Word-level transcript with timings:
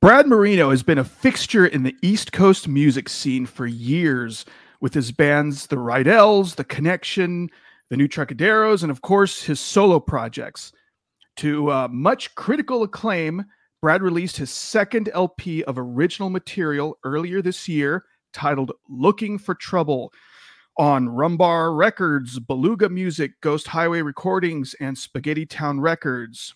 Brad 0.00 0.28
Marino 0.28 0.70
has 0.70 0.84
been 0.84 0.98
a 0.98 1.04
fixture 1.04 1.66
in 1.66 1.82
the 1.82 1.96
East 2.02 2.30
Coast 2.30 2.68
music 2.68 3.08
scene 3.08 3.46
for 3.46 3.66
years 3.66 4.44
with 4.80 4.94
his 4.94 5.10
bands 5.10 5.66
The 5.66 5.74
Rydells, 5.74 6.54
The 6.54 6.62
Connection, 6.62 7.50
The 7.90 7.96
New 7.96 8.06
Trocaderos, 8.06 8.84
and 8.84 8.92
of 8.92 9.02
course 9.02 9.42
his 9.42 9.58
solo 9.58 9.98
projects. 9.98 10.70
To 11.38 11.72
uh, 11.72 11.88
much 11.90 12.32
critical 12.36 12.84
acclaim, 12.84 13.44
Brad 13.82 14.00
released 14.00 14.36
his 14.36 14.52
second 14.52 15.10
LP 15.12 15.64
of 15.64 15.78
original 15.78 16.30
material 16.30 16.96
earlier 17.02 17.42
this 17.42 17.66
year 17.66 18.04
titled 18.32 18.70
Looking 18.88 19.36
for 19.36 19.56
Trouble 19.56 20.12
on 20.76 21.08
Rumbar 21.08 21.76
Records, 21.76 22.38
Beluga 22.38 22.88
Music, 22.88 23.32
Ghost 23.40 23.66
Highway 23.66 24.02
Recordings, 24.02 24.76
and 24.78 24.96
Spaghetti 24.96 25.44
Town 25.44 25.80
Records. 25.80 26.54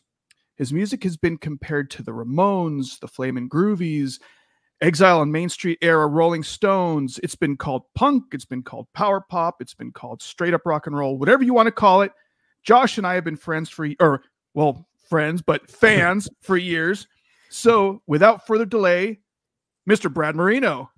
His 0.57 0.73
music 0.73 1.03
has 1.05 1.17
been 1.17 1.39
compared 1.39 1.91
to 1.93 2.03
the 2.03 2.13
Ramones, 2.13 3.01
the 3.01 3.09
Flamin' 3.09 3.49
Groovies, 3.49 4.21
Exile 4.81 5.21
on 5.21 5.31
Main 5.31 5.49
Street 5.49 5.79
era 5.81 6.07
Rolling 6.09 6.43
Stones. 6.43 7.21
It's 7.23 7.37
been 7.37 7.57
called 7.57 7.83
punk, 7.95 8.25
it's 8.33 8.45
been 8.45 8.63
called 8.63 8.89
power 8.95 9.21
pop, 9.21 9.61
it's 9.61 9.75
been 9.75 9.93
called 9.93 10.21
straight 10.21 10.55
up 10.55 10.63
rock 10.67 10.87
and 10.87 10.97
roll, 10.97 11.19
whatever 11.19 11.45
you 11.45 11.55
want 11.55 11.69
to 11.69 11.73
call 11.73 12.03
it. 12.03 12.13
Josh 12.65 12.99
and 12.99 13.07
I 13.07 13.15
have 13.15 13.25
been 13.25 13.37
friends 13.37 13.69
for, 13.69 13.89
or 14.01 14.23
well, 14.55 14.87
friends, 15.09 15.41
but 15.41 15.71
fans 15.71 16.29
for 16.41 16.57
years. 16.57 17.07
So 17.49 18.03
without 18.07 18.47
further 18.47 18.67
delay, 18.67 19.21
Mr. 19.89 20.13
Brad 20.13 20.35
Marino. 20.37 20.91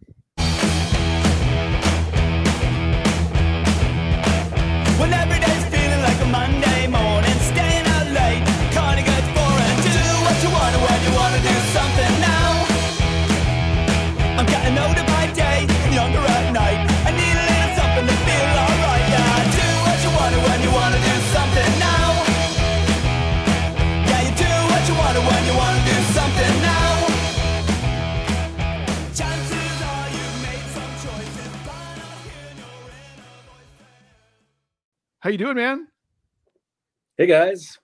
How 35.25 35.31
you 35.31 35.39
doing, 35.39 35.57
man? 35.57 35.89
Hey 37.17 37.25
guys, 37.25 37.79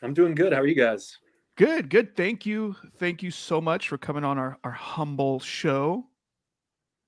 I'm 0.00 0.14
doing 0.14 0.32
good. 0.32 0.52
How 0.52 0.60
are 0.60 0.66
you 0.68 0.76
guys? 0.76 1.18
Good, 1.56 1.90
good. 1.90 2.16
Thank 2.16 2.46
you. 2.46 2.76
Thank 3.00 3.20
you 3.20 3.32
so 3.32 3.60
much 3.60 3.88
for 3.88 3.98
coming 3.98 4.22
on 4.22 4.38
our, 4.38 4.58
our 4.62 4.70
humble 4.70 5.40
show. 5.40 6.06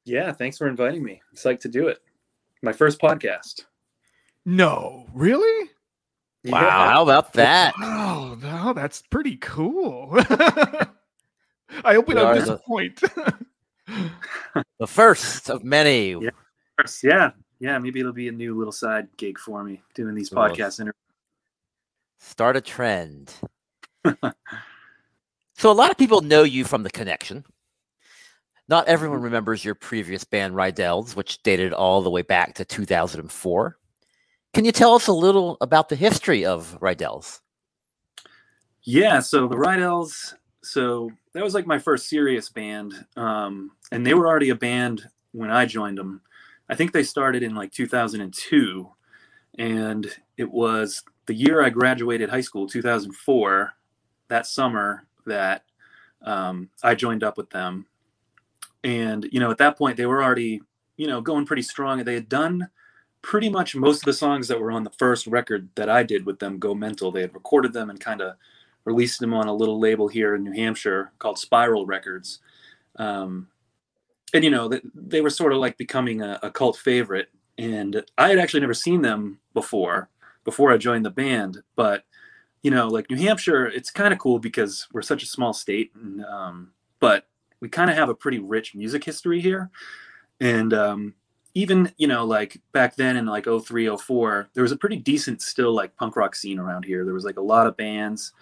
Yeah, 0.04 0.32
thanks 0.32 0.58
for 0.58 0.66
inviting 0.66 1.04
me. 1.04 1.22
Psyched 1.36 1.60
to 1.60 1.68
do 1.68 1.86
it. 1.86 1.98
My 2.64 2.72
first 2.72 3.00
podcast. 3.00 3.66
No, 4.44 5.06
really? 5.14 5.70
Wow, 6.46 6.62
Yeah. 6.62 6.90
how 6.92 7.02
about 7.04 7.32
that? 7.34 7.72
Oh, 7.80 8.36
wow, 8.42 8.72
that's 8.72 9.02
pretty 9.02 9.36
cool. 9.36 10.08
I 10.18 11.94
hope 11.94 12.08
we 12.08 12.14
We 12.16 12.20
don't 12.20 12.34
disappoint. 12.34 13.00
The 14.80 14.86
first 14.88 15.48
of 15.48 15.62
many. 15.62 16.10
Yeah. 16.10 16.30
Yeah, 17.04 17.30
yeah. 17.58 17.78
Maybe 17.78 18.00
it'll 18.00 18.12
be 18.12 18.28
a 18.28 18.32
new 18.32 18.56
little 18.56 18.72
side 18.72 19.08
gig 19.16 19.38
for 19.38 19.62
me 19.64 19.82
doing 19.94 20.14
these 20.14 20.28
Cool. 20.30 20.42
podcast 20.42 20.80
interviews. 20.80 20.94
Start 22.18 22.56
a 22.56 22.60
trend. 22.60 23.32
so 24.04 25.70
a 25.70 25.72
lot 25.72 25.90
of 25.90 25.98
people 25.98 26.22
know 26.22 26.42
you 26.42 26.64
from 26.64 26.82
the 26.82 26.90
connection. 26.90 27.44
Not 28.68 28.88
everyone 28.88 29.22
remembers 29.22 29.64
your 29.64 29.76
previous 29.76 30.24
band 30.24 30.54
Rydells, 30.54 31.14
which 31.14 31.42
dated 31.42 31.72
all 31.72 32.02
the 32.02 32.10
way 32.10 32.22
back 32.22 32.54
to 32.54 32.64
2004. 32.64 33.78
Can 34.54 34.64
you 34.64 34.72
tell 34.72 34.94
us 34.94 35.06
a 35.06 35.12
little 35.12 35.56
about 35.60 35.88
the 35.88 35.96
history 35.96 36.44
of 36.44 36.78
Rydells? 36.80 37.40
Yeah, 38.82 39.20
so 39.20 39.46
the 39.46 39.56
Rydells, 39.56 40.34
so 40.62 41.10
that 41.32 41.44
was 41.44 41.54
like 41.54 41.66
my 41.66 41.78
first 41.78 42.08
serious 42.08 42.48
band. 42.48 42.94
Um, 43.16 43.72
and 43.92 44.04
they 44.04 44.14
were 44.14 44.26
already 44.26 44.50
a 44.50 44.54
band 44.56 45.02
when 45.32 45.50
I 45.50 45.66
joined 45.66 45.98
them. 45.98 46.22
I 46.68 46.74
think 46.74 46.92
they 46.92 47.02
started 47.02 47.42
in 47.42 47.54
like 47.54 47.72
2002. 47.72 48.88
And 49.58 50.06
it 50.36 50.50
was 50.50 51.02
the 51.26 51.34
year 51.34 51.62
I 51.62 51.70
graduated 51.70 52.28
high 52.28 52.40
school, 52.40 52.66
2004, 52.66 53.72
that 54.28 54.46
summer 54.46 55.06
that 55.26 55.64
um, 56.22 56.68
I 56.82 56.94
joined 56.94 57.24
up 57.24 57.36
with 57.36 57.50
them. 57.50 57.86
And, 58.84 59.26
you 59.32 59.40
know, 59.40 59.50
at 59.50 59.58
that 59.58 59.78
point, 59.78 59.96
they 59.96 60.06
were 60.06 60.22
already, 60.22 60.60
you 60.96 61.06
know, 61.06 61.20
going 61.20 61.46
pretty 61.46 61.62
strong. 61.62 61.98
And 61.98 62.06
they 62.06 62.14
had 62.14 62.28
done 62.28 62.68
pretty 63.22 63.48
much 63.48 63.74
most 63.74 63.98
of 63.98 64.04
the 64.04 64.12
songs 64.12 64.46
that 64.48 64.60
were 64.60 64.70
on 64.70 64.84
the 64.84 64.90
first 64.90 65.26
record 65.26 65.68
that 65.74 65.88
I 65.88 66.02
did 66.02 66.24
with 66.26 66.38
them, 66.38 66.58
Go 66.58 66.74
Mental. 66.74 67.10
They 67.10 67.22
had 67.22 67.34
recorded 67.34 67.72
them 67.72 67.90
and 67.90 67.98
kind 67.98 68.20
of 68.20 68.36
released 68.84 69.18
them 69.18 69.34
on 69.34 69.48
a 69.48 69.54
little 69.54 69.80
label 69.80 70.06
here 70.06 70.36
in 70.36 70.44
New 70.44 70.52
Hampshire 70.52 71.12
called 71.18 71.38
Spiral 71.38 71.86
Records. 71.86 72.38
Um, 72.96 73.48
and 74.34 74.44
you 74.44 74.50
know, 74.50 74.68
they, 74.68 74.80
they 74.94 75.20
were 75.20 75.30
sort 75.30 75.52
of 75.52 75.58
like 75.58 75.76
becoming 75.76 76.22
a, 76.22 76.38
a 76.42 76.50
cult 76.50 76.76
favorite. 76.76 77.28
And 77.58 78.04
I 78.18 78.28
had 78.28 78.38
actually 78.38 78.60
never 78.60 78.74
seen 78.74 79.02
them 79.02 79.38
before, 79.54 80.10
before 80.44 80.72
I 80.72 80.76
joined 80.76 81.04
the 81.04 81.10
band. 81.10 81.62
But 81.74 82.04
you 82.62 82.70
know, 82.70 82.88
like 82.88 83.10
New 83.10 83.16
Hampshire, 83.16 83.66
it's 83.66 83.90
kind 83.90 84.12
of 84.12 84.18
cool 84.18 84.38
because 84.38 84.88
we're 84.92 85.02
such 85.02 85.22
a 85.22 85.26
small 85.26 85.52
state, 85.52 85.92
and, 85.94 86.24
um, 86.24 86.72
but 86.98 87.26
we 87.60 87.68
kind 87.68 87.90
of 87.90 87.96
have 87.96 88.08
a 88.08 88.14
pretty 88.14 88.40
rich 88.40 88.74
music 88.74 89.04
history 89.04 89.40
here. 89.40 89.70
And 90.40 90.74
um, 90.74 91.14
even 91.54 91.92
you 91.96 92.08
know, 92.08 92.24
like 92.24 92.60
back 92.72 92.96
then 92.96 93.16
in 93.16 93.26
like 93.26 93.46
03, 93.46 93.96
04, 93.96 94.48
there 94.52 94.62
was 94.62 94.72
a 94.72 94.76
pretty 94.76 94.96
decent 94.96 95.42
still 95.42 95.72
like 95.72 95.96
punk 95.96 96.16
rock 96.16 96.34
scene 96.34 96.58
around 96.58 96.84
here. 96.84 97.04
There 97.04 97.14
was 97.14 97.24
like 97.24 97.38
a 97.38 97.42
lot 97.42 97.66
of 97.66 97.76
bands 97.76 98.32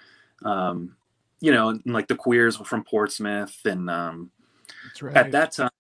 um, 0.45 0.97
you 1.41 1.53
know, 1.53 1.71
and, 1.71 1.83
like 1.87 2.09
the 2.09 2.17
queers 2.17 2.59
were 2.59 2.65
from 2.65 2.85
Portsmouth, 2.85 3.59
and 3.65 3.91
um, 3.91 4.31
right. 5.01 5.17
at 5.17 5.33
that 5.33 5.53
time, 5.53 5.71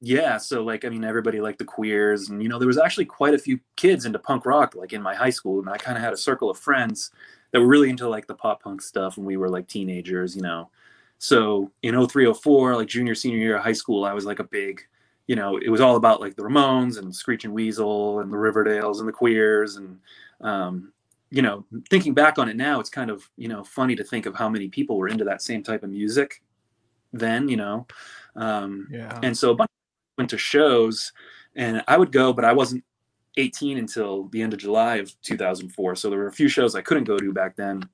yeah. 0.00 0.36
So 0.38 0.62
like, 0.62 0.84
I 0.84 0.88
mean, 0.88 1.04
everybody 1.04 1.40
liked 1.40 1.58
the 1.58 1.64
queers, 1.64 2.28
and 2.28 2.42
you 2.42 2.48
know, 2.48 2.58
there 2.58 2.68
was 2.68 2.78
actually 2.78 3.06
quite 3.06 3.34
a 3.34 3.38
few 3.38 3.58
kids 3.76 4.04
into 4.04 4.18
punk 4.18 4.46
rock, 4.46 4.74
like 4.74 4.92
in 4.92 5.02
my 5.02 5.14
high 5.14 5.30
school, 5.30 5.60
and 5.60 5.68
I 5.68 5.76
kind 5.76 5.96
of 5.96 6.04
had 6.04 6.12
a 6.12 6.16
circle 6.16 6.50
of 6.50 6.58
friends 6.58 7.10
that 7.50 7.60
were 7.60 7.66
really 7.66 7.90
into 7.90 8.08
like 8.08 8.26
the 8.26 8.34
pop 8.34 8.62
punk 8.62 8.82
stuff 8.82 9.16
when 9.16 9.26
we 9.26 9.36
were 9.36 9.48
like 9.48 9.68
teenagers, 9.68 10.36
you 10.36 10.42
know. 10.42 10.70
So 11.18 11.72
in 11.82 12.06
03, 12.06 12.32
04, 12.32 12.76
like 12.76 12.88
junior, 12.88 13.14
senior 13.14 13.38
year 13.38 13.56
of 13.56 13.64
high 13.64 13.72
school, 13.72 14.04
I 14.04 14.12
was 14.12 14.24
like 14.24 14.38
a 14.38 14.44
big, 14.44 14.82
you 15.26 15.34
know, 15.34 15.56
it 15.56 15.68
was 15.68 15.80
all 15.80 15.96
about 15.96 16.20
like 16.20 16.36
the 16.36 16.42
Ramones 16.42 16.98
and 16.98 17.14
Screeching 17.14 17.52
Weasel 17.52 18.20
and 18.20 18.32
the 18.32 18.36
Riverdales 18.36 19.00
and 19.00 19.08
the 19.08 19.12
Queers 19.12 19.76
and, 19.76 19.98
um, 20.40 20.92
you 21.30 21.42
know, 21.42 21.64
thinking 21.90 22.14
back 22.14 22.38
on 22.38 22.48
it 22.48 22.56
now, 22.56 22.80
it's 22.80 22.88
kind 22.88 23.10
of 23.10 23.28
you 23.36 23.48
know 23.48 23.64
funny 23.64 23.96
to 23.96 24.04
think 24.04 24.26
of 24.26 24.34
how 24.34 24.48
many 24.48 24.68
people 24.68 24.96
were 24.96 25.08
into 25.08 25.24
that 25.24 25.42
same 25.42 25.62
type 25.62 25.82
of 25.82 25.90
music 25.90 26.42
then, 27.12 27.48
you 27.48 27.56
know. 27.56 27.86
Um, 28.36 28.88
yeah. 28.90 29.18
and 29.22 29.36
so 29.36 29.50
a 29.50 29.54
bunch 29.54 29.70
went 30.18 30.30
to 30.30 30.38
shows, 30.38 31.12
and 31.54 31.82
I 31.88 31.96
would 31.96 32.12
go, 32.12 32.32
but 32.32 32.44
I 32.44 32.52
wasn't 32.52 32.84
18 33.36 33.78
until 33.78 34.24
the 34.28 34.42
end 34.42 34.52
of 34.52 34.58
July 34.58 34.96
of 34.96 35.18
2004. 35.22 35.94
So 35.94 36.10
there 36.10 36.18
were 36.18 36.26
a 36.26 36.32
few 36.32 36.48
shows 36.48 36.74
I 36.74 36.82
couldn't 36.82 37.04
go 37.04 37.16
to 37.16 37.32
back 37.32 37.56
then. 37.56 37.88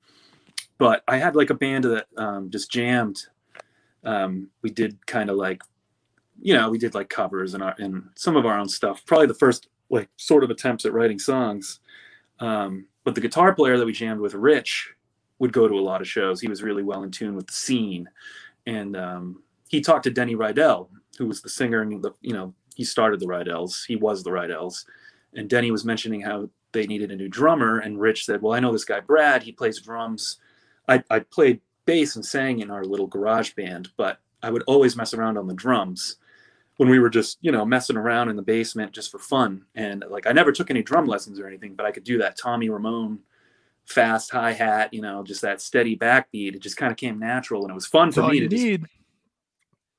But 0.77 1.03
I 1.07 1.17
had 1.17 1.35
like 1.35 1.51
a 1.51 1.55
band 1.55 1.85
that 1.85 2.07
um, 2.17 2.49
just 2.49 2.69
jammed. 2.69 3.21
Um, 4.03 4.49
we 4.61 4.71
did 4.71 5.05
kind 5.05 5.29
of 5.29 5.37
like, 5.37 5.61
you 6.41 6.53
know, 6.53 6.69
we 6.69 6.77
did 6.77 6.95
like 6.95 7.09
covers 7.09 7.53
and 7.53 7.63
our 7.63 7.75
and 7.77 8.09
some 8.15 8.35
of 8.35 8.45
our 8.45 8.59
own 8.59 8.67
stuff. 8.67 9.05
Probably 9.05 9.27
the 9.27 9.33
first 9.33 9.69
like 9.89 10.09
sort 10.17 10.43
of 10.43 10.49
attempts 10.49 10.85
at 10.85 10.93
writing 10.93 11.19
songs. 11.19 11.79
Um, 12.39 12.87
but 13.05 13.15
the 13.15 13.21
guitar 13.21 13.53
player 13.55 13.77
that 13.77 13.85
we 13.85 13.93
jammed 13.93 14.19
with, 14.19 14.33
Rich, 14.33 14.93
would 15.39 15.53
go 15.53 15.67
to 15.67 15.75
a 15.75 15.79
lot 15.79 16.01
of 16.01 16.07
shows. 16.07 16.41
He 16.41 16.49
was 16.49 16.63
really 16.63 16.83
well 16.83 17.03
in 17.03 17.11
tune 17.11 17.35
with 17.35 17.47
the 17.47 17.53
scene, 17.53 18.09
and 18.65 18.95
um, 18.95 19.43
he 19.69 19.81
talked 19.81 20.03
to 20.03 20.11
Denny 20.11 20.35
Rydell, 20.35 20.89
who 21.17 21.27
was 21.27 21.41
the 21.41 21.49
singer 21.49 21.81
and 21.81 22.03
the 22.03 22.11
you 22.21 22.33
know 22.33 22.53
he 22.75 22.83
started 22.83 23.19
the 23.19 23.27
Rydells. 23.27 23.85
He 23.85 23.95
was 23.95 24.23
the 24.23 24.31
Rydells, 24.31 24.85
and 25.33 25.49
Denny 25.49 25.71
was 25.71 25.85
mentioning 25.85 26.21
how 26.21 26.49
they 26.71 26.85
needed 26.85 27.11
a 27.11 27.15
new 27.15 27.29
drummer, 27.29 27.79
and 27.79 27.99
Rich 27.99 28.25
said, 28.25 28.41
"Well, 28.41 28.53
I 28.53 28.59
know 28.59 28.71
this 28.71 28.85
guy 28.85 28.99
Brad. 28.99 29.43
He 29.43 29.51
plays 29.51 29.81
drums. 29.81 30.37
I 30.87 31.03
I 31.09 31.19
played 31.19 31.61
bass 31.85 32.15
and 32.15 32.25
sang 32.25 32.59
in 32.59 32.71
our 32.71 32.83
little 32.83 33.07
garage 33.07 33.53
band, 33.53 33.89
but 33.97 34.19
I 34.41 34.51
would 34.51 34.63
always 34.67 34.95
mess 34.95 35.13
around 35.13 35.37
on 35.37 35.47
the 35.47 35.53
drums." 35.53 36.17
when 36.77 36.89
we 36.89 36.99
were 36.99 37.09
just 37.09 37.37
you 37.41 37.51
know 37.51 37.65
messing 37.65 37.97
around 37.97 38.29
in 38.29 38.35
the 38.35 38.41
basement 38.41 38.91
just 38.91 39.11
for 39.11 39.19
fun 39.19 39.63
and 39.75 40.03
like 40.09 40.27
i 40.27 40.31
never 40.31 40.51
took 40.51 40.69
any 40.69 40.83
drum 40.83 41.05
lessons 41.05 41.39
or 41.39 41.47
anything 41.47 41.73
but 41.75 41.85
i 41.85 41.91
could 41.91 42.03
do 42.03 42.17
that 42.17 42.37
tommy 42.37 42.69
ramone 42.69 43.19
fast 43.85 44.31
hi 44.31 44.51
hat 44.51 44.93
you 44.93 45.01
know 45.01 45.23
just 45.23 45.41
that 45.41 45.61
steady 45.61 45.95
backbeat 45.95 46.55
it 46.55 46.61
just 46.61 46.77
kind 46.77 46.91
of 46.91 46.97
came 46.97 47.19
natural 47.19 47.61
and 47.61 47.71
it 47.71 47.75
was 47.75 47.85
fun 47.85 48.07
That's 48.09 48.15
for 48.15 48.31
me 48.31 48.39
to 48.39 48.47
just 48.47 48.89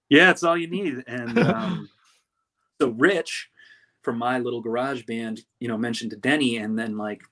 yeah, 0.08 0.30
it's 0.30 0.42
all 0.42 0.56
you 0.56 0.68
need. 0.68 1.04
And 1.06 1.38
um, 1.38 1.88
so 2.80 2.90
Rich 2.90 3.50
from 4.02 4.18
my 4.18 4.38
little 4.38 4.60
garage 4.60 5.02
band, 5.04 5.40
you 5.58 5.68
know, 5.68 5.76
mentioned 5.76 6.10
to 6.12 6.16
Denny, 6.16 6.58
and 6.58 6.78
then 6.78 6.96
like 6.96 7.22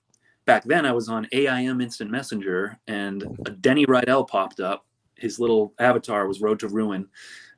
back 0.44 0.64
then 0.64 0.84
I 0.84 0.92
was 0.92 1.08
on 1.08 1.28
AIM 1.32 1.80
Instant 1.80 2.10
Messenger, 2.10 2.78
and 2.86 3.22
a 3.46 3.50
Denny 3.50 3.86
Rydell 3.86 4.28
popped 4.28 4.60
up, 4.60 4.84
his 5.16 5.38
little 5.38 5.72
avatar 5.78 6.26
was 6.26 6.40
Road 6.40 6.58
to 6.60 6.68
Ruin. 6.68 7.08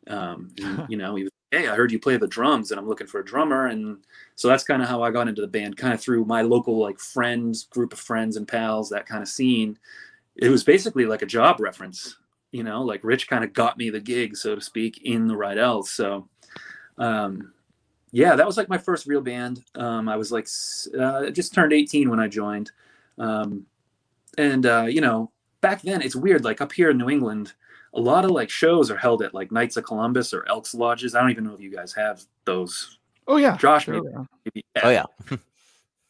Um, 0.09 0.51
and, 0.63 0.87
you 0.89 0.97
know, 0.97 1.17
he 1.17 1.25
was, 1.25 1.33
hey, 1.51 1.69
I 1.69 1.77
heard 1.77 1.93
you 1.93 1.99
play 1.99 2.17
the 2.17 2.27
drums, 2.27 2.71
and 2.71 2.81
I'm 2.81 2.89
looking 2.89 3.07
for 3.07 3.21
a 3.21 3.25
drummer, 3.25 3.67
and 3.67 3.99
so 4.35 4.49
that's 4.49 4.65
kind 4.65 4.83
of 4.83 4.89
how 4.89 5.03
I 5.03 5.11
got 5.11 5.29
into 5.29 5.41
the 5.41 5.47
band, 5.47 5.77
kind 5.77 5.95
of 5.95 6.01
through 6.01 6.25
my 6.25 6.43
local 6.43 6.79
like 6.79 6.99
friends, 6.99 7.65
group 7.65 7.93
of 7.93 8.01
friends 8.01 8.37
and 8.37 8.49
pals, 8.49 8.91
that 8.91 9.07
kind 9.07 9.23
of 9.23 9.29
scene. 9.29 9.79
It 10.37 10.49
was 10.49 10.65
basically 10.65 11.07
like 11.07 11.23
a 11.23 11.27
job 11.27 11.61
reference, 11.61 12.17
you 12.53 12.63
know, 12.63 12.83
like 12.83 13.05
Rich 13.05 13.29
kind 13.29 13.45
of 13.45 13.53
got 13.53 13.79
me 13.79 13.91
the 13.91 14.01
gig, 14.01 14.37
so 14.37 14.55
to 14.55 14.61
speak, 14.61 15.03
in 15.05 15.27
the 15.29 15.35
Rydell's. 15.35 15.91
So, 15.91 16.29
um, 16.99 17.53
yeah, 18.11 18.35
that 18.35 18.47
was 18.47 18.57
like 18.57 18.69
my 18.69 18.79
first 18.79 19.07
real 19.07 19.21
band. 19.21 19.63
Um, 19.75 20.09
I 20.09 20.17
was 20.17 20.33
like 20.33 20.49
uh, 20.99 21.31
just 21.31 21.55
turned 21.55 21.73
18 21.73 22.11
when 22.11 22.21
I 22.21 22.29
joined, 22.29 22.73
um, 23.19 23.67
and 24.37 24.67
uh, 24.67 24.87
you 24.89 25.01
know, 25.01 25.31
back 25.61 25.83
then 25.83 26.03
it's 26.03 26.17
weird. 26.17 26.45
Like 26.45 26.61
up 26.61 26.73
here 26.73 26.91
in 26.91 26.99
New 26.99 27.09
England, 27.09 27.53
a 27.97 28.01
lot 28.01 28.25
of 28.25 28.31
like 28.31 28.51
shows 28.51 28.91
are 28.91 28.97
held 28.97 29.23
at 29.23 29.35
like 29.35 29.51
Knights 29.51 29.77
of 29.77 29.85
Columbus 29.85 30.33
or 30.33 30.49
Elks 30.49 30.75
Lodges. 30.75 31.15
I 31.15 31.21
don't 31.21 31.31
even 31.31 31.45
know 31.45 31.55
if 31.55 31.61
you 31.61 31.71
guys 31.71 31.93
have 31.95 32.23
those. 32.45 32.99
Oh 33.27 33.39
yeah, 33.39 33.57
Josh, 33.57 33.87
sure, 33.87 34.03
maybe, 34.45 34.65
yeah. 34.77 34.83
Oh 34.85 34.91
yeah. 34.91 35.05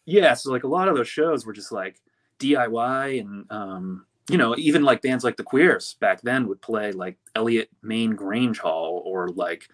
yeah 0.06 0.32
so 0.34 0.50
like 0.50 0.64
a 0.64 0.68
lot 0.68 0.88
of 0.88 0.96
those 0.96 1.08
shows 1.08 1.44
were 1.44 1.52
just 1.52 1.72
like 1.72 2.00
diy 2.38 3.20
and 3.20 3.44
um 3.50 4.06
you 4.30 4.38
know 4.38 4.54
even 4.56 4.82
like 4.82 5.02
bands 5.02 5.24
like 5.24 5.36
the 5.36 5.42
queers 5.42 5.96
back 6.00 6.22
then 6.22 6.48
would 6.48 6.62
play 6.62 6.92
like 6.92 7.18
eliot 7.34 7.68
maine 7.82 8.12
grange 8.12 8.58
hall 8.58 9.02
or 9.04 9.28
like 9.28 9.68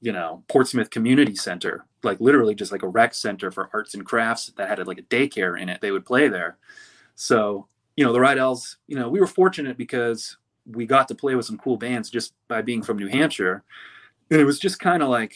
you 0.00 0.12
know 0.12 0.42
portsmouth 0.48 0.90
community 0.90 1.34
center 1.34 1.84
like 2.02 2.20
literally 2.20 2.54
just 2.54 2.72
like 2.72 2.82
a 2.82 2.88
rec 2.88 3.14
center 3.14 3.50
for 3.50 3.70
arts 3.72 3.94
and 3.94 4.04
crafts 4.04 4.52
that 4.56 4.68
had 4.68 4.84
like 4.86 4.98
a 4.98 5.02
daycare 5.02 5.60
in 5.60 5.68
it 5.68 5.80
they 5.80 5.90
would 5.90 6.06
play 6.06 6.28
there 6.28 6.56
so 7.14 7.66
you 7.96 8.04
know 8.04 8.12
the 8.12 8.18
rydell's 8.18 8.78
you 8.86 8.96
know 8.96 9.08
we 9.08 9.20
were 9.20 9.26
fortunate 9.26 9.76
because 9.76 10.36
we 10.70 10.86
got 10.86 11.08
to 11.08 11.14
play 11.14 11.34
with 11.34 11.46
some 11.46 11.58
cool 11.58 11.76
bands 11.76 12.10
just 12.10 12.34
by 12.48 12.62
being 12.62 12.82
from 12.82 12.98
new 12.98 13.08
hampshire. 13.08 13.62
And 14.30 14.40
it 14.40 14.44
was 14.44 14.58
just 14.58 14.80
kind 14.80 15.02
of 15.02 15.08
like 15.08 15.34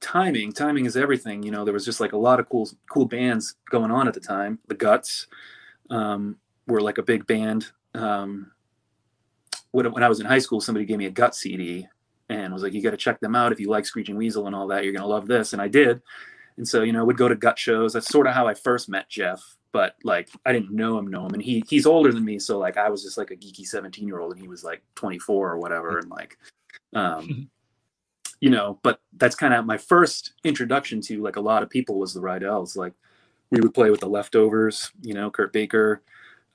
timing. 0.00 0.52
Timing 0.52 0.86
is 0.86 0.96
everything 0.96 1.42
you 1.42 1.50
know 1.50 1.64
there 1.64 1.74
was 1.74 1.84
just 1.84 2.00
like 2.00 2.12
a 2.12 2.18
lot 2.18 2.40
of 2.40 2.48
cool 2.48 2.68
cool 2.90 3.06
bands 3.06 3.56
going 3.70 3.90
on 3.90 4.06
at 4.08 4.14
the 4.14 4.20
time. 4.20 4.58
The 4.68 4.74
guts 4.74 5.26
um, 5.90 6.36
were 6.66 6.80
like 6.80 6.98
a 6.98 7.02
big 7.02 7.26
band. 7.26 7.70
Um, 7.94 8.52
when, 9.70 9.90
when 9.92 10.02
i 10.02 10.08
was 10.08 10.20
in 10.20 10.26
high 10.26 10.38
school 10.38 10.60
somebody 10.60 10.86
gave 10.86 10.98
me 10.98 11.06
a 11.06 11.10
gut 11.10 11.34
cd 11.34 11.86
and 12.30 12.52
was 12.52 12.62
like 12.62 12.72
you 12.72 12.82
got 12.82 12.90
to 12.90 12.96
check 12.96 13.20
them 13.20 13.34
out. 13.34 13.52
If 13.52 13.60
you 13.60 13.68
like 13.68 13.86
screeching 13.86 14.16
weasel 14.16 14.46
and 14.46 14.54
all 14.54 14.66
that 14.68 14.84
you're 14.84 14.92
going 14.92 15.02
to 15.02 15.08
love 15.08 15.26
this. 15.26 15.52
And 15.52 15.62
i 15.62 15.68
did. 15.68 16.02
And 16.56 16.66
so 16.66 16.82
you 16.82 16.92
know 16.92 17.04
we'd 17.04 17.16
go 17.16 17.28
to 17.28 17.36
gut 17.36 17.58
shows. 17.58 17.92
That's 17.94 18.08
sort 18.08 18.26
of 18.26 18.34
how 18.34 18.46
i 18.46 18.54
first 18.54 18.88
met 18.88 19.08
jeff 19.08 19.57
but 19.72 19.96
like 20.04 20.28
i 20.46 20.52
didn't 20.52 20.70
know 20.70 20.98
him 20.98 21.06
know 21.06 21.26
him 21.26 21.34
and 21.34 21.42
he 21.42 21.62
he's 21.68 21.86
older 21.86 22.12
than 22.12 22.24
me 22.24 22.38
so 22.38 22.58
like 22.58 22.76
i 22.76 22.88
was 22.88 23.02
just 23.02 23.18
like 23.18 23.30
a 23.30 23.36
geeky 23.36 23.66
17 23.66 24.06
year 24.06 24.20
old 24.20 24.32
and 24.32 24.40
he 24.40 24.48
was 24.48 24.64
like 24.64 24.82
24 24.94 25.50
or 25.50 25.58
whatever 25.58 25.98
and 25.98 26.10
like 26.10 26.38
um 26.94 27.50
you 28.40 28.50
know, 28.50 28.78
but 28.82 29.00
that's 29.16 29.34
kind 29.34 29.54
of 29.54 29.66
my 29.66 29.78
first 29.78 30.34
introduction 30.44 31.00
to 31.02 31.22
like 31.22 31.36
a 31.36 31.40
lot 31.40 31.62
of 31.62 31.70
people 31.70 31.98
was 31.98 32.14
the 32.14 32.20
Rydell's. 32.20 32.76
Like 32.76 32.92
we 33.50 33.60
would 33.60 33.74
play 33.74 33.90
with 33.90 34.00
the 34.00 34.08
leftovers, 34.08 34.92
you 35.02 35.14
know, 35.14 35.30
Kurt 35.30 35.52
Baker, 35.52 36.02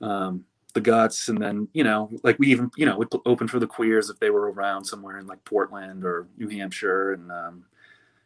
um, 0.00 0.44
the 0.72 0.80
Guts, 0.80 1.28
and 1.28 1.40
then 1.40 1.68
you 1.72 1.84
know, 1.84 2.10
like 2.22 2.38
we 2.38 2.48
even 2.48 2.70
you 2.76 2.86
know 2.86 2.96
would 2.96 3.08
open 3.26 3.48
for 3.48 3.58
the 3.58 3.66
Queers 3.66 4.10
if 4.10 4.18
they 4.18 4.30
were 4.30 4.50
around 4.52 4.84
somewhere 4.84 5.18
in 5.18 5.26
like 5.26 5.44
Portland 5.44 6.04
or 6.04 6.26
New 6.38 6.48
Hampshire, 6.48 7.12
and 7.12 7.30
um, 7.30 7.64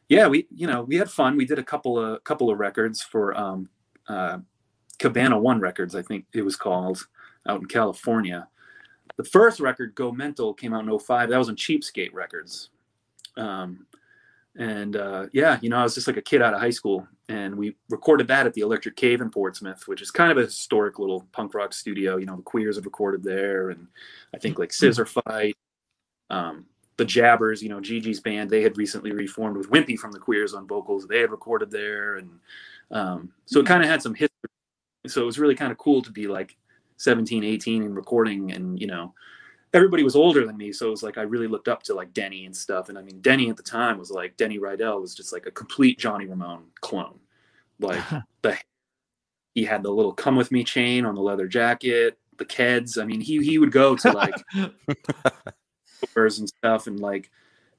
yeah, 0.09 0.29
we 0.29 0.47
you 0.55 0.67
know 0.67 0.83
we 0.83 0.97
had 0.97 1.11
fun. 1.11 1.37
We 1.37 1.45
did 1.45 1.59
a 1.59 1.65
couple 1.65 1.99
of 1.99 2.23
couple 2.25 2.51
of 2.51 2.59
records 2.59 3.03
for 3.03 3.37
um, 3.37 3.69
uh, 4.09 4.39
Cabana 4.99 5.39
One 5.39 5.61
Records, 5.61 5.95
I 5.95 6.03
think 6.03 6.27
it 6.33 6.43
was 6.43 6.57
called, 6.57 7.07
out 7.47 7.61
in 7.61 7.67
California. 7.67 8.49
The 9.17 9.25
first 9.25 9.61
record, 9.61 9.95
Go 9.95 10.13
Mental, 10.13 10.55
came 10.55 10.75
out 10.75 10.87
in 10.87 10.99
05. 10.99 11.31
That 11.31 11.39
was 11.39 11.49
on 11.49 11.57
Cheapskate 11.57 12.13
Records 12.13 12.71
um, 13.39 13.87
and 14.57 14.97
uh, 14.97 15.27
yeah, 15.33 15.59
you 15.63 15.71
know, 15.71 15.79
I 15.79 15.85
was 15.85 15.95
just 15.95 16.09
like 16.09 16.17
a 16.17 16.23
kid 16.23 16.43
out 16.43 16.53
of 16.53 16.61
high 16.61 16.71
school, 16.71 17.07
and 17.29 17.57
we 17.57 17.77
recorded 17.89 18.27
that 18.29 18.47
at 18.47 18.55
the 18.55 18.63
Electric 18.63 18.97
Cave 18.97 19.21
in 19.21 19.31
Portsmouth, 19.31 19.87
which 19.87 20.03
is 20.03 20.11
kind 20.11 20.33
of 20.33 20.39
a 20.39 20.43
historic 20.43 20.99
little 20.99 21.27
punk 21.33 21.55
rock 21.55 21.73
studio. 21.73 22.17
You 22.17 22.27
know, 22.27 22.37
the 22.37 22.43
Queers 22.43 22.77
have 22.77 22.85
recorded 22.85 23.23
there, 23.23 23.71
and 23.71 23.87
I 24.35 24.39
think 24.39 24.59
like 24.59 24.73
Scissor 24.73 25.07
Fight, 25.07 25.57
um, 26.29 26.67
the 26.97 27.05
Jabbers, 27.05 27.63
you 27.63 27.69
know, 27.69 27.79
GG's 27.79 28.19
band, 28.19 28.51
they 28.51 28.63
had 28.63 28.77
recently 28.77 29.13
reformed 29.13 29.57
with 29.57 29.71
Wimpy 29.71 29.97
from 29.97 30.11
the 30.11 30.19
Queers 30.19 30.55
on 30.55 30.67
vocals. 30.67 31.07
They 31.07 31.21
had 31.21 31.31
recorded 31.31 31.71
there, 31.71 32.17
and 32.17 32.29
um, 32.91 33.33
so 33.47 33.61
it 33.61 33.67
kind 33.67 33.85
of 33.85 33.89
had 33.89 34.03
some 34.03 34.15
history. 34.15 34.51
So 35.09 35.23
it 35.23 35.27
was 35.27 35.39
really 35.39 35.55
kind 35.55 35.73
of 35.73 35.79
cool 35.79 36.03
to 36.03 36.11
be 36.11 36.27
like 36.27 36.57
17, 36.99 37.45
18 37.45 37.83
and 37.83 37.97
recording, 37.97 38.53
and 38.53 38.81
you 38.81 38.87
know, 38.87 39.15
everybody 39.75 40.03
was 40.03 40.17
older 40.17 40.47
than 40.47 40.57
me, 40.57 40.73
so 40.73 40.87
it 40.87 40.91
was 40.91 41.03
like 41.03 41.19
I 41.19 41.23
really 41.23 41.47
looked 41.47 41.69
up 41.69 41.83
to 41.85 41.95
like 41.95 42.13
Denny 42.13 42.47
and 42.47 42.57
stuff. 42.57 42.89
And 42.89 42.99
I 42.99 43.03
mean, 43.03 43.21
Denny 43.21 43.51
at 43.51 43.57
the 43.57 43.63
time 43.63 43.99
was 43.99 44.11
like 44.11 44.37
Denny 44.37 44.59
Rydell 44.59 45.01
was 45.01 45.15
just 45.15 45.33
like 45.33 45.47
a 45.47 45.51
complete 45.51 45.99
Johnny 45.99 46.27
Ramone 46.27 46.65
clone. 46.81 47.19
Like 47.81 48.03
the 48.43 48.57
he 49.55 49.65
had 49.65 49.83
the 49.83 49.91
little 49.91 50.13
"Come 50.13 50.37
with 50.37 50.53
Me" 50.53 50.65
chain 50.65 51.05
on 51.05 51.15
the 51.15 51.21
leather 51.21 51.47
jacket, 51.47 52.19
the 52.37 52.45
Keds. 52.45 53.01
I 53.01 53.05
mean, 53.05 53.21
he 53.21 53.45
he 53.45 53.59
would 53.59 53.73
go 53.73 53.97
to 53.97 54.13
like 54.13 54.35
stores 55.85 56.39
and 56.39 56.49
stuff 56.49 56.87
and 56.87 57.01
like 57.01 57.31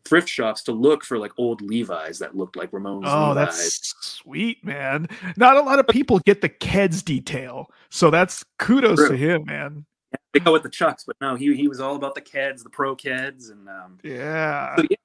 thrift 0.05 0.27
shops 0.29 0.63
to 0.63 0.71
look 0.71 1.03
for 1.03 1.17
like 1.17 1.31
old 1.37 1.61
Levi's 1.61 2.19
that 2.19 2.35
looked 2.35 2.55
like 2.55 2.71
Ramone's 2.73 3.05
Oh, 3.07 3.29
Levi's. 3.33 3.35
that's 3.57 3.93
sweet, 3.99 4.63
man. 4.65 5.07
Not 5.37 5.57
a 5.57 5.61
lot 5.61 5.79
of 5.79 5.87
people 5.87 6.19
get 6.19 6.41
the 6.41 6.49
Keds 6.49 7.03
detail, 7.03 7.69
so 7.89 8.09
that's 8.09 8.43
kudos 8.57 8.97
True. 8.97 9.09
to 9.09 9.17
him, 9.17 9.45
man. 9.45 9.85
They 10.33 10.39
go 10.39 10.51
with 10.53 10.63
the 10.63 10.69
Chucks, 10.69 11.03
but 11.03 11.15
no, 11.21 11.35
he 11.35 11.55
he 11.55 11.67
was 11.67 11.79
all 11.79 11.95
about 11.95 12.15
the 12.15 12.21
Keds, 12.21 12.63
the 12.63 12.69
pro 12.69 12.95
Keds, 12.95 13.51
and 13.51 13.67
um, 13.69 13.99
Yeah. 14.03 14.75
So, 14.77 14.83
yeah, 14.89 14.97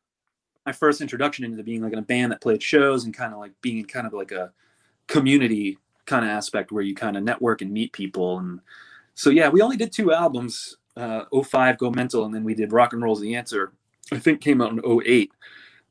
my 0.64 0.72
first 0.72 1.00
introduction 1.00 1.44
into 1.44 1.62
being 1.62 1.82
like 1.82 1.92
in 1.92 1.98
a 1.98 2.02
band 2.02 2.32
that 2.32 2.40
played 2.40 2.62
shows 2.62 3.04
and 3.04 3.12
kind 3.12 3.32
of 3.34 3.38
like 3.38 3.52
being 3.60 3.84
kind 3.84 4.06
of 4.06 4.12
like 4.14 4.32
a 4.32 4.52
community 5.06 5.76
kind 6.06 6.24
of 6.24 6.30
aspect 6.30 6.72
where 6.72 6.82
you 6.82 6.94
kind 6.94 7.16
of 7.16 7.22
network 7.22 7.60
and 7.62 7.70
meet 7.72 7.92
people. 7.92 8.38
And 8.38 8.60
so, 9.14 9.30
yeah, 9.30 9.48
we 9.48 9.60
only 9.62 9.76
did 9.76 9.92
two 9.92 10.12
albums, 10.12 10.76
uh, 10.96 11.24
05 11.42 11.78
Go 11.78 11.90
Mental, 11.90 12.24
and 12.24 12.34
then 12.34 12.44
we 12.44 12.54
did 12.54 12.72
Rock 12.72 12.92
and 12.92 13.02
Roll's 13.02 13.20
the 13.20 13.34
Answer, 13.34 13.72
I 14.12 14.18
think 14.18 14.40
came 14.40 14.60
out 14.60 14.72
in 14.72 15.02
08. 15.02 15.32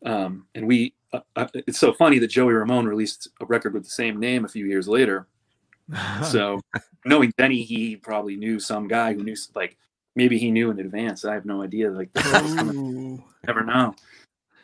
Um, 0.05 0.45
and 0.55 0.67
we, 0.67 0.93
uh, 1.13 1.21
uh, 1.35 1.47
it's 1.53 1.79
so 1.79 1.93
funny 1.93 2.19
that 2.19 2.27
Joey 2.27 2.53
Ramone 2.53 2.85
released 2.85 3.29
a 3.41 3.45
record 3.45 3.73
with 3.73 3.83
the 3.83 3.89
same 3.89 4.19
name 4.19 4.45
a 4.45 4.49
few 4.49 4.65
years 4.65 4.87
later. 4.87 5.27
So 6.23 6.61
knowing 7.05 7.33
Denny, 7.37 7.61
he 7.63 7.97
probably 7.97 8.37
knew 8.37 8.59
some 8.59 8.87
guy 8.87 9.13
who 9.13 9.23
knew, 9.23 9.35
like, 9.53 9.77
maybe 10.15 10.37
he 10.37 10.49
knew 10.49 10.71
in 10.71 10.79
advance. 10.79 11.25
I 11.25 11.33
have 11.33 11.45
no 11.45 11.61
idea. 11.61 11.91
Like, 11.91 12.09
never 12.15 13.63
know. 13.65 13.93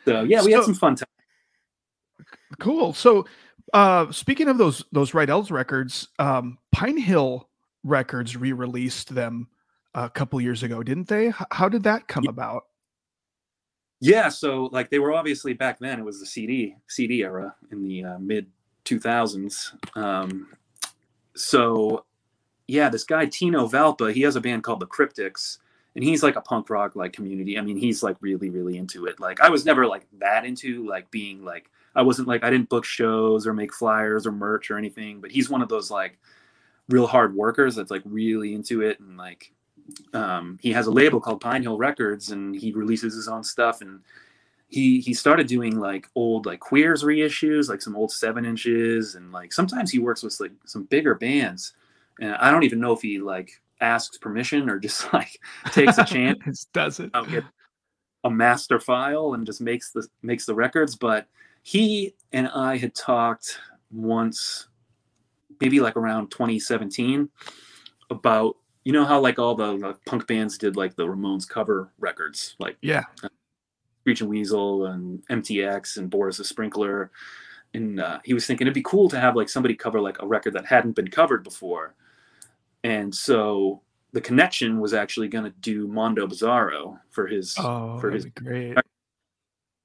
So 0.06 0.22
yeah, 0.22 0.42
we 0.42 0.52
had 0.52 0.64
some 0.64 0.74
fun 0.74 0.96
time. 0.96 1.06
Cool. 2.58 2.94
So, 2.94 3.26
uh, 3.72 4.10
speaking 4.10 4.48
of 4.48 4.58
those 4.58 4.84
those 4.92 5.12
Rydell's 5.12 5.50
records, 5.50 6.08
um, 6.18 6.58
Pine 6.72 6.96
Hill 6.96 7.48
Records 7.84 8.36
re-released 8.36 9.14
them 9.14 9.48
a 9.94 10.10
couple 10.10 10.40
years 10.40 10.62
ago, 10.62 10.82
didn't 10.82 11.08
they? 11.08 11.32
How 11.50 11.68
did 11.68 11.82
that 11.84 12.08
come 12.08 12.26
about? 12.26 12.64
Yeah, 14.00 14.30
so 14.30 14.70
like 14.72 14.88
they 14.88 14.98
were 14.98 15.12
obviously 15.12 15.52
back 15.52 15.78
then. 15.78 15.98
It 15.98 16.04
was 16.04 16.20
the 16.20 16.26
CD 16.26 16.76
CD 16.88 17.22
era 17.22 17.54
in 17.70 17.82
the 17.82 18.04
uh, 18.04 18.18
mid 18.18 18.46
two 18.84 18.98
thousands. 18.98 19.74
Um, 19.94 20.48
so 21.36 22.06
yeah, 22.66 22.88
this 22.88 23.04
guy 23.04 23.26
Tino 23.26 23.68
Valpa, 23.68 24.12
he 24.12 24.22
has 24.22 24.36
a 24.36 24.40
band 24.40 24.62
called 24.62 24.80
the 24.80 24.86
Cryptics, 24.86 25.58
and 25.94 26.02
he's 26.02 26.22
like 26.22 26.36
a 26.36 26.40
punk 26.40 26.70
rock 26.70 26.96
like 26.96 27.12
community. 27.12 27.58
I 27.58 27.60
mean, 27.60 27.76
he's 27.76 28.02
like 28.02 28.16
really 28.20 28.48
really 28.48 28.78
into 28.78 29.04
it. 29.04 29.20
Like 29.20 29.40
I 29.40 29.50
was 29.50 29.66
never 29.66 29.86
like 29.86 30.06
that 30.18 30.46
into 30.46 30.86
like 30.88 31.10
being 31.10 31.44
like 31.44 31.70
I 31.94 32.00
wasn't 32.00 32.28
like 32.28 32.42
I 32.42 32.48
didn't 32.48 32.70
book 32.70 32.86
shows 32.86 33.46
or 33.46 33.52
make 33.52 33.74
flyers 33.74 34.26
or 34.26 34.32
merch 34.32 34.70
or 34.70 34.78
anything. 34.78 35.20
But 35.20 35.30
he's 35.30 35.50
one 35.50 35.60
of 35.60 35.68
those 35.68 35.90
like 35.90 36.18
real 36.88 37.06
hard 37.06 37.34
workers 37.34 37.76
that's 37.76 37.90
like 37.90 38.02
really 38.06 38.54
into 38.54 38.80
it 38.80 38.98
and 38.98 39.18
like 39.18 39.52
um, 40.12 40.58
he 40.60 40.72
has 40.72 40.86
a 40.86 40.90
label 40.90 41.20
called 41.20 41.40
Pine 41.40 41.62
Hill 41.62 41.78
Records, 41.78 42.30
and 42.30 42.54
he 42.54 42.72
releases 42.72 43.14
his 43.14 43.28
own 43.28 43.44
stuff. 43.44 43.80
And 43.80 44.00
he 44.68 45.00
he 45.00 45.14
started 45.14 45.46
doing 45.46 45.78
like 45.78 46.08
old 46.14 46.46
like 46.46 46.60
queers 46.60 47.02
reissues, 47.02 47.68
like 47.68 47.82
some 47.82 47.96
old 47.96 48.12
seven 48.12 48.44
inches, 48.44 49.14
and 49.14 49.32
like 49.32 49.52
sometimes 49.52 49.90
he 49.90 49.98
works 49.98 50.22
with 50.22 50.38
like 50.40 50.52
some 50.64 50.84
bigger 50.84 51.14
bands. 51.14 51.74
And 52.20 52.34
I 52.36 52.50
don't 52.50 52.64
even 52.64 52.80
know 52.80 52.92
if 52.92 53.02
he 53.02 53.18
like 53.18 53.50
asks 53.80 54.18
permission 54.18 54.68
or 54.68 54.78
just 54.80 55.12
like 55.12 55.40
takes 55.72 55.98
a 55.98 56.04
chance 56.04 56.66
does 56.72 57.00
it. 57.00 57.10
out, 57.14 57.28
get 57.28 57.44
a 58.24 58.30
master 58.30 58.78
file 58.78 59.34
and 59.34 59.46
just 59.46 59.60
makes 59.60 59.92
the 59.92 60.06
makes 60.22 60.46
the 60.46 60.54
records. 60.54 60.96
But 60.96 61.26
he 61.62 62.14
and 62.32 62.48
I 62.48 62.76
had 62.76 62.94
talked 62.94 63.58
once, 63.90 64.68
maybe 65.60 65.80
like 65.80 65.96
around 65.96 66.30
2017, 66.30 67.28
about 68.10 68.56
you 68.84 68.92
know 68.92 69.04
how 69.04 69.20
like 69.20 69.38
all 69.38 69.54
the, 69.54 69.76
the 69.78 69.96
punk 70.06 70.26
bands 70.26 70.56
did 70.58 70.76
like 70.76 70.96
the 70.96 71.06
Ramones 71.06 71.48
cover 71.48 71.90
records, 71.98 72.56
like 72.58 72.76
Yeah. 72.80 73.04
Screeching 74.02 74.28
Weasel 74.28 74.86
and 74.86 75.22
MTX 75.28 75.98
and 75.98 76.08
Boris 76.10 76.38
the 76.38 76.44
Sprinkler. 76.44 77.10
And 77.74 78.00
uh, 78.00 78.18
he 78.24 78.34
was 78.34 78.46
thinking 78.46 78.66
it'd 78.66 78.74
be 78.74 78.82
cool 78.82 79.08
to 79.10 79.20
have 79.20 79.36
like 79.36 79.48
somebody 79.48 79.74
cover 79.74 80.00
like 80.00 80.20
a 80.22 80.26
record 80.26 80.54
that 80.54 80.66
hadn't 80.66 80.96
been 80.96 81.08
covered 81.08 81.44
before. 81.44 81.94
And 82.82 83.14
so 83.14 83.82
the 84.12 84.20
connection 84.20 84.80
was 84.80 84.94
actually 84.94 85.28
going 85.28 85.44
to 85.44 85.50
do 85.60 85.86
Mondo 85.86 86.26
Bizarro 86.26 86.98
for 87.10 87.26
his 87.26 87.54
Oh, 87.58 87.98
for 88.00 88.10
his 88.10 88.24
great. 88.24 88.76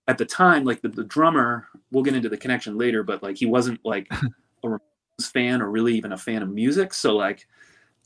at 0.07 0.17
the 0.17 0.25
time 0.25 0.63
like 0.63 0.81
the, 0.81 0.89
the 0.89 1.03
drummer 1.03 1.67
we'll 1.91 2.03
get 2.03 2.15
into 2.15 2.29
the 2.29 2.37
connection 2.37 2.77
later 2.77 3.03
but 3.03 3.21
like 3.21 3.37
he 3.37 3.45
wasn't 3.45 3.79
like 3.85 4.07
a 4.63 4.67
Ramones 4.67 5.31
fan 5.31 5.61
or 5.61 5.69
really 5.69 5.95
even 5.95 6.11
a 6.11 6.17
fan 6.17 6.41
of 6.41 6.49
music 6.49 6.93
so 6.93 7.15
like 7.15 7.47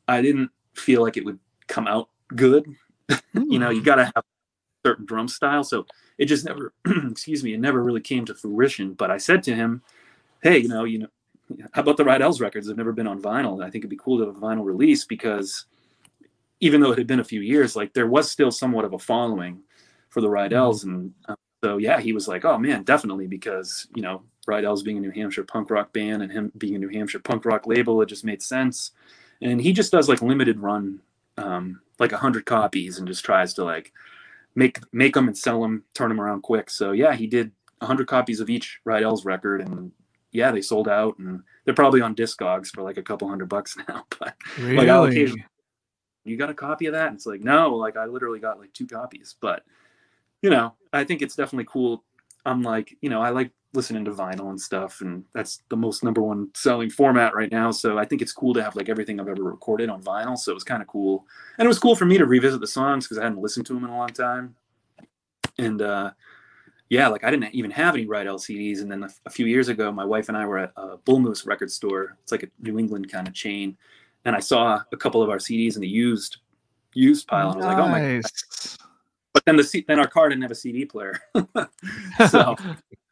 i 0.08 0.22
didn't 0.22 0.50
feel 0.80 1.02
like 1.02 1.18
it 1.18 1.26
would 1.26 1.40
come 1.68 1.88
out 1.88 2.10
good. 2.36 2.66
You 3.34 3.58
know 3.58 3.72
you 3.72 3.82
got 3.84 3.96
to 3.96 4.06
have 4.06 4.18
a 4.18 4.24
certain 4.86 5.06
drum 5.06 5.28
style. 5.28 5.64
So 5.64 5.86
it 6.20 6.26
just 6.26 6.46
never 6.46 6.74
excuse 7.10 7.44
me 7.44 7.54
it 7.54 7.60
never 7.60 7.82
really 7.84 8.02
came 8.02 8.26
to 8.26 8.36
fruition. 8.36 8.94
But 8.94 9.10
i 9.10 9.18
said 9.18 9.42
to 9.44 9.56
him 9.56 9.82
hey 10.44 10.60
you 10.60 10.68
know 10.68 10.84
you 10.84 11.00
know 11.00 11.08
how 11.72 11.82
about 11.82 11.98
the 11.98 12.04
Rydell's 12.04 12.40
records? 12.40 12.68
They've 12.68 12.78
never 12.78 12.92
been 12.92 13.08
on 13.08 13.22
vinyl. 13.22 13.54
And 13.54 13.64
i 13.64 13.70
think 13.70 13.82
it'd 13.82 13.90
be 13.90 13.98
cool 13.98 14.20
to 14.20 14.26
have 14.28 14.36
a 14.36 14.40
vinyl 14.40 14.64
release 14.64 15.06
because 15.06 15.66
even 16.60 16.82
though 16.82 16.92
it 16.92 16.98
had 17.00 17.08
been 17.08 17.22
a 17.22 17.24
few 17.24 17.42
years 17.42 17.76
like 17.76 17.94
there 17.94 18.08
was 18.08 18.30
still 18.30 18.52
somewhat 18.52 18.86
of 18.86 18.94
a 18.94 19.00
following 19.00 19.64
for 20.10 20.22
the 20.22 20.28
Rydell's 20.28 20.84
and 20.84 21.14
uh, 21.28 21.36
so 21.64 21.78
yeah, 21.78 22.00
he 22.00 22.14
was 22.14 22.28
like, 22.28 22.46
"Oh 22.46 22.58
man, 22.58 22.84
definitely," 22.84 23.28
because 23.28 23.88
you 23.96 24.02
know, 24.02 24.24
Rydell's 24.48 24.84
being 24.84 24.98
a 24.98 25.02
New 25.02 25.12
Hampshire 25.12 25.44
punk 25.44 25.70
rock 25.70 25.92
band 25.94 26.22
and 26.24 26.32
him 26.32 26.52
being 26.58 26.76
a 26.76 26.80
New 26.80 26.90
Hampshire 26.90 27.20
punk 27.20 27.46
rock 27.46 27.68
label, 27.68 28.02
it 28.02 28.08
just 28.08 28.24
made 28.24 28.42
sense. 28.42 28.92
And 29.42 29.62
he 29.62 29.72
just 29.74 29.92
does 29.92 30.10
like 30.10 30.22
limited 30.22 30.60
run, 30.60 31.00
um, 31.38 31.82
like 32.00 32.12
a 32.12 32.18
hundred 32.18 32.46
copies, 32.46 32.98
and 32.98 33.08
just 33.08 33.24
tries 33.24 33.54
to 33.56 33.64
like 33.64 33.94
make 34.56 34.80
make 34.92 35.14
them 35.14 35.28
and 35.28 35.38
sell 35.38 35.62
them, 35.62 35.84
turn 35.94 36.10
them 36.10 36.20
around 36.22 36.42
quick. 36.42 36.70
So 36.70 36.92
yeah, 36.92 37.14
he 37.16 37.28
did 37.28 37.52
a 37.82 37.86
hundred 37.86 38.08
copies 38.08 38.40
of 38.40 38.50
each 38.50 38.80
Rydell's 38.86 39.24
record, 39.26 39.62
and 39.62 39.92
yeah, 40.32 40.52
they 40.52 40.62
sold 40.62 40.88
out, 40.90 41.18
and 41.20 41.42
they're 41.66 41.74
probably 41.74 42.02
on 42.02 42.16
Discogs 42.16 42.68
for 42.68 42.82
like 42.84 42.98
a 42.98 43.02
couple 43.04 43.30
hundred 43.30 43.50
bucks 43.50 43.78
now. 43.88 44.06
But 44.20 44.36
Really? 44.60 44.90
I'll 44.90 45.06
occasionally- 45.06 45.46
you 46.26 46.36
got 46.38 46.50
a 46.50 46.54
copy 46.54 46.86
of 46.86 46.94
that? 46.94 47.08
And 47.08 47.16
it's 47.16 47.26
like, 47.26 47.42
no, 47.42 47.76
like 47.76 47.98
I 47.98 48.06
literally 48.06 48.40
got 48.40 48.60
like 48.60 48.74
two 48.74 48.86
copies. 48.86 49.36
But 49.40 49.64
you 50.42 50.50
know, 50.50 50.74
I 50.94 51.04
think 51.06 51.22
it's 51.22 51.36
definitely 51.36 51.66
cool. 51.68 52.04
I'm 52.46 52.62
like, 52.62 52.96
you 53.02 53.10
know, 53.10 53.22
I 53.22 53.30
like 53.30 53.52
listening 53.74 54.04
to 54.06 54.12
vinyl 54.12 54.50
and 54.50 54.60
stuff, 54.60 55.02
and 55.02 55.24
that's 55.34 55.62
the 55.70 55.78
most 55.78 56.04
number 56.04 56.22
one 56.22 56.50
selling 56.56 56.90
format 56.90 57.36
right 57.36 57.52
now. 57.52 57.72
So 57.72 58.00
I 58.00 58.06
think 58.06 58.22
it's 58.22 58.32
cool 58.32 58.54
to 58.56 58.64
have 58.64 58.76
like 58.76 58.90
everything 58.90 59.20
I've 59.20 59.28
ever 59.28 59.44
recorded 59.44 59.90
on 59.90 60.02
vinyl. 60.02 60.38
So 60.38 60.52
it 60.52 60.56
was 60.56 60.64
kind 60.64 60.82
of 60.82 60.88
cool, 60.88 61.26
and 61.58 61.66
it 61.66 61.70
was 61.70 61.80
cool 61.80 61.96
for 61.96 62.06
me 62.06 62.18
to 62.18 62.26
revisit 62.26 62.62
the 62.62 62.68
songs 62.68 63.06
because 63.06 63.18
I 63.18 63.24
hadn't 63.24 63.42
listened 63.42 63.66
to 63.68 63.74
them 63.74 63.84
in 63.84 63.92
a 63.92 63.98
long 63.98 64.10
time. 64.10 64.56
And 65.58 65.82
uh, 65.82 66.12
yeah, 66.90 67.08
like 67.08 67.24
I 67.24 67.30
didn't 67.30 67.54
even 67.54 67.72
have 67.72 67.94
any 67.94 68.06
right 68.06 68.26
CDs, 68.26 68.82
and 68.82 68.92
then 68.92 69.04
a, 69.04 69.10
a 69.28 69.30
few 69.30 69.46
years 69.46 69.70
ago, 69.70 69.92
my 69.92 70.06
wife 70.06 70.30
and 70.30 70.38
I 70.38 70.46
were 70.46 70.58
at 70.58 70.72
a 70.76 70.98
Bull 70.98 71.20
Moose 71.20 71.46
record 71.46 71.72
store. 71.72 72.18
It's 72.24 72.32
like 72.32 72.44
a 72.44 72.48
New 72.60 72.80
England 72.80 73.12
kind 73.12 73.28
of 73.28 73.34
chain, 73.34 73.78
and 74.26 74.36
I 74.36 74.40
saw 74.40 74.82
a 74.92 74.98
couple 74.98 75.22
of 75.22 75.30
our 75.30 75.38
CDs 75.38 75.76
in 75.76 75.82
the 75.82 75.88
used 75.88 76.38
used 76.94 77.28
pile, 77.28 77.52
and 77.52 77.62
I 77.62 77.66
was 77.66 77.66
like, 77.68 77.78
oh 77.78 77.88
my 77.88 78.02
Nice. 78.02 78.78
but 79.34 79.46
then 79.46 79.56
the 79.58 79.64
C- 79.64 79.86
then 79.88 80.00
our 80.00 80.08
car 80.08 80.30
didn't 80.30 80.42
have 80.42 80.52
a 80.52 80.56
CD 80.56 80.86
player, 80.86 81.20
so 82.30 82.56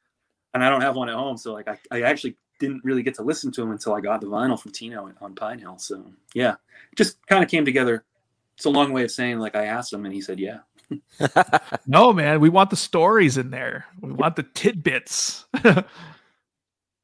and 0.54 0.64
I 0.64 0.70
don't 0.70 0.82
have 0.82 0.96
one 0.96 1.10
at 1.10 1.16
home. 1.16 1.38
So 1.38 1.54
like 1.54 1.68
I, 1.68 1.78
I 1.92 2.02
actually 2.02 2.38
didn't 2.60 2.84
really 2.84 3.04
get 3.04 3.16
to 3.16 3.24
listen 3.24 3.52
to 3.52 3.62
them 3.62 3.72
until 3.72 3.94
I 3.94 4.02
got 4.02 4.22
the 4.22 4.28
vinyl 4.28 4.60
from 4.60 4.72
Tino 4.72 5.12
on 5.22 5.36
Pine 5.36 5.60
Hill. 5.60 5.78
So 5.78 6.12
yeah, 6.34 6.56
just 6.96 7.26
kind 7.28 7.44
of 7.44 7.50
came 7.50 7.66
together. 7.66 8.04
It's 8.56 8.66
a 8.66 8.70
long 8.70 8.92
way 8.92 9.04
of 9.04 9.12
saying 9.12 9.40
like 9.40 9.56
I 9.56 9.66
asked 9.66 9.94
him 9.94 10.06
and 10.06 10.14
he 10.14 10.22
said 10.22 10.40
yeah. 10.40 10.60
no, 11.88 12.14
man, 12.14 12.40
we 12.40 12.50
want 12.50 12.70
the 12.70 12.76
stories 12.76 13.38
in 13.38 13.52
there. 13.52 13.86
We 14.02 14.14
want 14.14 14.36
the 14.36 14.44
tidbits. 14.44 15.46
the 15.52 15.86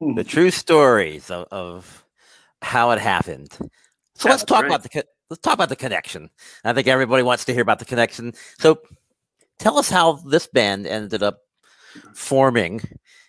hmm. 0.00 0.20
true 0.22 0.50
stories 0.50 1.30
of, 1.30 1.46
of 1.50 2.04
how 2.62 2.90
it 2.92 2.98
happened. 2.98 3.52
So 4.16 4.28
Yeah, 4.28 4.32
let's 4.32 4.44
talk 4.44 4.62
right. 4.62 4.70
about 4.70 4.82
the 4.82 5.04
let's 5.30 5.42
talk 5.42 5.54
about 5.54 5.68
the 5.68 5.76
connection. 5.76 6.30
I 6.64 6.72
think 6.72 6.88
everybody 6.88 7.22
wants 7.22 7.44
to 7.46 7.52
hear 7.52 7.62
about 7.62 7.78
the 7.78 7.84
connection. 7.84 8.32
So 8.58 8.80
tell 9.58 9.78
us 9.78 9.90
how 9.90 10.14
this 10.14 10.46
band 10.46 10.86
ended 10.86 11.22
up 11.22 11.40
forming. 12.14 12.80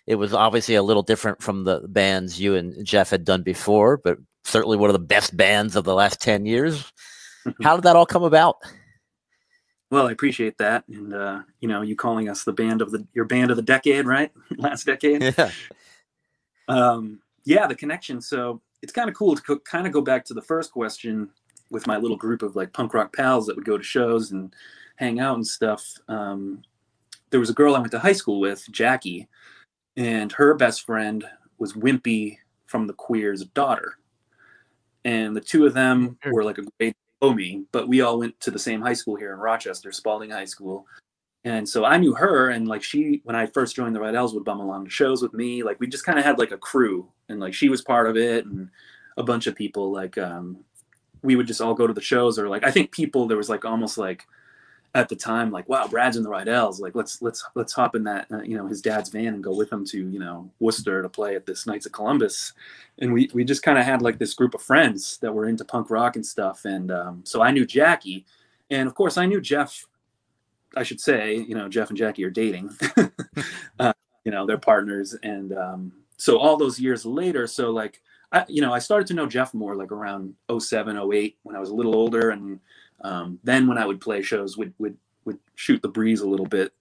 It 0.06 0.16
was 0.16 0.32
obviously 0.32 0.76
a 0.76 0.82
little 0.82 1.02
different 1.02 1.42
from 1.42 1.64
the 1.64 1.80
bands 1.88 2.40
you 2.40 2.54
and 2.54 2.84
Jeff 2.84 3.10
had 3.10 3.24
done 3.24 3.42
before, 3.42 3.96
but 3.96 4.18
certainly 4.44 4.76
one 4.76 4.88
of 4.88 4.94
the 4.94 5.00
best 5.00 5.36
bands 5.36 5.74
of 5.74 5.84
the 5.84 5.94
last 5.94 6.20
10 6.20 6.46
years. 6.46 6.92
How 7.62 7.76
did 7.76 7.84
that 7.84 7.96
all 7.96 8.06
come 8.06 8.22
about? 8.22 8.56
Well, 9.90 10.08
I 10.08 10.12
appreciate 10.12 10.58
that, 10.58 10.82
and 10.88 11.14
uh, 11.14 11.42
you 11.60 11.68
know, 11.68 11.82
you 11.82 11.94
calling 11.94 12.28
us 12.28 12.42
the 12.42 12.52
band 12.52 12.82
of 12.82 12.90
the 12.90 13.06
your 13.14 13.24
band 13.24 13.52
of 13.52 13.56
the 13.56 13.62
decade, 13.62 14.04
right? 14.04 14.32
Last 14.58 14.84
decade. 14.84 15.22
Yeah. 15.22 15.50
um, 16.66 17.20
yeah, 17.44 17.68
the 17.68 17.76
connection. 17.76 18.20
So 18.20 18.60
it's 18.82 18.92
kind 18.92 19.08
of 19.08 19.14
cool 19.14 19.36
to 19.36 19.42
co- 19.42 19.58
kind 19.60 19.86
of 19.86 19.92
go 19.92 20.00
back 20.00 20.24
to 20.24 20.34
the 20.34 20.42
first 20.42 20.72
question 20.72 21.30
with 21.70 21.86
my 21.86 21.96
little 21.96 22.16
group 22.16 22.42
of 22.42 22.56
like 22.56 22.72
punk 22.72 22.94
rock 22.94 23.14
pals 23.14 23.46
that 23.46 23.54
would 23.54 23.64
go 23.64 23.78
to 23.78 23.84
shows 23.84 24.32
and 24.32 24.54
hang 24.96 25.20
out 25.20 25.36
and 25.36 25.46
stuff. 25.46 25.86
Um, 26.08 26.62
there 27.30 27.40
was 27.40 27.50
a 27.50 27.54
girl 27.54 27.76
I 27.76 27.78
went 27.78 27.92
to 27.92 27.98
high 27.98 28.12
school 28.12 28.40
with, 28.40 28.66
Jackie, 28.70 29.28
and 29.96 30.32
her 30.32 30.54
best 30.54 30.84
friend 30.84 31.24
was 31.58 31.72
Wimpy 31.72 32.38
from 32.66 32.86
the 32.86 32.92
Queer's 32.92 33.44
daughter. 33.44 33.98
And 35.04 35.36
the 35.36 35.40
two 35.40 35.66
of 35.66 35.74
them 35.74 36.18
were 36.32 36.44
like 36.44 36.58
a 36.58 36.64
grade 36.78 36.94
below 37.20 37.34
me, 37.34 37.64
but 37.72 37.88
we 37.88 38.00
all 38.00 38.18
went 38.18 38.38
to 38.40 38.50
the 38.50 38.58
same 38.58 38.82
high 38.82 38.92
school 38.92 39.16
here 39.16 39.32
in 39.32 39.38
Rochester, 39.38 39.92
Spaulding 39.92 40.30
High 40.30 40.44
School. 40.44 40.86
And 41.44 41.68
so 41.68 41.84
I 41.84 41.96
knew 41.96 42.12
her, 42.14 42.50
and 42.50 42.66
like 42.66 42.82
she, 42.82 43.20
when 43.22 43.36
I 43.36 43.46
first 43.46 43.76
joined 43.76 43.94
the 43.94 44.00
Rydells, 44.00 44.34
would 44.34 44.44
bum 44.44 44.58
along 44.58 44.84
to 44.84 44.90
shows 44.90 45.22
with 45.22 45.32
me. 45.32 45.62
Like 45.62 45.78
we 45.78 45.86
just 45.86 46.04
kind 46.04 46.18
of 46.18 46.24
had 46.24 46.40
like 46.40 46.50
a 46.50 46.58
crew, 46.58 47.08
and 47.28 47.38
like 47.38 47.54
she 47.54 47.68
was 47.68 47.82
part 47.82 48.08
of 48.10 48.16
it, 48.16 48.46
and 48.46 48.68
a 49.16 49.22
bunch 49.22 49.46
of 49.46 49.54
people. 49.54 49.92
Like 49.92 50.18
um, 50.18 50.64
we 51.22 51.36
would 51.36 51.46
just 51.46 51.60
all 51.60 51.74
go 51.74 51.86
to 51.86 51.92
the 51.92 52.00
shows, 52.00 52.36
or 52.36 52.48
like 52.48 52.64
I 52.64 52.72
think 52.72 52.90
people 52.90 53.28
there 53.28 53.36
was 53.36 53.48
like 53.48 53.64
almost 53.64 53.96
like 53.96 54.26
at 54.94 55.08
the 55.08 55.16
time 55.16 55.50
like 55.50 55.68
wow 55.68 55.86
Brad's 55.86 56.16
in 56.16 56.22
the 56.22 56.30
Rydells, 56.30 56.80
like 56.80 56.94
let's 56.94 57.20
let's 57.20 57.44
let's 57.54 57.72
hop 57.72 57.94
in 57.94 58.04
that 58.04 58.26
uh, 58.32 58.42
you 58.42 58.56
know 58.56 58.66
his 58.66 58.80
dad's 58.80 59.10
van 59.10 59.34
and 59.34 59.44
go 59.44 59.54
with 59.54 59.72
him 59.72 59.84
to 59.86 60.08
you 60.08 60.18
know 60.18 60.50
Worcester 60.60 61.02
to 61.02 61.08
play 61.08 61.36
at 61.36 61.46
this 61.46 61.66
Knights 61.66 61.86
of 61.86 61.92
Columbus, 61.92 62.52
and 62.98 63.12
we 63.12 63.30
we 63.34 63.44
just 63.44 63.62
kind 63.62 63.78
of 63.78 63.84
had 63.84 64.02
like 64.02 64.18
this 64.18 64.34
group 64.34 64.54
of 64.54 64.62
friends 64.62 65.18
that 65.18 65.32
were 65.32 65.46
into 65.46 65.64
punk 65.64 65.90
rock 65.90 66.16
and 66.16 66.24
stuff, 66.24 66.64
and 66.64 66.90
um, 66.90 67.22
so 67.24 67.42
I 67.42 67.50
knew 67.50 67.66
Jackie, 67.66 68.24
and 68.70 68.86
of 68.86 68.94
course 68.94 69.16
I 69.16 69.26
knew 69.26 69.40
Jeff 69.40 69.86
I 70.76 70.82
should 70.82 71.00
say, 71.00 71.36
you 71.36 71.54
know, 71.54 71.68
Jeff 71.68 71.88
and 71.88 71.96
Jackie 71.96 72.24
are 72.24 72.30
dating. 72.30 72.70
uh, 73.80 73.92
you 74.24 74.30
know, 74.30 74.46
they're 74.46 74.58
partners, 74.58 75.14
and 75.22 75.56
um, 75.56 75.92
so 76.18 76.38
all 76.38 76.56
those 76.56 76.78
years 76.78 77.06
later, 77.06 77.46
so 77.46 77.70
like, 77.70 78.02
I, 78.32 78.44
you 78.48 78.60
know, 78.60 78.72
I 78.72 78.78
started 78.78 79.06
to 79.08 79.14
know 79.14 79.26
Jeff 79.26 79.54
more 79.54 79.74
like 79.74 79.90
around 79.90 80.34
07, 80.56 80.98
08 80.98 81.38
when 81.44 81.56
I 81.56 81.60
was 81.60 81.70
a 81.70 81.74
little 81.74 81.94
older, 81.94 82.30
and 82.30 82.60
um, 83.02 83.38
then 83.44 83.66
when 83.66 83.78
I 83.78 83.86
would 83.86 84.00
play 84.00 84.22
shows, 84.22 84.56
would 84.56 84.72
would 84.78 84.96
would 85.24 85.38
shoot 85.54 85.82
the 85.82 85.88
breeze 85.88 86.20
a 86.20 86.28
little 86.28 86.46
bit. 86.46 86.72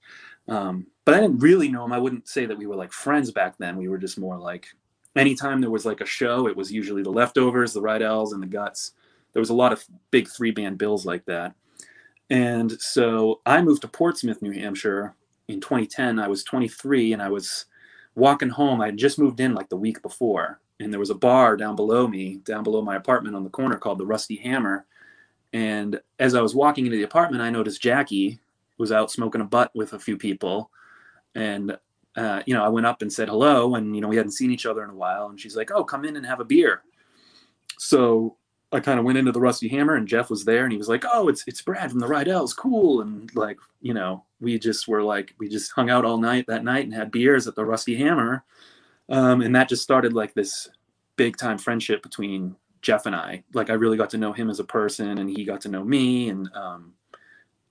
Um, 0.48 0.88
but 1.05 1.15
I 1.15 1.19
didn't 1.19 1.39
really 1.39 1.69
know 1.69 1.86
him. 1.86 1.93
I 1.93 2.00
wouldn't 2.00 2.27
say 2.27 2.45
that 2.45 2.57
we 2.57 2.67
were 2.67 2.75
like 2.75 2.91
friends 2.91 3.31
back 3.31 3.57
then. 3.57 3.77
We 3.77 3.88
were 3.88 3.98
just 3.98 4.19
more 4.19 4.38
like, 4.38 4.67
anytime 5.15 5.62
there 5.62 5.72
was 5.72 5.86
like 5.86 6.01
a 6.01 6.05
show, 6.05 6.48
it 6.48 6.55
was 6.55 6.72
usually 6.72 7.03
the 7.03 7.12
leftovers, 7.12 7.74
the 7.74 7.81
right 7.81 8.01
Rydell's, 8.01 8.34
and 8.34 8.41
the 8.41 8.48
Guts. 8.48 8.91
There 9.34 9.39
was 9.39 9.50
a 9.50 9.55
lot 9.55 9.74
of 9.74 9.84
big 10.12 10.27
three 10.27 10.51
band 10.51 10.77
bills 10.77 11.05
like 11.05 11.25
that. 11.25 11.53
And 12.29 12.72
so 12.81 13.41
I 13.45 13.62
moved 13.62 13.81
to 13.84 13.88
Portsmouth, 13.88 14.41
New 14.41 14.51
Hampshire 14.51 15.15
in 15.48 15.62
2010. 15.62 16.19
I 16.19 16.27
was 16.27 16.43
23 16.43 17.13
and 17.13 17.22
I 17.22 17.29
was 17.29 17.65
walking 18.15 18.50
home. 18.50 18.81
I 18.81 18.88
had 18.88 18.98
just 18.98 19.19
moved 19.19 19.39
in 19.39 19.53
like 19.53 19.69
the 19.69 19.77
week 19.77 20.01
before. 20.01 20.60
And 20.79 20.91
there 20.91 21.00
was 21.00 21.10
a 21.10 21.15
bar 21.15 21.55
down 21.55 21.75
below 21.75 22.07
me, 22.07 22.38
down 22.38 22.63
below 22.63 22.81
my 22.81 22.95
apartment 22.95 23.36
on 23.36 23.43
the 23.43 23.50
corner 23.50 23.77
called 23.77 24.00
the 24.00 24.05
Rusty 24.05 24.38
Hammer. 24.38 24.86
And 25.56 26.02
as 26.20 26.36
I 26.36 26.42
was 26.42 26.54
walking 26.54 26.86
into 26.86 26.98
the 26.98 27.04
apartment, 27.04 27.42
I 27.42 27.50
noticed 27.50 27.82
Jackie 27.82 28.40
was 28.78 28.92
out 28.92 29.10
smoking 29.10 29.40
a 29.40 29.46
butt 29.46 29.72
with 29.74 29.94
a 29.94 30.00
few 30.00 30.18
people. 30.18 30.70
And, 31.34 31.78
uh, 32.18 32.42
you 32.46 32.54
know, 32.54 32.62
I 32.62 32.68
went 32.68 32.86
up 32.86 33.02
and 33.02 33.12
said 33.12 33.30
hello. 33.30 33.76
And, 33.76 33.96
you 33.96 34.02
know, 34.02 34.10
we 34.10 34.18
hadn't 34.18 34.34
seen 34.34 34.52
each 34.52 34.66
other 34.66 34.84
in 34.84 34.90
a 34.90 34.96
while. 34.96 35.28
And 35.28 35.40
she's 35.40 35.56
like, 35.56 35.72
oh, 35.72 35.86
come 35.86 36.04
in 36.04 36.18
and 36.18 36.26
have 36.26 36.42
a 36.42 36.44
beer. 36.44 36.82
So 37.80 38.36
I 38.74 38.82
kind 38.82 39.00
of 39.00 39.06
went 39.06 39.18
into 39.18 39.32
the 39.32 39.40
Rusty 39.40 39.70
Hammer 39.70 39.96
and 39.96 40.10
Jeff 40.10 40.30
was 40.30 40.44
there 40.44 40.64
and 40.64 40.74
he 40.74 40.78
was 40.78 40.90
like, 40.90 41.06
"Oh, 41.12 41.30
it's 41.30 41.46
it's 41.48 41.62
Brad 41.62 41.90
from 41.90 42.02
the 42.02 42.08
Rydell's, 42.08 42.54
cool." 42.54 43.02
And 43.02 43.34
like, 43.34 43.58
you 43.82 43.94
know, 43.94 44.26
we 44.42 44.60
just 44.60 44.88
were 44.88 45.04
like, 45.04 45.34
we 45.40 45.48
just 45.48 45.72
hung 45.72 45.90
out 45.90 46.04
all 46.04 46.18
night 46.18 46.46
that 46.48 46.66
night 46.66 46.84
and 46.84 46.94
had 46.94 47.12
beers 47.12 47.48
at 47.48 47.56
the 47.56 47.64
Rusty 47.64 47.96
Hammer, 47.96 48.44
um, 49.08 49.42
and 49.42 49.56
that 49.56 49.70
just 49.70 49.84
started 49.84 50.12
like 50.12 50.34
this 50.34 50.68
big 51.16 51.38
time 51.38 51.58
friendship 51.58 52.04
between 52.04 52.56
Jeff 52.86 53.06
and 53.06 53.15
I. 53.15 53.44
Like, 53.54 53.70
I 53.70 53.74
really 53.74 53.98
got 53.98 54.10
to 54.12 54.18
know 54.18 54.32
him 54.32 54.50
as 54.50 54.60
a 54.60 54.63
person, 54.63 55.18
and 55.18 55.30
he 55.30 55.44
got 55.44 55.62
to 55.62 55.70
know 55.70 55.84
me, 55.84 56.30
and 56.30 56.50
um, 56.54 56.94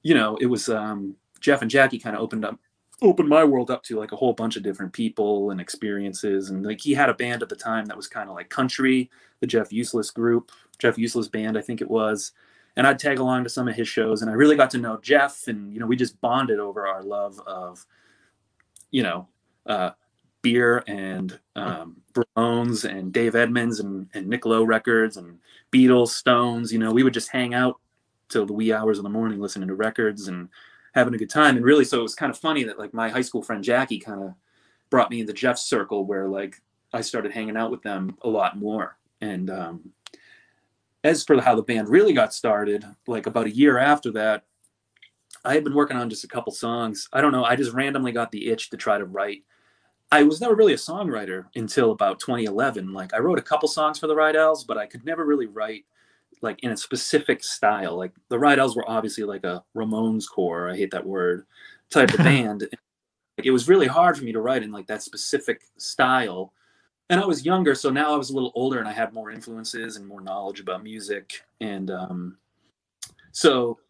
you 0.02 0.14
know, 0.14 0.37
it 0.40 0.47
was 0.47 0.68
um, 0.68 1.16
Jeff 1.40 1.62
and 1.62 1.71
Jackie 1.71 1.99
kind 1.99 2.16
of 2.16 2.23
opened 2.23 2.44
up 2.44 2.59
opened 3.02 3.28
my 3.28 3.42
world 3.42 3.73
up 3.73 3.83
to 3.83 3.99
like 3.99 4.12
a 4.12 4.16
whole 4.16 4.33
bunch 4.33 4.56
of 4.56 4.62
different 4.62 4.92
people 4.92 5.50
and 5.50 5.61
experiences 5.61 6.50
and 6.50 6.64
like 6.64 6.80
he 6.80 6.94
had 6.94 7.11
a 7.11 7.14
band 7.14 7.42
at 7.42 7.49
the 7.49 7.56
time 7.56 7.85
that 7.85 7.97
was 7.97 8.06
kind 8.06 8.30
of 8.30 8.37
like 8.37 8.49
country 8.49 9.11
the 9.40 9.47
jeff 9.49 9.73
useless 9.73 10.12
group 10.12 10.52
Jeff 10.78 10.99
Useless 10.99 11.28
band, 11.28 11.56
I 11.56 11.61
think 11.61 11.80
it 11.80 11.90
was. 11.90 12.33
And 12.76 12.87
I'd 12.87 12.99
tag 12.99 13.18
along 13.18 13.44
to 13.44 13.50
some 13.50 13.68
of 13.68 13.76
his 13.76 13.87
shows, 13.87 14.21
and 14.21 14.30
I 14.30 14.35
really 14.35 14.56
got 14.56 14.71
to 14.71 14.78
know 14.78 14.99
Jeff, 15.00 15.47
and 15.47 15.73
you 15.73 15.78
know, 15.78 15.87
we 15.87 15.97
just 15.97 16.21
bonded 16.21 16.59
over 16.59 16.88
our 16.88 17.02
love 17.02 17.40
of, 17.47 17.87
you 18.90 19.02
know, 19.04 19.28
uh, 19.66 19.90
beer 20.44 20.84
and 20.86 21.40
um, 21.56 21.96
and 22.84 23.12
Dave 23.12 23.34
Edmunds 23.34 23.80
and, 23.80 24.08
and 24.14 24.28
Nick 24.28 24.46
Lowe 24.46 24.62
records 24.62 25.16
and 25.16 25.38
Beatles, 25.72 26.10
Stones. 26.10 26.72
You 26.72 26.78
know, 26.78 26.92
we 26.92 27.02
would 27.02 27.14
just 27.14 27.30
hang 27.30 27.54
out 27.54 27.80
till 28.28 28.46
the 28.46 28.52
wee 28.52 28.72
hours 28.72 28.98
of 28.98 29.02
the 29.02 29.10
morning 29.10 29.40
listening 29.40 29.68
to 29.68 29.74
records 29.74 30.28
and 30.28 30.48
having 30.94 31.14
a 31.14 31.18
good 31.18 31.30
time. 31.30 31.56
And 31.56 31.64
really, 31.64 31.84
so 31.84 31.98
it 31.98 32.02
was 32.02 32.14
kind 32.14 32.30
of 32.30 32.38
funny 32.38 32.62
that 32.64 32.78
like 32.78 32.94
my 32.94 33.08
high 33.08 33.22
school 33.22 33.42
friend 33.42 33.64
Jackie 33.64 33.98
kind 33.98 34.22
of 34.22 34.34
brought 34.90 35.10
me 35.10 35.20
into 35.20 35.32
Jeff's 35.32 35.64
circle 35.64 36.04
where 36.04 36.28
like 36.28 36.62
I 36.92 37.00
started 37.00 37.32
hanging 37.32 37.56
out 37.56 37.72
with 37.72 37.82
them 37.82 38.16
a 38.22 38.28
lot 38.28 38.56
more. 38.56 38.96
And 39.20 39.50
um, 39.50 39.92
as 41.02 41.24
for 41.24 41.40
how 41.40 41.56
the 41.56 41.62
band 41.62 41.88
really 41.88 42.12
got 42.12 42.34
started, 42.34 42.84
like 43.08 43.26
about 43.26 43.46
a 43.46 43.54
year 43.54 43.78
after 43.78 44.12
that, 44.12 44.44
I 45.44 45.54
had 45.54 45.64
been 45.64 45.74
working 45.74 45.96
on 45.96 46.10
just 46.10 46.24
a 46.24 46.28
couple 46.28 46.52
songs. 46.52 47.08
I 47.12 47.20
don't 47.20 47.32
know. 47.32 47.44
I 47.44 47.56
just 47.56 47.72
randomly 47.72 48.12
got 48.12 48.30
the 48.30 48.48
itch 48.48 48.70
to 48.70 48.76
try 48.76 48.98
to 48.98 49.04
write. 49.04 49.42
I 50.14 50.23
was 50.23 50.40
never 50.40 50.54
really 50.54 50.75
a 50.75 50.76
songwriter 50.76 51.47
until 51.56 51.90
about 51.90 52.21
2011. 52.21 52.92
Like 52.92 53.12
I 53.12 53.18
wrote 53.18 53.40
a 53.40 53.42
couple 53.42 53.68
songs 53.68 53.99
for 53.99 54.06
the 54.06 54.14
Rydell's, 54.14 54.62
but 54.62 54.78
I 54.78 54.87
could 54.87 55.04
never 55.04 55.25
really 55.26 55.47
write 55.47 55.87
like 56.40 56.62
in 56.62 56.71
a 56.71 56.76
specific 56.76 57.42
style. 57.42 57.97
Like 57.97 58.12
the 58.28 58.37
Rydell's 58.37 58.76
were 58.76 58.88
obviously 58.88 59.25
like 59.25 59.42
a 59.42 59.64
Ramones 59.75 60.30
core. 60.30 60.71
I 60.71 60.76
hate 60.76 60.92
that 60.92 61.04
word 61.04 61.47
type 61.90 62.11
of 62.11 62.18
band. 62.18 62.61
Like 62.61 63.47
it 63.47 63.50
was 63.50 63.68
really 63.68 63.88
hard 63.88 64.16
for 64.16 64.23
me 64.23 64.30
to 64.30 64.40
write 64.40 64.62
in 64.62 64.71
like 64.71 64.87
that 64.87 65.02
specific 65.02 65.62
style. 65.78 66.52
And 67.11 67.18
I 67.18 67.26
was 67.26 67.44
younger, 67.44 67.75
so 67.75 67.90
now 67.90 68.14
I 68.14 68.16
was 68.16 68.30
a 68.30 68.35
little 68.35 68.52
older 68.54 68.78
and 68.78 68.87
I 68.87 68.92
had 68.92 69.12
more 69.12 69.33
influences 69.33 69.97
and 69.97 70.06
more 70.06 70.21
knowledge 70.21 70.61
about 70.61 70.85
music. 70.85 71.42
And 71.61 71.90
um, 71.90 72.37
so 73.33 73.80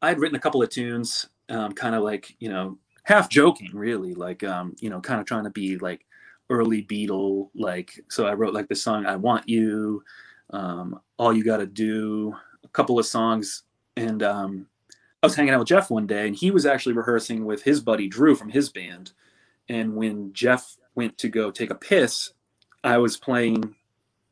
I 0.00 0.10
had 0.10 0.20
written 0.20 0.36
a 0.36 0.40
couple 0.40 0.62
of 0.62 0.70
tunes, 0.70 1.26
um, 1.48 1.72
kind 1.72 1.96
of 1.96 2.04
like 2.04 2.36
you 2.38 2.50
know, 2.50 2.78
half 3.06 3.30
joking, 3.30 3.70
really, 3.72 4.14
like 4.14 4.42
um, 4.42 4.74
you 4.80 4.90
know, 4.90 5.00
kind 5.00 5.20
of 5.20 5.26
trying 5.26 5.44
to 5.44 5.50
be 5.50 5.78
like 5.78 6.04
early 6.50 6.82
Beatle, 6.82 7.48
like. 7.54 7.98
So 8.08 8.26
I 8.26 8.34
wrote 8.34 8.52
like 8.52 8.68
the 8.68 8.74
song 8.74 9.06
"I 9.06 9.16
Want 9.16 9.48
You," 9.48 10.02
um, 10.50 11.00
"All 11.16 11.32
You 11.32 11.44
Gotta 11.44 11.66
Do," 11.66 12.34
a 12.64 12.68
couple 12.68 12.98
of 12.98 13.06
songs, 13.06 13.62
and 13.96 14.22
um, 14.22 14.66
I 15.22 15.26
was 15.26 15.36
hanging 15.36 15.54
out 15.54 15.60
with 15.60 15.68
Jeff 15.68 15.88
one 15.88 16.06
day, 16.06 16.26
and 16.26 16.34
he 16.34 16.50
was 16.50 16.66
actually 16.66 16.94
rehearsing 16.94 17.44
with 17.44 17.62
his 17.62 17.80
buddy 17.80 18.08
Drew 18.08 18.34
from 18.34 18.50
his 18.50 18.68
band. 18.68 19.12
And 19.68 19.94
when 19.94 20.32
Jeff 20.32 20.76
went 20.96 21.16
to 21.18 21.28
go 21.28 21.50
take 21.50 21.70
a 21.70 21.76
piss, 21.76 22.32
I 22.82 22.98
was 22.98 23.16
playing. 23.16 23.74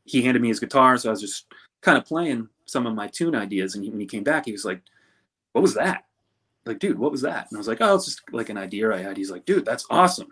He 0.03 0.21
handed 0.21 0.41
me 0.41 0.49
his 0.49 0.59
guitar, 0.59 0.97
so 0.97 1.09
I 1.09 1.11
was 1.11 1.21
just 1.21 1.45
kind 1.81 1.97
of 1.97 2.05
playing 2.05 2.49
some 2.65 2.85
of 2.85 2.93
my 2.93 3.07
tune 3.07 3.35
ideas. 3.35 3.73
And 3.75 3.85
he, 3.85 3.89
when 3.89 4.01
he 4.01 4.05
came 4.05 4.23
back, 4.23 4.45
he 4.45 4.51
was 4.51 4.65
like, 4.65 4.81
what 5.53 5.61
was 5.61 5.75
that? 5.75 6.05
Like, 6.65 6.79
dude, 6.79 6.97
what 6.97 7.11
was 7.11 7.21
that? 7.21 7.47
And 7.49 7.57
I 7.57 7.59
was 7.59 7.67
like, 7.67 7.77
oh, 7.81 7.95
it's 7.95 8.05
just 8.05 8.21
like 8.31 8.49
an 8.49 8.57
idea 8.57 8.91
I 8.91 9.01
had. 9.01 9.17
He's 9.17 9.31
like, 9.31 9.45
dude, 9.45 9.65
that's 9.65 9.85
awesome. 9.89 10.29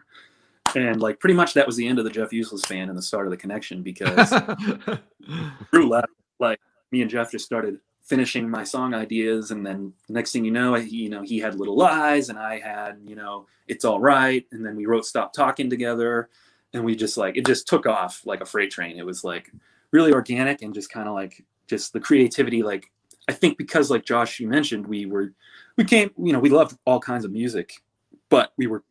And 0.76 1.00
like, 1.00 1.20
pretty 1.20 1.36
much 1.36 1.54
that 1.54 1.68
was 1.68 1.76
the 1.76 1.88
end 1.88 2.00
of 2.00 2.06
the 2.06 2.12
Jeff 2.12 2.34
Useless 2.34 2.66
fan 2.66 2.90
and 2.90 2.98
the 2.98 3.02
start 3.02 3.28
of 3.28 3.32
the 3.32 3.38
connection 3.38 3.84
because 3.84 4.30
Drew 5.72 5.88
left. 5.88 6.08
Like, 6.40 6.60
me 6.92 7.02
and 7.02 7.12
Jeff 7.12 7.32
just 7.32 7.46
started 7.46 7.80
finishing 8.02 8.50
my 8.50 8.64
song 8.64 8.94
ideas, 8.94 9.52
and 9.52 9.66
then 9.66 9.94
next 10.10 10.32
thing 10.32 10.44
you 10.44 10.52
know, 10.52 10.76
I, 10.76 10.80
you 10.80 11.10
know, 11.10 11.22
he 11.22 11.40
had 11.40 11.56
Little 11.56 11.78
Lies, 11.78 12.30
and 12.30 12.38
I 12.38 12.60
had, 12.60 13.00
you 13.06 13.16
know, 13.16 13.46
It's 13.68 13.86
All 13.86 14.00
Right, 14.00 14.46
and 14.52 14.66
then 14.66 14.76
we 14.76 14.86
wrote 14.86 15.06
Stop 15.06 15.34
Talking 15.34 15.70
together, 15.70 16.30
and 16.74 16.84
we 16.84 16.96
just 16.96 17.18
like 17.18 17.38
it 17.38 17.46
just 17.46 17.68
took 17.68 17.86
off 17.86 18.22
like 18.26 18.42
a 18.42 18.46
freight 18.46 18.72
train. 18.72 18.98
It 18.98 19.06
was 19.06 19.24
like 19.24 19.52
really 19.92 20.12
organic 20.12 20.64
and 20.64 20.74
just 20.74 20.92
kind 20.92 21.08
of 21.08 21.14
like 21.14 21.46
just 21.68 21.94
the 21.94 22.00
creativity 22.00 22.64
like 22.64 22.92
I 23.30 23.34
think 23.34 23.58
because 23.58 23.90
like 23.90 24.06
Josh, 24.06 24.40
you 24.40 24.48
mentioned, 24.48 24.86
we 24.86 25.06
were 25.06 25.34
we 25.78 25.84
came, 25.84 26.12
you 26.18 26.34
know, 26.34 26.40
we 26.40 26.50
loved 26.50 26.78
all 26.86 27.00
kinds 27.00 27.26
of 27.26 27.32
music, 27.32 27.82
but 28.30 28.54
we 28.58 28.68
were 28.68 28.84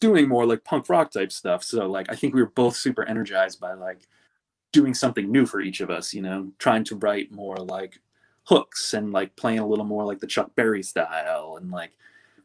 doing 0.00 0.28
more 0.28 0.46
like 0.46 0.64
punk 0.64 0.88
rock 0.88 1.10
type 1.10 1.32
stuff. 1.32 1.62
So 1.62 1.88
like 1.88 2.10
I 2.10 2.14
think 2.14 2.34
we 2.34 2.42
were 2.42 2.50
both 2.50 2.76
super 2.76 3.04
energized 3.04 3.60
by 3.60 3.72
like 3.74 4.06
doing 4.72 4.94
something 4.94 5.30
new 5.30 5.46
for 5.46 5.60
each 5.60 5.80
of 5.80 5.90
us, 5.90 6.12
you 6.12 6.22
know, 6.22 6.52
trying 6.58 6.84
to 6.84 6.96
write 6.96 7.32
more 7.32 7.56
like 7.56 7.98
hooks 8.44 8.94
and 8.94 9.12
like 9.12 9.34
playing 9.36 9.58
a 9.58 9.66
little 9.66 9.84
more 9.84 10.04
like 10.04 10.20
the 10.20 10.26
Chuck 10.26 10.54
Berry 10.54 10.82
style 10.82 11.58
and 11.60 11.70
like 11.70 11.92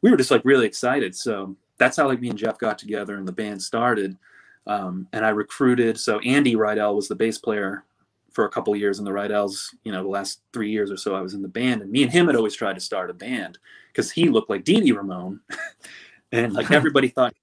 we 0.01 0.09
were 0.09 0.17
just 0.17 0.31
like 0.31 0.45
really 0.45 0.65
excited. 0.65 1.15
So 1.15 1.55
that's 1.77 1.97
how 1.97 2.07
like 2.07 2.21
me 2.21 2.29
and 2.29 2.39
Jeff 2.39 2.57
got 2.57 2.77
together 2.77 3.17
and 3.17 3.27
the 3.27 3.33
band 3.33 3.61
started. 3.61 4.17
Um, 4.65 5.07
and 5.11 5.25
I 5.25 5.29
recruited 5.29 5.99
so 5.99 6.19
Andy 6.19 6.55
Rydell 6.55 6.95
was 6.95 7.07
the 7.07 7.15
bass 7.15 7.37
player 7.37 7.83
for 8.31 8.45
a 8.45 8.49
couple 8.49 8.75
years 8.75 8.99
in 8.99 9.05
the 9.05 9.11
Rydell's, 9.11 9.75
you 9.83 9.91
know, 9.91 10.03
the 10.03 10.09
last 10.09 10.41
three 10.53 10.71
years 10.71 10.91
or 10.91 10.97
so 10.97 11.15
I 11.15 11.21
was 11.21 11.33
in 11.33 11.41
the 11.41 11.47
band. 11.47 11.81
And 11.81 11.91
me 11.91 12.03
and 12.03 12.11
him 12.11 12.27
had 12.27 12.35
always 12.35 12.55
tried 12.55 12.75
to 12.75 12.79
start 12.79 13.09
a 13.09 13.13
band 13.13 13.57
because 13.87 14.11
he 14.11 14.29
looked 14.29 14.49
like 14.49 14.63
Dee 14.63 14.79
Dee 14.79 14.91
Ramone. 14.91 15.41
and 16.31 16.53
like 16.53 16.71
everybody 16.71 17.09
thought 17.09 17.33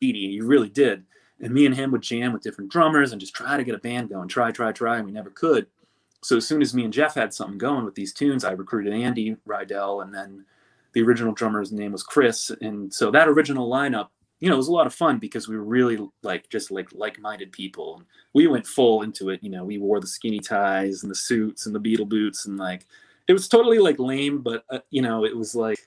Dee 0.00 0.12
Dee, 0.12 0.32
he 0.32 0.40
really 0.40 0.68
did. 0.68 1.04
And 1.40 1.52
me 1.52 1.66
and 1.66 1.74
him 1.74 1.92
would 1.92 2.02
jam 2.02 2.32
with 2.32 2.42
different 2.42 2.70
drummers 2.70 3.12
and 3.12 3.20
just 3.20 3.34
try 3.34 3.56
to 3.56 3.64
get 3.64 3.74
a 3.74 3.78
band 3.78 4.08
going, 4.08 4.28
try, 4.28 4.50
try, 4.50 4.72
try, 4.72 4.96
and 4.96 5.06
we 5.06 5.12
never 5.12 5.30
could. 5.30 5.66
So 6.22 6.36
as 6.38 6.46
soon 6.46 6.62
as 6.62 6.74
me 6.74 6.84
and 6.84 6.92
Jeff 6.92 7.14
had 7.14 7.32
something 7.32 7.58
going 7.58 7.84
with 7.84 7.94
these 7.94 8.12
tunes, 8.12 8.44
I 8.44 8.52
recruited 8.52 8.92
Andy 8.92 9.36
Rydell, 9.46 10.02
and 10.02 10.12
then 10.12 10.44
the 10.92 11.02
original 11.02 11.32
drummer's 11.32 11.70
name 11.70 11.92
was 11.92 12.02
Chris. 12.02 12.50
And 12.60 12.92
so 12.92 13.12
that 13.12 13.28
original 13.28 13.70
lineup 13.70 14.08
you 14.40 14.48
know, 14.48 14.54
it 14.54 14.58
was 14.58 14.68
a 14.68 14.72
lot 14.72 14.86
of 14.86 14.94
fun 14.94 15.18
because 15.18 15.48
we 15.48 15.56
were 15.56 15.64
really 15.64 15.98
like 16.22 16.48
just 16.48 16.70
like 16.70 16.88
like-minded 16.92 17.50
people. 17.50 17.96
And 17.96 18.06
we 18.34 18.46
went 18.46 18.66
full 18.66 19.02
into 19.02 19.30
it. 19.30 19.42
You 19.42 19.50
know, 19.50 19.64
we 19.64 19.78
wore 19.78 20.00
the 20.00 20.06
skinny 20.06 20.38
ties 20.38 21.02
and 21.02 21.10
the 21.10 21.16
suits 21.16 21.66
and 21.66 21.74
the 21.74 21.80
Beatle 21.80 22.08
boots, 22.08 22.46
and 22.46 22.56
like 22.56 22.86
it 23.26 23.32
was 23.32 23.48
totally 23.48 23.78
like 23.78 23.98
lame, 23.98 24.38
but 24.40 24.64
uh, 24.70 24.78
you 24.90 25.02
know, 25.02 25.24
it 25.24 25.36
was 25.36 25.54
like 25.54 25.78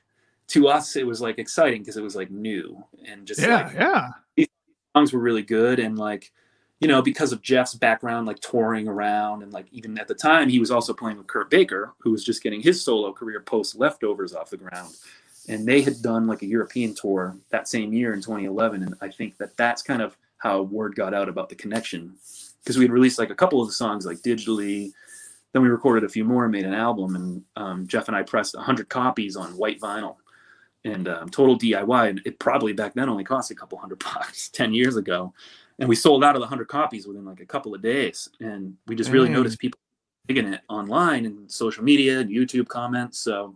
to 0.49 0.67
us, 0.67 0.95
it 0.95 1.07
was 1.07 1.21
like 1.21 1.39
exciting 1.39 1.81
because 1.81 1.97
it 1.97 2.03
was 2.03 2.15
like 2.15 2.29
new 2.29 2.83
and 3.07 3.25
just 3.25 3.41
yeah, 3.41 3.67
like, 3.67 3.73
yeah. 3.73 4.09
These 4.35 4.47
songs 4.95 5.13
were 5.13 5.21
really 5.21 5.43
good, 5.43 5.79
and 5.79 5.97
like 5.97 6.31
you 6.81 6.87
know, 6.87 7.01
because 7.01 7.31
of 7.31 7.41
Jeff's 7.41 7.75
background, 7.75 8.27
like 8.27 8.39
touring 8.39 8.87
around, 8.87 9.43
and 9.43 9.53
like 9.53 9.67
even 9.71 9.97
at 9.97 10.07
the 10.07 10.15
time, 10.15 10.49
he 10.49 10.59
was 10.59 10.71
also 10.71 10.93
playing 10.93 11.17
with 11.17 11.27
Kurt 11.27 11.49
Baker, 11.49 11.93
who 11.99 12.11
was 12.11 12.25
just 12.25 12.43
getting 12.43 12.59
his 12.59 12.83
solo 12.83 13.13
career 13.13 13.39
post 13.39 13.75
leftovers 13.77 14.33
off 14.33 14.49
the 14.49 14.57
ground 14.57 14.93
and 15.51 15.67
they 15.67 15.81
had 15.81 16.01
done 16.01 16.27
like 16.27 16.41
a 16.41 16.45
European 16.47 16.95
tour 16.95 17.35
that 17.49 17.67
same 17.67 17.93
year 17.93 18.13
in 18.13 18.21
2011, 18.21 18.83
and 18.83 18.95
I 19.01 19.09
think 19.09 19.37
that 19.37 19.55
that's 19.57 19.81
kind 19.81 20.01
of 20.01 20.17
how 20.37 20.61
word 20.63 20.95
got 20.95 21.13
out 21.13 21.29
about 21.29 21.49
the 21.49 21.55
connection 21.55 22.13
because 22.63 22.77
we 22.77 22.85
had 22.85 22.91
released 22.91 23.19
like 23.19 23.29
a 23.29 23.35
couple 23.35 23.61
of 23.61 23.67
the 23.67 23.73
songs 23.73 24.05
like 24.05 24.17
digitally. 24.19 24.91
Then 25.53 25.61
we 25.61 25.67
recorded 25.67 26.05
a 26.05 26.09
few 26.09 26.23
more 26.23 26.45
and 26.45 26.51
made 26.51 26.65
an 26.65 26.73
album, 26.73 27.15
and 27.15 27.43
um, 27.57 27.87
Jeff 27.87 28.07
and 28.07 28.15
I 28.15 28.23
pressed 28.23 28.55
100 28.55 28.87
copies 28.87 29.35
on 29.35 29.57
white 29.57 29.79
vinyl 29.81 30.15
and 30.85 31.07
um, 31.09 31.29
total 31.29 31.59
DIY. 31.59 32.09
And 32.09 32.21
it 32.25 32.39
probably 32.39 32.73
back 32.73 32.93
then 32.93 33.09
only 33.09 33.23
cost 33.23 33.51
a 33.51 33.55
couple 33.55 33.77
hundred 33.77 33.99
bucks 34.13 34.49
10 34.49 34.73
years 34.73 34.95
ago. 34.95 35.33
And 35.79 35.89
we 35.89 35.95
sold 35.95 36.23
out 36.23 36.35
of 36.35 36.39
the 36.39 36.45
100 36.45 36.67
copies 36.69 37.05
within 37.05 37.25
like 37.25 37.41
a 37.41 37.45
couple 37.45 37.75
of 37.75 37.81
days. 37.81 38.29
And 38.39 38.75
we 38.87 38.95
just 38.95 39.11
really 39.11 39.29
Mm. 39.29 39.33
noticed 39.33 39.59
people 39.59 39.79
digging 40.27 40.53
it 40.53 40.61
online 40.69 41.25
and 41.25 41.51
social 41.51 41.83
media 41.83 42.19
and 42.19 42.29
YouTube 42.29 42.67
comments. 42.67 43.19
So 43.19 43.55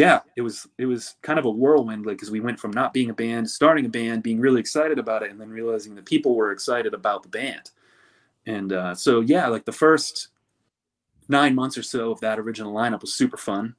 yeah, 0.00 0.20
it 0.34 0.40
was 0.40 0.66
it 0.78 0.86
was 0.86 1.16
kind 1.20 1.38
of 1.38 1.44
a 1.44 1.50
whirlwind, 1.50 2.06
like 2.06 2.16
because 2.16 2.30
we 2.30 2.40
went 2.40 2.58
from 2.58 2.70
not 2.70 2.94
being 2.94 3.10
a 3.10 3.14
band, 3.14 3.50
starting 3.50 3.84
a 3.84 3.88
band, 3.90 4.22
being 4.22 4.40
really 4.40 4.58
excited 4.58 4.98
about 4.98 5.22
it, 5.22 5.30
and 5.30 5.38
then 5.38 5.50
realizing 5.50 5.94
that 5.94 6.06
people 6.06 6.34
were 6.34 6.52
excited 6.52 6.94
about 6.94 7.22
the 7.22 7.28
band. 7.28 7.70
And 8.46 8.72
uh, 8.72 8.94
so 8.94 9.20
yeah, 9.20 9.46
like 9.48 9.66
the 9.66 9.72
first 9.72 10.28
nine 11.28 11.54
months 11.54 11.76
or 11.76 11.82
so 11.82 12.12
of 12.12 12.20
that 12.20 12.38
original 12.38 12.72
lineup 12.72 13.02
was 13.02 13.12
super 13.12 13.36
fun. 13.36 13.74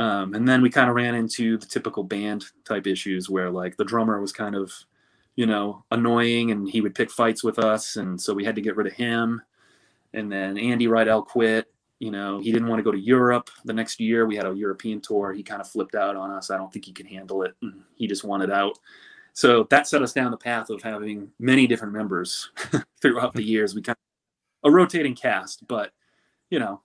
Um, 0.00 0.34
and 0.34 0.48
then 0.48 0.62
we 0.62 0.68
kind 0.68 0.90
of 0.90 0.96
ran 0.96 1.14
into 1.14 1.56
the 1.58 1.66
typical 1.66 2.02
band 2.02 2.44
type 2.64 2.88
issues 2.88 3.30
where 3.30 3.48
like 3.48 3.76
the 3.76 3.84
drummer 3.84 4.20
was 4.20 4.32
kind 4.32 4.56
of, 4.56 4.72
you 5.36 5.46
know, 5.46 5.84
annoying 5.92 6.50
and 6.50 6.68
he 6.68 6.80
would 6.80 6.96
pick 6.96 7.08
fights 7.08 7.44
with 7.44 7.60
us. 7.60 7.94
And 7.94 8.20
so 8.20 8.34
we 8.34 8.44
had 8.44 8.56
to 8.56 8.62
get 8.62 8.74
rid 8.74 8.88
of 8.88 8.94
him. 8.94 9.40
And 10.12 10.30
then 10.32 10.58
Andy 10.58 10.88
Rydell 10.88 11.24
quit. 11.24 11.72
You 12.02 12.10
know, 12.10 12.40
he 12.40 12.50
didn't 12.50 12.66
want 12.66 12.80
to 12.80 12.82
go 12.82 12.90
to 12.90 12.98
Europe 12.98 13.48
the 13.64 13.72
next 13.72 14.00
year. 14.00 14.26
We 14.26 14.34
had 14.34 14.44
a 14.44 14.52
European 14.52 15.00
tour. 15.00 15.32
He 15.32 15.44
kind 15.44 15.60
of 15.60 15.68
flipped 15.68 15.94
out 15.94 16.16
on 16.16 16.32
us. 16.32 16.50
I 16.50 16.56
don't 16.56 16.72
think 16.72 16.84
he 16.84 16.92
could 16.92 17.06
handle 17.06 17.44
it. 17.44 17.54
He 17.94 18.08
just 18.08 18.24
wanted 18.24 18.50
out. 18.50 18.76
So 19.34 19.68
that 19.70 19.86
set 19.86 20.02
us 20.02 20.12
down 20.12 20.32
the 20.32 20.36
path 20.36 20.68
of 20.68 20.82
having 20.82 21.30
many 21.38 21.68
different 21.68 21.94
members 21.94 22.50
throughout 23.00 23.34
the 23.34 23.44
years. 23.44 23.76
We 23.76 23.82
kind 23.82 23.96
of 24.64 24.68
a 24.68 24.74
rotating 24.74 25.14
cast, 25.14 25.64
but 25.68 25.92
you 26.50 26.58
know, 26.58 26.80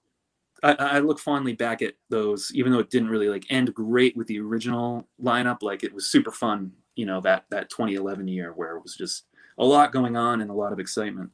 I, 0.61 0.73
I 0.73 0.99
look 0.99 1.17
fondly 1.17 1.53
back 1.53 1.81
at 1.81 1.95
those, 2.09 2.51
even 2.53 2.71
though 2.71 2.77
it 2.77 2.91
didn't 2.91 3.09
really 3.09 3.27
like 3.27 3.47
end 3.49 3.73
great 3.73 4.15
with 4.15 4.27
the 4.27 4.39
original 4.39 5.07
lineup. 5.19 5.63
Like 5.63 5.83
it 5.83 5.95
was 5.95 6.07
super 6.07 6.31
fun, 6.31 6.71
you 6.95 7.07
know, 7.07 7.21
that 7.21 7.45
that 7.49 7.71
2011 7.71 8.27
year 8.27 8.53
where 8.53 8.77
it 8.77 8.83
was 8.83 8.95
just 8.95 9.23
a 9.57 9.65
lot 9.65 9.91
going 9.91 10.15
on 10.15 10.41
and 10.41 10.51
a 10.51 10.53
lot 10.53 10.73
of 10.73 10.79
excitement. 10.79 11.31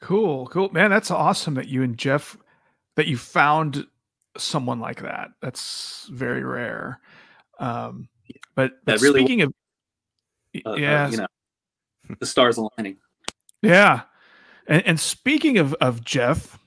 Cool, 0.00 0.46
cool, 0.48 0.70
man. 0.72 0.90
That's 0.90 1.10
awesome 1.10 1.54
that 1.54 1.68
you 1.68 1.82
and 1.82 1.96
Jeff 1.96 2.36
that 2.96 3.06
you 3.06 3.16
found 3.16 3.86
someone 4.36 4.80
like 4.80 5.02
that. 5.02 5.30
That's 5.40 6.08
very 6.12 6.42
rare. 6.44 7.00
Um, 7.58 8.08
but, 8.54 8.72
but 8.84 9.00
really- 9.00 9.20
speaking 9.20 9.42
of, 9.42 9.54
Uh, 10.64 10.70
uh, 10.70 10.74
yeah, 10.76 11.08
you 11.10 11.16
know, 11.18 11.26
the 12.18 12.26
stars 12.26 12.56
aligning. 12.58 12.96
yeah, 13.62 14.02
and, 14.66 14.82
and 14.86 15.00
speaking 15.00 15.58
of 15.58 15.74
of 15.74 16.02
Jeff, 16.04 16.58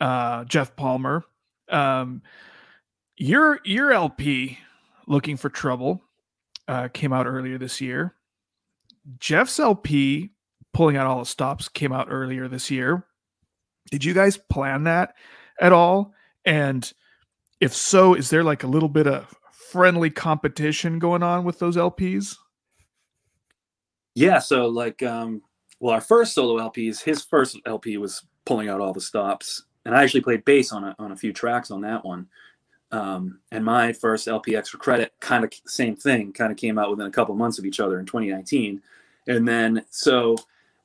uh, 0.00 0.44
Jeff 0.44 0.74
Palmer, 0.76 1.24
um, 1.68 2.22
your 3.16 3.60
your 3.64 3.92
LP, 3.92 4.58
"Looking 5.06 5.36
for 5.36 5.48
Trouble," 5.48 6.02
uh, 6.68 6.88
came 6.88 7.12
out 7.12 7.26
earlier 7.26 7.58
this 7.58 7.80
year. 7.80 8.14
Jeff's 9.20 9.60
LP, 9.60 10.30
"Pulling 10.76 10.98
Out 10.98 11.06
All 11.06 11.20
the 11.20 11.24
Stops," 11.24 11.68
came 11.68 11.90
out 11.90 12.08
earlier 12.10 12.48
this 12.48 12.70
year. 12.70 13.06
Did 13.90 14.04
you 14.04 14.12
guys 14.12 14.36
plan 14.36 14.84
that 14.84 15.14
at 15.58 15.72
all? 15.72 16.12
And 16.44 16.92
if 17.60 17.74
so, 17.74 18.12
is 18.12 18.28
there 18.28 18.44
like 18.44 18.62
a 18.62 18.66
little 18.66 18.90
bit 18.90 19.06
of 19.06 19.34
friendly 19.52 20.10
competition 20.10 20.98
going 20.98 21.22
on 21.22 21.44
with 21.44 21.58
those 21.60 21.76
LPs? 21.76 22.36
Yeah, 24.14 24.38
so 24.38 24.66
like 24.66 25.02
um 25.02 25.40
well 25.80 25.94
our 25.94 26.00
first 26.02 26.34
solo 26.34 26.62
LPs, 26.62 27.02
his 27.02 27.24
first 27.24 27.58
LP 27.64 27.96
was 27.96 28.22
pulling 28.44 28.68
out 28.68 28.82
all 28.82 28.92
the 28.92 29.00
stops. 29.00 29.64
And 29.86 29.94
I 29.94 30.02
actually 30.02 30.20
played 30.20 30.44
bass 30.44 30.72
on 30.72 30.84
a 30.84 30.94
on 30.98 31.12
a 31.12 31.16
few 31.16 31.32
tracks 31.32 31.70
on 31.70 31.80
that 31.82 32.04
one. 32.04 32.26
Um, 32.92 33.40
and 33.50 33.64
my 33.64 33.94
first 33.94 34.28
LP 34.28 34.56
extra 34.56 34.78
credit 34.78 35.14
kind 35.20 35.42
of 35.42 35.50
same 35.64 35.96
thing, 35.96 36.34
kind 36.34 36.52
of 36.52 36.58
came 36.58 36.78
out 36.78 36.90
within 36.90 37.06
a 37.06 37.10
couple 37.10 37.34
months 37.34 37.58
of 37.58 37.64
each 37.64 37.80
other 37.80 37.98
in 37.98 38.04
2019. 38.04 38.82
And 39.26 39.48
then 39.48 39.86
so 39.88 40.36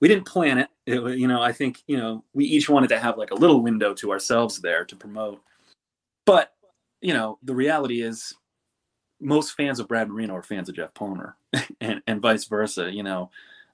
we 0.01 0.07
didn't 0.07 0.25
plan 0.25 0.57
it. 0.57 0.67
it. 0.85 1.17
You 1.17 1.27
know, 1.27 1.41
I 1.41 1.53
think 1.53 1.83
you 1.87 1.95
know 1.95 2.23
we 2.33 2.45
each 2.45 2.69
wanted 2.69 2.89
to 2.89 2.99
have 2.99 3.17
like 3.17 3.31
a 3.31 3.35
little 3.35 3.61
window 3.61 3.93
to 3.93 4.11
ourselves 4.11 4.59
there 4.59 4.83
to 4.85 4.95
promote. 4.95 5.41
But 6.25 6.51
you 6.99 7.13
know, 7.13 7.37
the 7.43 7.55
reality 7.55 8.01
is 8.01 8.33
most 9.21 9.55
fans 9.55 9.79
of 9.79 9.87
Brad 9.87 10.09
Marino 10.09 10.35
are 10.35 10.43
fans 10.43 10.67
of 10.67 10.75
Jeff 10.75 10.93
Palmer, 10.93 11.37
and 11.81 12.01
and 12.07 12.21
vice 12.21 12.45
versa. 12.45 12.91
You 12.91 13.03
know, 13.03 13.29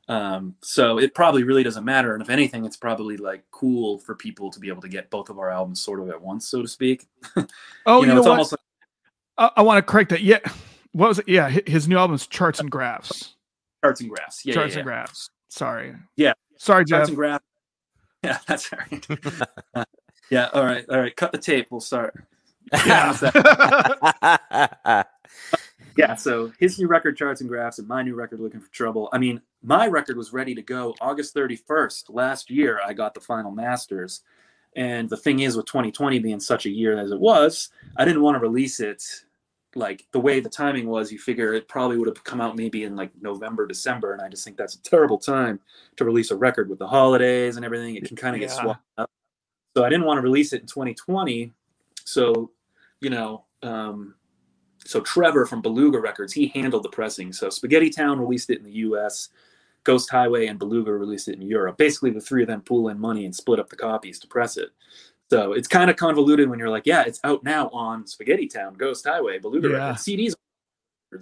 um, 0.10 0.56
so 0.62 1.00
it 1.00 1.16
probably 1.16 1.44
really 1.44 1.63
doesn't 1.63 1.86
matter. 1.86 2.13
And 2.13 2.22
if 2.22 2.30
anything, 2.30 2.66
it's 2.66 2.78
probably 2.78 3.18
like 3.18 3.44
cool 3.52 3.98
for 4.00 4.13
people 4.13 4.52
to 4.52 4.60
be 4.60 4.68
able 4.68 4.82
to 4.82 4.90
get 4.90 5.10
both 5.10 5.30
of 5.30 5.40
our 5.40 5.50
albums 5.50 5.82
sort 5.82 6.02
of 6.02 6.10
at 6.10 6.22
once, 6.22 6.48
so 6.48 6.62
to 6.62 6.68
speak. 6.68 7.08
Oh, 7.86 8.02
you 8.02 8.08
know, 8.08 8.18
it's 8.18 8.26
what? 8.26 8.32
almost 8.32 8.52
like 8.52 8.60
I, 9.38 9.52
I 9.58 9.62
want 9.62 9.78
to 9.78 9.82
correct 9.82 10.10
that. 10.10 10.22
Yeah, 10.22 10.40
what 10.92 11.08
was 11.08 11.20
it? 11.20 11.30
Yeah, 11.30 11.50
his 11.50 11.88
new 11.88 11.98
album's 11.98 12.28
Charts 12.28 12.60
and 12.60 12.70
Graphs. 12.70 13.36
charts 13.82 14.02
and 14.02 14.10
graphs. 14.10 14.46
Yeah, 14.46 14.54
Charts 14.56 14.74
yeah, 14.74 14.80
and. 14.80 14.86
Graphs. 14.86 15.30
Sorry. 15.50 15.96
Yeah. 16.16 16.34
Sorry, 16.58 16.86
Jeff. 16.86 17.08
and 17.08 17.16
graphs. 17.16 17.46
Yeah, 18.24 18.40
that's 18.48 18.72
all 18.74 18.80
right. 18.80 19.08
Uh, 19.74 19.86
yeah, 20.30 20.50
all 20.54 20.66
right, 20.66 20.86
all 20.90 21.00
right. 21.00 21.16
Cut 21.16 21.32
the 21.32 21.38
tape. 21.38 21.68
We'll 21.70 21.82
start. 21.82 22.16
That? 22.72 24.28
yeah 25.98 26.16
so 26.16 26.52
his 26.60 26.78
new 26.80 26.88
record 26.88 27.18
charts 27.18 27.42
and 27.42 27.50
graphs 27.50 27.80
and 27.80 27.88
my 27.88 28.04
new 28.04 28.16
record 28.16 28.40
looking 28.40 28.60
for 28.60 28.72
trouble 28.72 29.10
i 29.12 29.18
mean 29.18 29.42
my 29.64 29.88
record 29.88 30.16
was 30.16 30.32
ready 30.32 30.54
to 30.54 30.62
go 30.62 30.96
august 31.02 31.36
31st 31.36 32.06
last 32.10 32.50
year 32.50 32.80
i 32.86 32.94
got 32.94 33.14
the 33.14 33.20
final 33.20 33.52
masters 33.52 34.22
and 34.76 35.10
the 35.10 35.18
thing 35.18 35.40
is 35.40 35.58
with 35.58 35.66
2020 35.66 36.20
being 36.20 36.40
such 36.40 36.66
a 36.66 36.70
year 36.70 36.98
as 36.98 37.12
it 37.12 37.20
was 37.20 37.70
i 37.98 38.06
didn't 38.06 38.22
want 38.22 38.36
to 38.36 38.40
release 38.40 38.80
it 38.80 39.04
like 39.78 40.06
the 40.12 40.20
way 40.20 40.40
the 40.40 40.50
timing 40.50 40.88
was 40.88 41.12
you 41.12 41.20
figure 41.20 41.54
it 41.54 41.68
probably 41.68 41.98
would 41.98 42.08
have 42.08 42.24
come 42.24 42.42
out 42.42 42.56
maybe 42.56 42.84
in 42.84 42.96
like 42.96 43.12
november 43.22 43.68
december 43.68 44.13
and 44.13 44.22
i 44.22 44.28
just 44.28 44.44
think 44.44 44.58
that's 44.58 44.76
a 44.76 44.82
terrible 44.82 45.18
time 45.18 45.60
to 45.96 46.04
release 46.04 46.32
a 46.32 46.36
record 46.36 46.70
with 46.70 46.80
the 46.80 46.88
holidays 46.88 47.56
and 47.56 47.66
everything 47.66 47.96
it 47.96 48.06
can 48.06 48.18
kind 48.18 48.36
of 48.36 48.40
get 48.40 48.50
Yeah. 48.50 48.62
swapped 48.62 48.84
up 48.98 49.10
so 49.76 49.84
i 49.84 49.90
didn't 49.90 50.06
want 50.06 50.18
to 50.18 50.22
release 50.22 50.52
it 50.54 50.62
in 50.62 50.68
2020 50.68 51.54
so 52.04 52.52
you 53.02 53.10
know 53.10 53.46
um, 53.63 54.13
so 54.86 55.02
Trevor 55.02 55.46
from 55.46 55.62
Beluga 55.62 56.00
Records, 56.00 56.32
he 56.32 56.48
handled 56.48 56.84
the 56.84 56.90
pressing. 56.90 57.34
So 57.34 57.50
Spaghetti 57.50 57.90
Town 57.90 58.20
released 58.20 58.50
it 58.50 58.60
in 58.60 58.63
the 58.63 58.72
U.S. 58.72 59.30
Ghost 59.84 60.10
Highway 60.10 60.48
and 60.48 60.58
Beluga 60.58 60.94
released 60.94 61.28
it 61.28 61.36
in 61.36 61.42
Europe. 61.42 61.78
Basically, 61.78 62.12
the 62.12 62.22
three 62.22 62.42
of 62.42 62.48
them 62.48 62.62
pool 62.62 62.90
in 62.90 63.00
money 63.00 63.26
and 63.26 63.36
split 63.36 63.60
up 63.60 63.70
the 63.70 63.76
copies 63.76 64.20
to 64.20 64.28
press 64.28 64.56
it. 64.56 64.70
So 65.30 65.54
it's 65.54 65.68
kind 65.68 65.90
of 65.90 65.98
convoluted 65.98 66.50
when 66.50 66.58
you're 66.60 66.70
like, 66.70 66.86
yeah, 66.86 67.04
it's 67.06 67.20
out 67.24 67.44
now 67.44 67.70
on 67.70 68.08
Spaghetti 68.08 68.48
Town, 68.48 68.74
Ghost 68.76 69.06
Highway, 69.06 69.40
Beluga 69.40 69.70
Yeah. 69.70 69.76
Records, 69.90 70.06
CDs. 70.06 70.34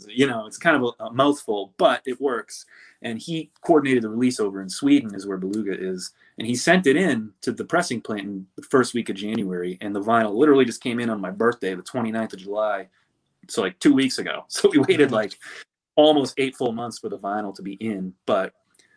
You 0.07 0.27
know, 0.27 0.47
it's 0.47 0.57
kind 0.57 0.75
of 0.75 0.95
a, 0.99 1.03
a 1.05 1.13
mouthful, 1.13 1.73
but 1.77 2.01
it 2.05 2.19
works. 2.19 2.65
And 3.03 3.19
he 3.19 3.51
coordinated 3.61 4.03
the 4.03 4.09
release 4.09 4.39
over 4.39 4.61
in 4.61 4.69
Sweden, 4.69 5.13
is 5.13 5.27
where 5.27 5.37
Beluga 5.37 5.73
is, 5.79 6.11
and 6.39 6.47
he 6.47 6.55
sent 6.55 6.87
it 6.87 6.95
in 6.95 7.31
to 7.41 7.51
the 7.51 7.63
pressing 7.63 8.01
plant 8.01 8.23
in 8.23 8.47
the 8.55 8.63
first 8.63 8.95
week 8.95 9.09
of 9.09 9.15
January. 9.15 9.77
And 9.81 9.95
the 9.95 10.01
vinyl 10.01 10.33
literally 10.33 10.65
just 10.65 10.81
came 10.81 10.99
in 10.99 11.09
on 11.09 11.21
my 11.21 11.29
birthday, 11.29 11.75
the 11.75 11.83
29th 11.83 12.33
of 12.33 12.39
July, 12.39 12.87
so 13.47 13.61
like 13.61 13.79
two 13.79 13.93
weeks 13.93 14.17
ago. 14.17 14.45
So 14.49 14.69
we 14.71 14.79
waited 14.79 15.11
like 15.11 15.37
almost 15.95 16.33
eight 16.37 16.55
full 16.55 16.71
months 16.71 16.99
for 16.99 17.09
the 17.09 17.19
vinyl 17.19 17.55
to 17.55 17.61
be 17.61 17.73
in. 17.73 18.13
But 18.25 18.53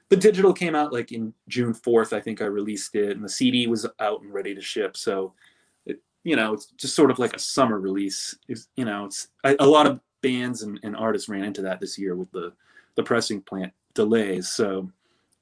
the 0.08 0.16
digital 0.16 0.52
came 0.52 0.74
out 0.74 0.92
like 0.92 1.12
in 1.12 1.34
June 1.48 1.74
4th, 1.74 2.12
I 2.12 2.20
think 2.20 2.40
I 2.40 2.46
released 2.46 2.94
it, 2.94 3.12
and 3.12 3.24
the 3.24 3.28
CD 3.28 3.66
was 3.66 3.86
out 4.00 4.22
and 4.22 4.32
ready 4.32 4.54
to 4.54 4.60
ship. 4.60 4.96
So, 4.96 5.34
it, 5.86 6.00
you 6.24 6.34
know, 6.36 6.54
it's 6.54 6.66
just 6.72 6.94
sort 6.94 7.10
of 7.10 7.18
like 7.18 7.34
a 7.34 7.38
summer 7.38 7.78
release. 7.78 8.34
It's, 8.48 8.68
you 8.76 8.84
know, 8.84 9.04
it's 9.04 9.28
a, 9.44 9.56
a 9.60 9.66
lot 9.66 9.86
of 9.86 10.00
bands 10.22 10.62
and, 10.62 10.80
and 10.82 10.96
artists 10.96 11.28
ran 11.28 11.44
into 11.44 11.62
that 11.62 11.80
this 11.80 11.98
year 11.98 12.16
with 12.16 12.30
the 12.32 12.52
the 12.96 13.02
pressing 13.02 13.40
plant 13.40 13.72
delays. 13.94 14.48
So, 14.48 14.90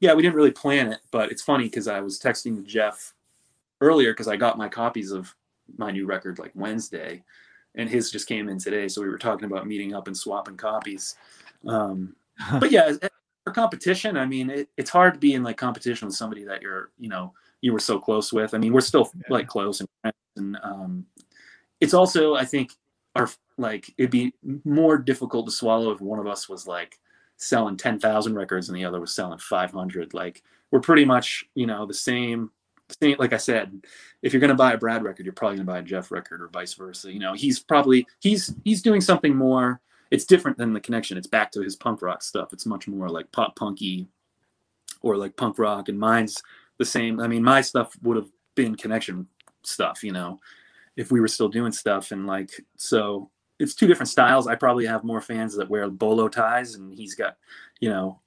yeah, 0.00 0.12
we 0.12 0.20
didn't 0.20 0.35
really 0.37 0.50
plan 0.50 0.92
it, 0.92 0.98
but 1.11 1.31
it's 1.31 1.42
funny 1.42 1.64
because 1.64 1.88
I 1.88 2.00
was 2.00 2.20
texting 2.20 2.66
Jeff 2.66 3.14
earlier 3.81 4.12
because 4.12 4.29
I 4.29 4.37
got 4.37 4.59
my 4.59 4.68
copies 4.68 5.11
of 5.11 5.35
my 5.79 5.90
new 5.90 6.07
record 6.07 6.38
like 6.38 6.52
Wednesday, 6.55 7.22
and 7.74 7.88
his 7.88 8.11
just 8.11 8.29
came 8.29 8.50
in 8.50 8.59
today. 8.59 8.88
So 8.88 9.00
we 9.00 9.09
were 9.09 9.16
talking 9.16 9.46
about 9.46 9.66
meeting 9.66 9.94
up 9.94 10.07
and 10.07 10.16
swapping 10.16 10.57
copies. 10.57 11.16
Um, 11.66 12.14
but 12.61 12.70
yeah, 12.70 12.92
competition, 13.57 14.19
I 14.19 14.27
mean, 14.27 14.51
it, 14.51 14.69
it's 14.77 14.90
hard 14.90 15.14
to 15.14 15.19
be 15.19 15.33
in 15.33 15.42
like 15.42 15.57
competition 15.57 16.07
with 16.07 16.14
somebody 16.14 16.45
that 16.45 16.61
you're, 16.61 16.90
you 16.99 17.09
know, 17.09 17.33
you 17.62 17.73
were 17.73 17.81
so 17.81 17.99
close 17.99 18.31
with. 18.31 18.53
I 18.53 18.59
mean, 18.59 18.75
we're 18.75 18.83
still 18.83 19.11
like 19.31 19.49
close 19.49 19.81
and 19.81 19.88
friends, 20.03 20.16
and 20.37 20.59
um, 20.62 21.07
it's 21.81 21.95
also, 21.95 22.35
I 22.35 22.45
think, 22.45 22.73
our 23.14 23.31
like 23.57 23.95
it'd 23.97 24.11
be 24.11 24.35
more 24.64 24.99
difficult 24.99 25.47
to 25.47 25.53
swallow 25.53 25.90
if 25.90 26.03
one 26.03 26.19
of 26.19 26.27
us 26.27 26.51
was 26.51 26.66
like 26.66 27.01
selling 27.38 27.79
ten 27.79 27.99
thousand 27.99 28.35
records 28.35 28.69
and 28.69 28.77
the 28.77 28.85
other 28.85 29.01
was 29.01 29.14
selling 29.14 29.38
five 29.38 29.73
hundred. 29.73 30.12
Like 30.12 30.42
we're 30.71 30.81
pretty 30.81 31.07
much, 31.07 31.45
you 31.55 31.66
know, 31.66 31.87
the 31.87 31.95
same. 31.95 32.51
Same, 33.03 33.16
like 33.19 33.33
I 33.33 33.38
said, 33.38 33.83
if 34.23 34.33
you're 34.33 34.38
going 34.38 34.51
to 34.51 34.55
buy 34.55 34.75
a 34.75 34.79
Brad 34.79 35.03
record, 35.03 35.27
you're 35.27 35.33
probably 35.33 35.57
going 35.57 35.66
to 35.66 35.73
buy 35.73 35.81
a 35.81 35.83
Jeff 35.83 36.12
record 36.12 36.40
or 36.40 36.47
vice 36.49 36.75
versa. 36.75 37.11
You 37.11 37.19
know, 37.19 37.35
he's 37.35 37.59
probably 37.59 38.07
he's 38.21 38.55
he's 38.64 38.81
doing 38.81 39.01
something 39.01 39.35
more. 39.35 39.81
It's 40.16 40.24
different 40.24 40.59
than 40.59 40.72
the 40.72 40.81
connection. 40.81 41.16
It's 41.16 41.26
back 41.26 41.52
to 41.52 41.61
his 41.62 41.76
punk 41.76 42.02
rock 42.02 42.22
stuff. 42.22 42.52
It's 42.52 42.66
much 42.66 42.88
more 42.88 43.09
like 43.09 43.31
pop 43.31 43.55
punky, 43.55 44.09
or 45.02 45.16
like 45.16 45.37
punk 45.37 45.59
rock. 45.59 45.88
And 45.88 45.98
mine's 45.98 46.42
the 46.79 46.85
same. 46.85 47.20
I 47.20 47.29
mean, 47.29 47.44
my 47.44 47.61
stuff 47.61 47.94
would 48.02 48.16
have 48.16 48.31
been 48.55 48.74
connection 48.74 49.29
stuff. 49.62 50.02
You 50.02 50.12
know, 50.12 50.40
if 50.96 51.12
we 51.12 51.20
were 51.20 51.29
still 51.29 51.48
doing 51.48 51.72
stuff 51.72 52.11
and 52.11 52.26
like 52.26 52.50
so. 52.76 53.31
It's 53.59 53.74
two 53.74 53.87
different 53.87 54.11
styles. 54.11 54.46
I 54.46 54.55
probably 54.55 54.85
have 54.85 55.02
more 55.02 55.22
fans 55.22 55.57
that 55.57 55.70
wear 55.70 55.88
bolo 55.88 56.29
ties, 56.29 56.74
and 56.74 56.92
he's 56.92 57.14
got, 57.14 57.38
you 57.81 57.88
know, 57.88 58.20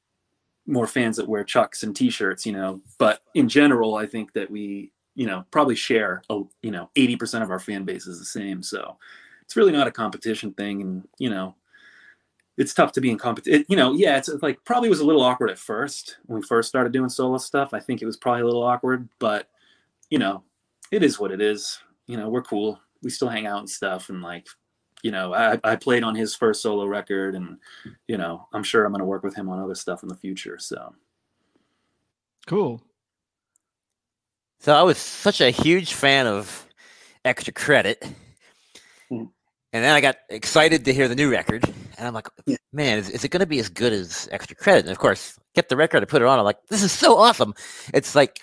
more 0.65 0.88
fans 0.88 1.17
that 1.17 1.30
wear 1.30 1.43
chucks 1.43 1.84
and 1.84 1.95
t-shirts, 1.95 2.47
you 2.47 2.52
know. 2.52 2.82
But 2.97 3.21
in 3.36 3.47
general, 3.47 3.93
I 3.93 4.08
think 4.08 4.34
that 4.34 4.49
we, 4.49 4.91
you 5.13 5.28
know, 5.28 5.45
probably 5.52 5.75
share, 5.75 6.23
a, 6.32 6.41
you 6.63 6.71
know, 6.71 6.89
80% 6.95 7.43
of 7.43 7.52
our 7.52 7.60
fan 7.60 7.84
base 7.84 8.08
is 8.08 8.17
the 8.17 8.25
same. 8.25 8.63
So 8.63 8.97
it's 9.43 9.56
really 9.56 9.71
not 9.71 9.86
a 9.86 9.91
competition 9.91 10.52
thing. 10.54 10.82
And, 10.82 11.08
you 11.19 11.30
know, 11.30 11.54
it's 12.60 12.74
tough 12.74 12.91
to 12.91 13.02
be 13.02 13.10
in 13.10 13.17
competition. 13.17 13.65
You 13.69 13.78
know, 13.78 13.93
yeah, 13.93 14.17
it's 14.17 14.30
like 14.41 14.63
probably 14.65 14.89
was 14.89 15.00
a 15.00 15.06
little 15.06 15.24
awkward 15.24 15.50
at 15.50 15.58
first 15.58 16.17
when 16.26 16.41
we 16.41 16.45
first 16.45 16.67
started 16.67 16.91
doing 16.91 17.10
solo 17.10 17.38
stuff. 17.38 17.74
I 17.74 17.80
think 17.80 18.02
it 18.02 18.06
was 18.06 18.17
probably 18.17 18.41
a 18.41 18.45
little 18.45 18.63
awkward, 18.63 19.08
but, 19.17 19.50
you 20.10 20.19
know, 20.19 20.43
it 20.91 21.02
is 21.02 21.17
what 21.19 21.32
it 21.32 21.39
is. 21.39 21.80
You 22.06 22.17
know, 22.17 22.28
we're 22.28 22.43
cool. 22.43 22.78
We 23.02 23.12
still 23.12 23.30
hang 23.30 23.48
out 23.48 23.60
and 23.60 23.69
stuff. 23.69 24.10
And 24.10 24.22
like, 24.22 24.45
you 25.04 25.12
know, 25.12 25.34
I, 25.34 25.58
I 25.63 25.78
played 25.78 26.04
on 26.04 26.15
his 26.15 26.36
first 26.36 26.62
solo 26.62 26.86
record 26.86 27.34
and, 27.34 27.58
you 28.10 28.17
know, 28.17 28.48
I'm 28.52 28.63
sure 28.63 28.84
I'm 28.84 28.91
going 28.91 29.00
to 29.00 29.06
work 29.06 29.24
with 29.24 29.36
him 29.36 29.48
on 29.48 29.60
other 29.60 29.76
stuff 29.76 30.04
in 30.04 30.10
the 30.10 30.15
future. 30.15 30.60
So. 30.60 30.93
Cool. 32.45 32.82
So 34.60 34.76
I 34.76 34.84
was 34.84 34.98
such 34.98 35.39
a 35.39 35.50
huge 35.50 35.93
fan 35.93 36.28
of 36.28 36.67
Extra 37.24 37.54
Credit. 37.54 38.06
Mm. 39.10 39.30
And 39.71 39.84
then 39.84 39.93
I 39.93 40.01
got 40.01 40.17
excited 40.29 40.86
to 40.86 40.93
hear 40.93 41.08
the 41.08 41.15
new 41.15 41.29
record. 41.32 41.63
And 41.97 42.08
I'm 42.08 42.13
like, 42.13 42.27
Yeah. 42.45 42.58
man, 42.73 42.97
is, 42.97 43.10
is 43.10 43.23
it 43.23 43.29
going 43.29 43.41
to 43.41 43.45
be 43.45 43.60
as 43.60 43.69
good 43.69 43.93
as 43.93 44.27
Extra 44.32 44.55
Credit? 44.55 44.86
And 44.86 44.91
of 44.91 44.97
course, 44.97 45.38
get 45.53 45.69
the 45.69 45.75
record, 45.77 46.01
I 46.01 46.05
put 46.05 46.21
it 46.21 46.27
on. 46.27 46.39
I'm 46.39 46.45
like, 46.45 46.58
this 46.69 46.82
is 46.82 46.91
so 46.91 47.17
awesome. 47.17 47.53
It's 47.93 48.15
like 48.15 48.39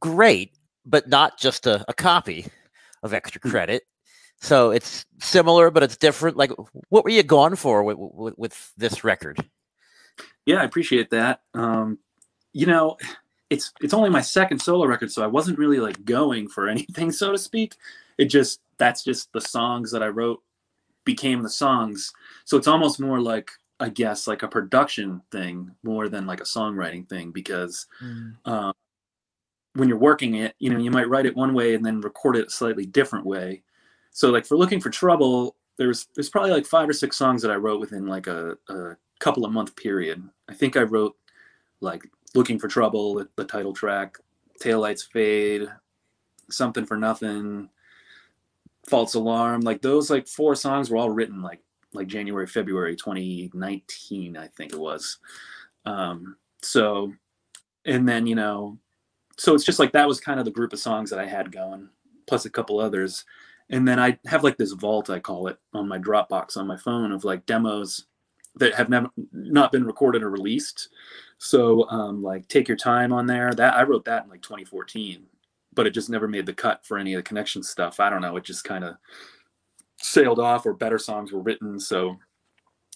great, 0.00 0.56
but 0.84 1.08
not 1.08 1.38
just 1.38 1.66
a, 1.66 1.84
a 1.88 1.94
copy 1.94 2.46
of 3.02 3.14
Extra 3.14 3.40
Mm. 3.40 3.50
Credit. 3.50 3.82
So 4.40 4.70
it's 4.70 5.04
similar, 5.20 5.70
but 5.70 5.82
it's 5.82 5.96
different. 5.98 6.36
Like, 6.36 6.50
what 6.88 7.04
were 7.04 7.10
you 7.10 7.22
going 7.22 7.56
for 7.56 7.84
with, 7.84 7.98
with, 7.98 8.38
with 8.38 8.72
this 8.76 9.04
record? 9.04 9.38
Yeah, 10.46 10.62
I 10.62 10.64
appreciate 10.64 11.10
that. 11.10 11.42
Um, 11.54 11.98
you 12.52 12.64
know, 12.66 12.96
it's 13.50 13.72
it's 13.82 13.92
only 13.92 14.08
my 14.10 14.22
second 14.22 14.60
solo 14.60 14.86
record, 14.86 15.12
so 15.12 15.22
I 15.22 15.26
wasn't 15.26 15.58
really 15.58 15.78
like 15.78 16.04
going 16.04 16.48
for 16.48 16.68
anything, 16.68 17.12
so 17.20 17.32
to 17.32 17.38
speak. 17.38 17.76
It 18.20 18.26
just 18.26 18.60
that's 18.76 19.02
just 19.02 19.32
the 19.32 19.40
songs 19.40 19.90
that 19.92 20.02
I 20.02 20.08
wrote 20.08 20.42
became 21.04 21.42
the 21.42 21.48
songs. 21.48 22.12
So 22.44 22.58
it's 22.58 22.68
almost 22.68 23.00
more 23.00 23.18
like 23.18 23.50
I 23.80 23.88
guess 23.88 24.26
like 24.26 24.42
a 24.42 24.48
production 24.48 25.22
thing 25.32 25.70
more 25.82 26.10
than 26.10 26.26
like 26.26 26.40
a 26.40 26.44
songwriting 26.44 27.08
thing 27.08 27.30
because 27.30 27.86
um, 28.44 28.74
when 29.72 29.88
you're 29.88 29.96
working 29.96 30.34
it, 30.34 30.54
you 30.58 30.68
know, 30.68 30.78
you 30.78 30.90
might 30.90 31.08
write 31.08 31.24
it 31.24 31.34
one 31.34 31.54
way 31.54 31.74
and 31.74 31.84
then 31.84 32.02
record 32.02 32.36
it 32.36 32.48
a 32.48 32.50
slightly 32.50 32.84
different 32.84 33.24
way. 33.24 33.62
So 34.12 34.28
like 34.28 34.44
for 34.44 34.58
looking 34.58 34.80
for 34.80 34.90
trouble, 34.90 35.56
there's 35.78 36.08
there's 36.14 36.28
probably 36.28 36.50
like 36.50 36.66
five 36.66 36.90
or 36.90 36.92
six 36.92 37.16
songs 37.16 37.40
that 37.40 37.50
I 37.50 37.56
wrote 37.56 37.80
within 37.80 38.06
like 38.06 38.26
a, 38.26 38.58
a 38.68 38.96
couple 39.18 39.46
of 39.46 39.52
month 39.52 39.74
period. 39.76 40.22
I 40.46 40.52
think 40.52 40.76
I 40.76 40.82
wrote 40.82 41.16
like 41.80 42.02
looking 42.34 42.58
for 42.58 42.68
trouble, 42.68 43.14
the, 43.14 43.28
the 43.36 43.44
title 43.44 43.72
track, 43.72 44.18
taillights 44.60 45.10
fade, 45.10 45.68
something 46.50 46.84
for 46.84 46.98
nothing, 46.98 47.70
false 48.88 49.14
alarm 49.14 49.60
like 49.60 49.82
those 49.82 50.10
like 50.10 50.26
four 50.26 50.54
songs 50.54 50.90
were 50.90 50.96
all 50.96 51.10
written 51.10 51.42
like 51.42 51.60
like 51.92 52.06
january 52.06 52.46
february 52.46 52.96
2019 52.96 54.36
i 54.36 54.46
think 54.48 54.72
it 54.72 54.78
was. 54.78 55.18
Um 55.84 56.36
so 56.62 57.12
and 57.84 58.08
then 58.08 58.26
you 58.26 58.34
know 58.34 58.78
so 59.38 59.54
it's 59.54 59.64
just 59.64 59.78
like 59.78 59.92
that 59.92 60.08
was 60.08 60.20
kind 60.20 60.38
of 60.38 60.44
the 60.44 60.50
group 60.50 60.72
of 60.72 60.78
songs 60.78 61.10
that 61.10 61.18
i 61.18 61.26
had 61.26 61.52
going 61.52 61.88
plus 62.26 62.44
a 62.44 62.50
couple 62.50 62.80
others. 62.80 63.24
And 63.70 63.86
then 63.86 63.98
i 63.98 64.18
have 64.26 64.44
like 64.44 64.56
this 64.56 64.72
vault 64.72 65.10
i 65.10 65.18
call 65.18 65.46
it 65.48 65.58
on 65.74 65.88
my 65.88 65.98
dropbox 65.98 66.56
on 66.56 66.66
my 66.66 66.76
phone 66.76 67.12
of 67.12 67.24
like 67.24 67.46
demos 67.46 68.06
that 68.56 68.74
have 68.74 68.88
never 68.88 69.08
not 69.32 69.70
been 69.70 69.84
recorded 69.84 70.22
or 70.22 70.30
released. 70.30 70.88
So 71.38 71.88
um 71.90 72.22
like 72.22 72.48
take 72.48 72.66
your 72.68 72.76
time 72.76 73.12
on 73.12 73.26
there 73.26 73.52
that 73.52 73.74
i 73.74 73.82
wrote 73.82 74.04
that 74.06 74.24
in 74.24 74.30
like 74.30 74.42
2014 74.42 75.26
but 75.80 75.86
it 75.86 75.94
just 75.94 76.10
never 76.10 76.28
made 76.28 76.44
the 76.44 76.52
cut 76.52 76.84
for 76.84 76.98
any 76.98 77.14
of 77.14 77.18
the 77.20 77.22
connection 77.22 77.62
stuff. 77.62 78.00
I 78.00 78.10
don't 78.10 78.20
know. 78.20 78.36
It 78.36 78.44
just 78.44 78.64
kind 78.64 78.84
of 78.84 78.96
sailed 79.96 80.38
off 80.38 80.66
or 80.66 80.74
better 80.74 80.98
songs 80.98 81.32
were 81.32 81.40
written. 81.40 81.80
So, 81.80 82.18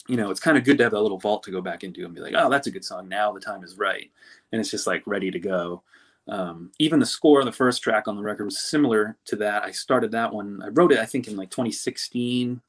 you 0.07 0.19
know, 0.19 0.31
it's 0.31 0.39
kind 0.39 0.59
of 0.59 0.65
good 0.65 0.77
to 0.77 0.85
have 0.85 0.93
that 0.93 1.01
little 1.01 1.19
vault 1.19 1.45
to 1.45 1.51
go 1.51 1.63
back 1.63 1.83
into 1.83 2.05
and 2.05 2.15
be 2.15 2.21
like, 2.21 2.35
oh, 2.37 2.51
that's 2.51 2.67
a 2.67 2.71
good 2.71 2.85
song. 2.85 3.09
Now 3.09 3.33
the 3.33 3.41
time 3.41 3.65
is 3.65 3.79
right. 3.79 4.11
And 4.53 4.61
it's 4.61 4.71
just 4.71 4.87
like 4.87 5.03
ready 5.07 5.31
to 5.31 5.41
go. 5.41 5.83
Um, 6.29 6.73
even 6.79 7.01
the 7.01 7.07
score 7.07 7.39
of 7.39 7.47
the 7.47 7.53
first 7.53 7.83
track 7.83 8.07
on 8.07 8.17
the 8.17 8.23
record 8.23 8.45
was 8.45 8.61
similar 8.61 9.17
to 9.29 9.37
that. 9.37 9.63
I 9.63 9.71
started 9.71 10.13
that 10.13 10.35
one. 10.35 10.61
I 10.63 10.69
wrote 10.69 10.93
it, 10.93 10.99
I 10.99 11.07
think, 11.07 11.27
in 11.27 11.37
like 11.39 11.49
2016, 11.49 12.61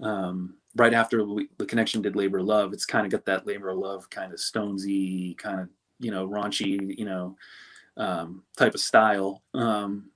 um, 0.00 0.54
right 0.76 0.94
after 0.94 1.26
we, 1.26 1.50
the 1.58 1.66
connection 1.66 2.00
did 2.00 2.16
Labor 2.16 2.40
Love. 2.40 2.72
It's 2.72 2.86
kind 2.86 3.04
of 3.04 3.12
got 3.12 3.26
that 3.26 3.46
Labor 3.46 3.74
Love 3.74 4.08
kind 4.08 4.32
of 4.32 4.38
Stonesy, 4.38 5.36
kind 5.36 5.60
of 5.60 5.68
you 5.98 6.10
know 6.10 6.26
raunchy, 6.26 6.98
you 6.98 7.04
know, 7.04 7.36
um, 7.96 8.42
type 8.56 8.74
of 8.74 8.80
style. 8.80 9.42
Um, 9.54 10.10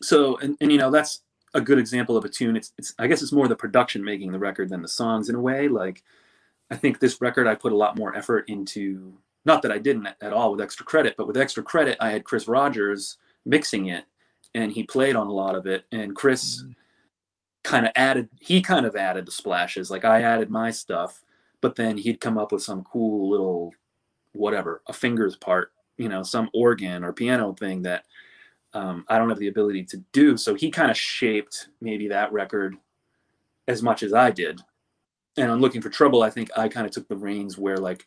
so, 0.00 0.36
and, 0.38 0.56
and 0.60 0.70
you 0.70 0.78
know, 0.78 0.90
that's 0.90 1.22
a 1.54 1.60
good 1.60 1.78
example 1.78 2.16
of 2.16 2.24
a 2.24 2.28
tune. 2.28 2.56
It's, 2.56 2.72
it's, 2.78 2.94
I 2.98 3.06
guess 3.06 3.22
it's 3.22 3.32
more 3.32 3.48
the 3.48 3.56
production 3.56 4.04
making 4.04 4.32
the 4.32 4.38
record 4.38 4.68
than 4.68 4.82
the 4.82 4.88
songs 4.88 5.28
in 5.28 5.34
a 5.34 5.40
way. 5.40 5.68
Like, 5.68 6.02
I 6.70 6.76
think 6.76 6.98
this 6.98 7.20
record, 7.20 7.46
I 7.46 7.54
put 7.54 7.72
a 7.72 7.76
lot 7.76 7.96
more 7.96 8.16
effort 8.16 8.48
into, 8.48 9.14
not 9.44 9.62
that 9.62 9.72
I 9.72 9.78
didn't 9.78 10.08
at 10.20 10.32
all 10.32 10.52
with 10.52 10.60
extra 10.60 10.84
credit, 10.84 11.14
but 11.16 11.26
with 11.26 11.36
extra 11.36 11.62
credit, 11.62 11.96
I 12.00 12.10
had 12.10 12.24
Chris 12.24 12.48
Rogers 12.48 13.18
mixing 13.44 13.86
it 13.86 14.04
and 14.54 14.72
he 14.72 14.82
played 14.82 15.16
on 15.16 15.26
a 15.26 15.32
lot 15.32 15.54
of 15.54 15.66
it. 15.66 15.84
And 15.92 16.16
Chris 16.16 16.62
mm-hmm. 16.62 16.72
kind 17.62 17.86
of 17.86 17.92
added, 17.94 18.28
he 18.40 18.62
kind 18.62 18.86
of 18.86 18.96
added 18.96 19.26
the 19.26 19.32
splashes. 19.32 19.90
Like 19.90 20.04
I 20.04 20.22
added 20.22 20.50
my 20.50 20.70
stuff, 20.70 21.22
but 21.60 21.76
then 21.76 21.98
he'd 21.98 22.20
come 22.20 22.38
up 22.38 22.52
with 22.52 22.62
some 22.62 22.82
cool 22.84 23.30
little, 23.30 23.72
whatever, 24.32 24.82
a 24.88 24.92
fingers 24.92 25.36
part 25.36 25.73
you 25.96 26.08
know 26.08 26.22
some 26.22 26.50
organ 26.52 27.04
or 27.04 27.12
piano 27.12 27.54
thing 27.54 27.82
that 27.82 28.04
um, 28.72 29.04
I 29.08 29.18
don't 29.18 29.28
have 29.28 29.38
the 29.38 29.48
ability 29.48 29.84
to 29.84 29.98
do. 30.12 30.36
So 30.36 30.54
he 30.54 30.70
kind 30.70 30.90
of 30.90 30.96
shaped 30.96 31.68
maybe 31.80 32.08
that 32.08 32.32
record 32.32 32.76
as 33.68 33.82
much 33.82 34.02
as 34.02 34.12
I 34.12 34.30
did. 34.30 34.60
And 35.36 35.50
on 35.50 35.60
Looking 35.60 35.80
for 35.80 35.90
Trouble, 35.90 36.22
I 36.22 36.30
think 36.30 36.50
I 36.56 36.68
kind 36.68 36.86
of 36.86 36.92
took 36.92 37.08
the 37.08 37.16
reins 37.16 37.56
where 37.56 37.76
like 37.76 38.06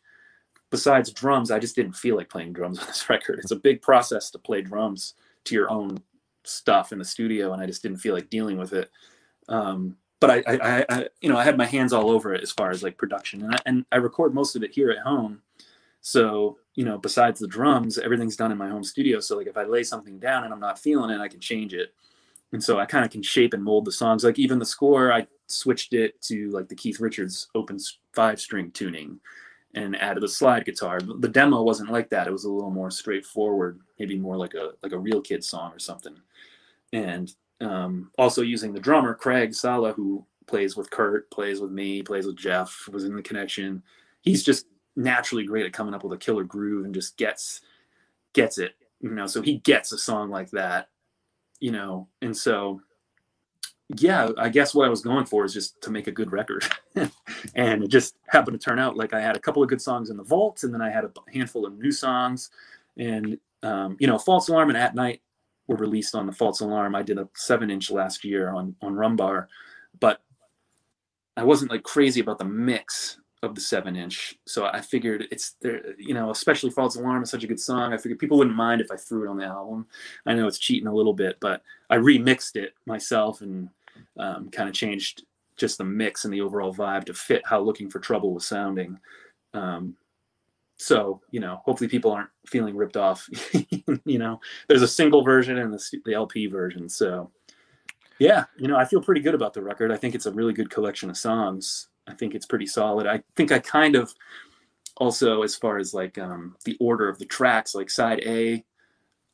besides 0.69 1.11
drums, 1.11 1.51
I 1.51 1.59
just 1.59 1.75
didn't 1.75 1.95
feel 1.95 2.15
like 2.15 2.29
playing 2.29 2.53
drums 2.53 2.79
on 2.81 2.87
this 2.87 3.09
record. 3.09 3.39
It's 3.39 3.51
a 3.51 3.57
big 3.57 3.81
process 3.81 4.29
to 4.31 4.39
play 4.39 4.61
drums 4.61 5.13
to 5.45 5.55
your 5.55 5.69
own 5.69 5.99
stuff 6.43 6.91
in 6.91 6.99
the 6.99 7.05
studio, 7.05 7.53
and 7.53 7.61
I 7.61 7.65
just 7.65 7.81
didn't 7.81 7.97
feel 7.97 8.13
like 8.13 8.29
dealing 8.29 8.57
with 8.57 8.73
it. 8.73 8.89
Um, 9.49 9.97
but 10.19 10.31
I, 10.31 10.43
I, 10.47 10.85
I, 10.89 11.07
you 11.21 11.29
know, 11.29 11.37
I 11.37 11.43
had 11.43 11.57
my 11.57 11.65
hands 11.65 11.93
all 11.93 12.09
over 12.09 12.33
it 12.33 12.41
as 12.41 12.51
far 12.51 12.71
as 12.71 12.83
like 12.83 12.97
production, 12.97 13.43
and 13.43 13.53
I, 13.53 13.57
and 13.65 13.85
I 13.91 13.97
record 13.97 14.33
most 14.33 14.55
of 14.55 14.63
it 14.63 14.73
here 14.73 14.89
at 14.89 14.99
home. 14.99 15.41
So 16.07 16.57
you 16.75 16.85
know, 16.85 16.97
besides 16.97 17.41
the 17.41 17.47
drums, 17.47 17.97
everything's 17.97 18.37
done 18.37 18.51
in 18.51 18.57
my 18.57 18.69
home 18.69 18.83
studio. 18.83 19.19
So 19.19 19.35
like 19.35 19.47
if 19.47 19.57
I 19.57 19.63
lay 19.63 19.83
something 19.83 20.19
down 20.19 20.45
and 20.45 20.53
I'm 20.53 20.59
not 20.59 20.79
feeling 20.79 21.09
it, 21.09 21.19
I 21.19 21.27
can 21.27 21.41
change 21.41 21.73
it. 21.73 21.93
And 22.53 22.63
so 22.63 22.79
I 22.79 22.85
kind 22.85 23.03
of 23.03 23.11
can 23.11 23.21
shape 23.21 23.53
and 23.53 23.61
mold 23.61 23.83
the 23.83 23.91
songs. 23.91 24.23
Like 24.23 24.39
even 24.39 24.57
the 24.57 24.65
score, 24.65 25.11
I 25.11 25.27
switched 25.47 25.93
it 25.93 26.21
to 26.21 26.49
like 26.51 26.69
the 26.69 26.75
Keith 26.75 27.01
Richards 27.01 27.49
open 27.55 27.77
five 28.13 28.39
string 28.39 28.71
tuning 28.71 29.19
and 29.73 30.01
added 30.01 30.23
a 30.23 30.29
slide 30.29 30.63
guitar. 30.63 31.01
The 31.01 31.27
demo 31.27 31.61
wasn't 31.61 31.91
like 31.91 32.09
that. 32.11 32.27
It 32.27 32.31
was 32.31 32.45
a 32.45 32.51
little 32.51 32.71
more 32.71 32.89
straightforward, 32.89 33.81
maybe 33.99 34.17
more 34.17 34.37
like 34.37 34.53
a 34.53 34.71
like 34.81 34.93
a 34.93 34.99
real 34.99 35.19
kid 35.19 35.43
song 35.43 35.73
or 35.73 35.79
something. 35.79 36.15
And 36.93 37.33
um, 37.59 38.11
also 38.17 38.43
using 38.43 38.71
the 38.71 38.79
drummer 38.79 39.13
Craig 39.13 39.53
Sala, 39.53 39.91
who 39.91 40.25
plays 40.45 40.77
with 40.77 40.89
Kurt, 40.89 41.29
plays 41.31 41.59
with 41.59 41.71
me, 41.71 42.01
plays 42.01 42.25
with 42.25 42.37
Jeff, 42.37 42.87
was 42.93 43.03
in 43.03 43.15
the 43.15 43.21
connection. 43.21 43.83
He's 44.21 44.43
just 44.43 44.67
naturally 44.97 45.45
great 45.45 45.65
at 45.65 45.73
coming 45.73 45.93
up 45.93 46.03
with 46.03 46.11
a 46.11 46.17
killer 46.17 46.43
groove 46.43 46.83
and 46.83 46.93
just 46.93 47.17
gets 47.17 47.61
gets 48.33 48.57
it 48.57 48.75
you 48.99 49.09
know 49.09 49.27
so 49.27 49.41
he 49.41 49.57
gets 49.59 49.91
a 49.91 49.97
song 49.97 50.29
like 50.29 50.49
that 50.51 50.89
you 51.59 51.71
know? 51.71 52.07
And 52.21 52.35
so 52.35 52.81
yeah 53.95 54.27
i 54.37 54.49
guess 54.49 54.75
what 54.75 54.85
i 54.85 54.89
was 54.89 54.99
going 54.99 55.25
for 55.25 55.45
is 55.45 55.53
just 55.53 55.79
to 55.79 55.89
make 55.89 56.07
a 56.07 56.11
good 56.11 56.33
record. 56.33 56.65
And 57.55 57.83
it 57.83 57.87
just 57.87 58.17
happened 58.27 58.59
to 58.59 58.63
turn 58.63 58.79
out 58.79 58.97
like 58.97 59.13
i 59.13 59.21
had 59.21 59.37
a 59.37 59.39
couple 59.39 59.63
of 59.63 59.69
good 59.69 59.81
songs 59.81 60.09
in 60.09 60.17
the 60.17 60.23
vault 60.23 60.63
and 60.63 60.73
then 60.73 60.81
i 60.81 60.89
had 60.89 61.05
a 61.05 61.11
handful 61.31 61.65
of 61.65 61.77
new 61.77 61.91
songs. 61.91 62.49
And 62.97 63.37
um, 63.63 63.95
you 63.99 64.07
know 64.07 64.17
false 64.17 64.49
alarm 64.49 64.69
and 64.69 64.77
at 64.77 64.93
night 64.93 65.21
were 65.67 65.77
released 65.77 66.15
on 66.15 66.25
the 66.25 66.33
false 66.33 66.59
alarm. 66.59 66.95
I 66.95 67.01
did 67.01 67.17
a 67.17 67.29
seven 67.33 67.69
inch 67.69 67.89
last 67.89 68.25
year 68.25 68.49
on 68.49 68.75
on 68.81 68.93
rumbar 68.93 69.47
but 69.99 70.21
i 71.35 71.43
wasn't 71.43 71.71
like 71.71 71.83
crazy 71.83 72.19
about 72.19 72.39
the 72.39 72.45
mix 72.45 73.19
of 73.43 73.53
the 73.53 73.61
seven 73.61 73.95
inch. 73.95 74.35
So 74.45 74.65
I 74.65 74.81
figured 74.81 75.27
it's 75.31 75.55
there, 75.61 75.93
you 75.97 76.13
know, 76.13 76.31
especially 76.31 76.71
False 76.71 76.95
Alarm 76.95 77.23
is 77.23 77.29
such 77.29 77.43
a 77.43 77.47
good 77.47 77.59
song. 77.59 77.93
I 77.93 77.97
figured 77.97 78.19
people 78.19 78.37
wouldn't 78.37 78.55
mind 78.55 78.81
if 78.81 78.91
I 78.91 78.95
threw 78.95 79.25
it 79.25 79.29
on 79.29 79.37
the 79.37 79.45
album. 79.45 79.87
I 80.25 80.33
know 80.33 80.47
it's 80.47 80.57
cheating 80.57 80.87
a 80.87 80.93
little 80.93 81.13
bit, 81.13 81.37
but 81.39 81.61
I 81.89 81.97
remixed 81.97 82.55
it 82.55 82.73
myself 82.85 83.41
and 83.41 83.69
um, 84.17 84.49
kind 84.49 84.67
of 84.67 84.73
changed 84.73 85.23
just 85.55 85.77
the 85.77 85.83
mix 85.83 86.25
and 86.25 86.33
the 86.33 86.41
overall 86.41 86.73
vibe 86.73 87.05
to 87.05 87.13
fit 87.13 87.41
how 87.45 87.59
Looking 87.59 87.89
for 87.89 87.99
Trouble 87.99 88.33
was 88.33 88.45
sounding. 88.45 88.99
Um, 89.53 89.95
so, 90.77 91.21
you 91.31 91.39
know, 91.39 91.61
hopefully 91.65 91.87
people 91.87 92.11
aren't 92.11 92.29
feeling 92.45 92.75
ripped 92.75 92.97
off. 92.97 93.27
you 94.05 94.19
know, 94.19 94.39
there's 94.67 94.83
a 94.83 94.87
single 94.87 95.23
version 95.23 95.57
and 95.57 95.73
the, 95.73 96.01
the 96.05 96.13
LP 96.13 96.45
version. 96.47 96.87
So, 96.87 97.31
yeah, 98.19 98.45
you 98.57 98.67
know, 98.67 98.77
I 98.77 98.85
feel 98.85 99.01
pretty 99.01 99.21
good 99.21 99.35
about 99.35 99.53
the 99.53 99.61
record. 99.61 99.91
I 99.91 99.97
think 99.97 100.15
it's 100.15 100.27
a 100.27 100.31
really 100.31 100.53
good 100.53 100.69
collection 100.69 101.09
of 101.09 101.17
songs. 101.17 101.87
I 102.07 102.13
think 102.13 102.35
it's 102.35 102.45
pretty 102.45 102.67
solid. 102.67 103.07
I 103.07 103.21
think 103.35 103.51
I 103.51 103.59
kind 103.59 103.95
of 103.95 104.13
also, 104.97 105.43
as 105.43 105.55
far 105.55 105.77
as 105.77 105.93
like 105.93 106.17
um, 106.17 106.55
the 106.65 106.75
order 106.79 107.07
of 107.07 107.19
the 107.19 107.25
tracks, 107.25 107.75
like 107.75 107.89
side 107.89 108.21
A, 108.25 108.63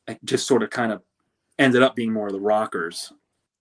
I 0.08 0.18
just 0.24 0.46
sort 0.46 0.62
of 0.62 0.70
kind 0.70 0.92
of 0.92 1.02
ended 1.58 1.82
up 1.82 1.96
being 1.96 2.12
more 2.12 2.26
of 2.26 2.32
the 2.32 2.40
rockers, 2.40 3.12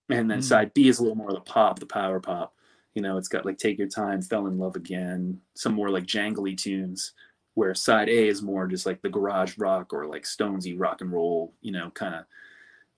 and 0.10 0.30
then 0.30 0.39
mm. 0.39 0.43
side 0.43 0.73
B 0.73 0.89
is 0.89 0.99
a 0.99 1.04
little 1.04 1.15
more 1.15 1.30
of 1.30 1.36
the 1.36 1.41
pop, 1.41 1.80
the 1.80 1.86
power 1.86 2.19
pop. 2.19 2.54
You 2.93 3.02
know, 3.02 3.17
it's 3.17 3.30
got 3.30 3.45
like 3.45 3.58
"Take 3.58 3.78
Your 3.78 3.88
Time," 3.88 4.21
"Fell 4.21 4.47
in 4.47 4.58
Love 4.58 4.76
Again," 4.76 5.39
some 5.56 5.73
more 5.73 5.89
like 5.89 6.06
jangly 6.06 6.58
tunes. 6.58 7.13
Where 7.56 7.76
side 7.76 8.10
A 8.10 8.28
is 8.28 8.41
more 8.41 8.67
just 8.67 8.86
like 8.86 9.02
the 9.02 9.10
garage 9.10 9.58
rock 9.58 9.93
or 9.93 10.08
like 10.08 10.23
Stonesy 10.23 10.76
rock 10.78 11.02
and 11.02 11.12
roll. 11.12 11.54
You 11.62 11.71
know, 11.71 11.91
kind 11.91 12.15
of, 12.15 12.26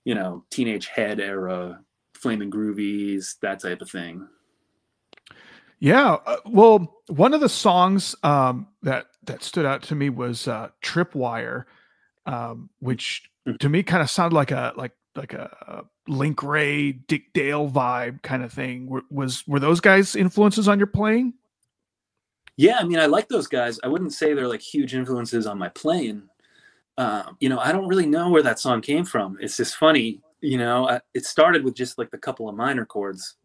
you 0.04 0.14
know, 0.14 0.44
teenage 0.50 0.86
head 0.86 1.20
era, 1.20 1.80
flaming 2.14 2.50
groovies, 2.50 3.38
that 3.40 3.60
type 3.60 3.82
of 3.82 3.90
thing. 3.90 4.26
Yeah, 5.78 6.16
uh, 6.26 6.36
well, 6.46 7.02
one 7.08 7.34
of 7.34 7.40
the 7.40 7.48
songs 7.48 8.16
um, 8.22 8.68
that 8.82 9.06
that 9.24 9.42
stood 9.42 9.66
out 9.66 9.82
to 9.84 9.94
me 9.94 10.08
was 10.08 10.48
uh, 10.48 10.68
"Tripwire," 10.82 11.64
um, 12.24 12.70
which 12.78 13.30
mm. 13.46 13.58
to 13.58 13.68
me 13.68 13.82
kind 13.82 14.02
of 14.02 14.10
sounded 14.10 14.34
like 14.34 14.50
a 14.50 14.72
like 14.76 14.92
like 15.14 15.34
a 15.34 15.84
Link 16.08 16.42
Wray, 16.42 16.92
Dick 16.92 17.32
Dale 17.32 17.68
vibe 17.68 18.22
kind 18.22 18.42
of 18.42 18.52
thing. 18.52 18.86
Were, 18.86 19.02
was 19.10 19.46
were 19.46 19.60
those 19.60 19.80
guys 19.80 20.16
influences 20.16 20.68
on 20.68 20.78
your 20.78 20.86
playing? 20.86 21.34
Yeah, 22.56 22.78
I 22.80 22.84
mean, 22.84 22.98
I 22.98 23.06
like 23.06 23.28
those 23.28 23.46
guys. 23.46 23.78
I 23.84 23.88
wouldn't 23.88 24.14
say 24.14 24.32
they're 24.32 24.48
like 24.48 24.62
huge 24.62 24.94
influences 24.94 25.46
on 25.46 25.58
my 25.58 25.68
playing. 25.68 26.22
Uh, 26.96 27.32
you 27.38 27.50
know, 27.50 27.58
I 27.58 27.72
don't 27.72 27.88
really 27.88 28.06
know 28.06 28.30
where 28.30 28.42
that 28.42 28.58
song 28.58 28.80
came 28.80 29.04
from. 29.04 29.36
It's 29.40 29.58
just 29.58 29.76
funny. 29.76 30.22
You 30.40 30.56
know, 30.56 30.88
I, 30.88 31.00
it 31.12 31.26
started 31.26 31.64
with 31.64 31.74
just 31.74 31.98
like 31.98 32.10
the 32.10 32.18
couple 32.18 32.48
of 32.48 32.56
minor 32.56 32.86
chords 32.86 33.36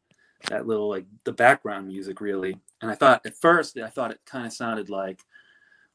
that 0.48 0.68
little 0.68 0.90
like 0.90 1.06
the 1.24 1.32
background 1.32 1.88
music 1.88 2.22
really. 2.22 2.58
And 2.82 2.90
I 2.90 2.96
thought 2.96 3.26
at 3.26 3.38
first 3.38 3.78
I 3.78 3.88
thought 3.88 4.12
it 4.12 4.20
kind 4.26 4.46
of 4.46 4.54
sounded 4.54 4.90
like 4.90 5.22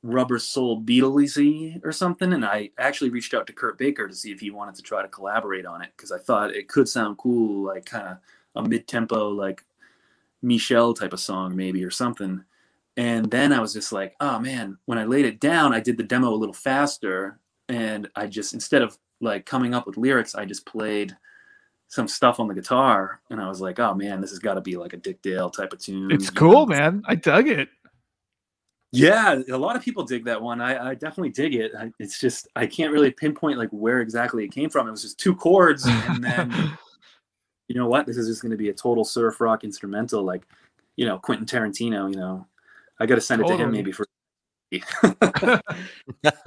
Rubber 0.03 0.39
Soul 0.39 0.83
Beatlesy 0.83 1.85
or 1.85 1.93
something. 1.93 2.33
And 2.33 2.45
I 2.45 2.71
actually 2.79 3.11
reached 3.11 3.35
out 3.35 3.47
to 3.49 3.53
Kurt 3.53 3.79
Baker 3.79 4.07
to 4.07 4.15
see 4.15 4.31
if 4.31 4.41
he 4.41 4.51
wanted 4.51 4.77
to 4.77 4.83
try 4.83 5.03
to 5.03 5.09
collaborate 5.09 5.67
on 5.67 5.83
it 5.83 5.91
because 5.97 6.13
I 6.13 6.19
thought 6.19 6.55
it 6.55 6.69
could 6.69 6.89
sound 6.89 7.19
cool, 7.19 7.67
like 7.67 7.87
kind 7.87 8.09
of 8.09 8.19
a 8.55 8.69
mid 8.69 8.87
tempo, 8.87 9.29
like 9.29 9.65
Michelle 10.43 10.95
type 10.95 11.13
of 11.13 11.21
song 11.21 11.57
maybe 11.57 11.85
or 11.85 11.91
something. 11.91 12.45
And 12.97 13.31
then 13.31 13.53
I 13.53 13.61
was 13.61 13.75
just 13.75 13.93
like, 13.93 14.15
oh 14.21 14.39
man, 14.39 14.79
when 14.87 14.99
I 14.99 15.05
laid 15.05 15.27
it 15.27 15.41
down, 15.41 15.75
I 15.75 15.81
did 15.81 15.97
the 15.97 16.03
demo 16.03 16.33
a 16.33 16.37
little 16.37 16.55
faster. 16.55 17.39
And 17.69 18.09
I 18.15 18.27
just, 18.27 18.55
instead 18.55 18.83
of 18.83 18.97
like 19.21 19.45
coming 19.45 19.75
up 19.75 19.87
with 19.87 19.97
lyrics, 19.97 20.35
I 20.35 20.45
just 20.45 20.65
played 20.67 21.17
some 21.89 22.09
stuff 22.09 22.41
on 22.41 22.49
the 22.49 22.55
guitar 22.55 23.21
and 23.31 23.41
I 23.41 23.49
was 23.49 23.61
like, 23.61 23.79
oh 23.79 23.95
man, 23.95 24.21
this 24.21 24.31
has 24.31 24.39
got 24.39 24.55
to 24.55 24.61
be 24.61 24.77
like 24.77 24.93
a 24.93 24.97
Dick 24.97 25.23
Dale 25.23 25.51
type 25.51 25.73
of 25.73 25.79
tune. 25.79 26.11
It's 26.11 26.31
cool, 26.31 26.67
know? 26.67 26.77
man. 26.77 27.03
I 27.07 27.15
dug 27.15 27.49
it. 27.49 27.69
Yeah, 28.93 29.41
a 29.51 29.59
lot 29.59 29.77
of 29.77 29.83
people 29.83 30.05
dig 30.05 30.25
that 30.25 30.41
one. 30.41 30.61
I, 30.61 30.91
I 30.91 30.95
definitely 30.95 31.31
dig 31.31 31.55
it. 31.55 31.73
I, 31.79 31.93
it's 31.99 32.19
just 32.19 32.49
I 32.57 32.67
can't 32.67 32.93
really 32.93 33.11
pinpoint 33.11 33.59
like 33.59 33.69
where 33.71 34.01
exactly 34.01 34.45
it 34.45 34.53
came 34.53 34.71
from. 34.71 34.89
It 34.89 34.93
was 34.93 35.03
just 35.03 35.19
two 35.19 35.35
chords, 35.35 35.85
and 35.87 36.25
then 36.25 36.51
you 37.69 37.75
know 37.75 37.89
what, 37.89 38.07
this 38.07 38.17
is 38.17 38.29
just 38.29 38.43
going 38.43 38.53
to 38.53 38.57
be 38.57 38.71
a 38.71 38.73
total 38.73 39.05
surf 39.05 39.41
rock 39.41 39.65
instrumental, 39.65 40.23
like, 40.23 40.47
you 40.97 41.05
know, 41.05 41.19
Quentin 41.19 41.47
Tarantino. 41.47 42.11
You 42.11 42.17
know, 42.17 42.47
I 42.99 43.07
got 43.07 43.17
to 43.17 43.21
send 43.21 43.43
it 43.43 43.49
to 43.49 43.57
him 43.57 43.71
maybe 43.71 43.93
for. 43.93 44.07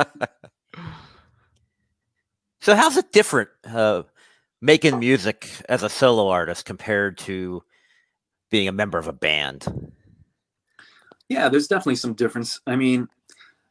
So 2.61 2.75
how's 2.75 2.97
it 2.97 3.11
different 3.11 3.49
uh, 3.65 4.03
making 4.61 4.99
music 4.99 5.49
as 5.67 5.83
a 5.83 5.89
solo 5.89 6.29
artist 6.29 6.65
compared 6.65 7.17
to 7.19 7.63
being 8.49 8.67
a 8.67 8.73
member 8.73 8.97
of 8.97 9.07
a 9.07 9.13
band? 9.13 9.91
Yeah, 11.27 11.49
there's 11.49 11.67
definitely 11.67 11.95
some 11.95 12.13
difference. 12.13 12.59
I 12.65 12.75
mean, 12.75 13.07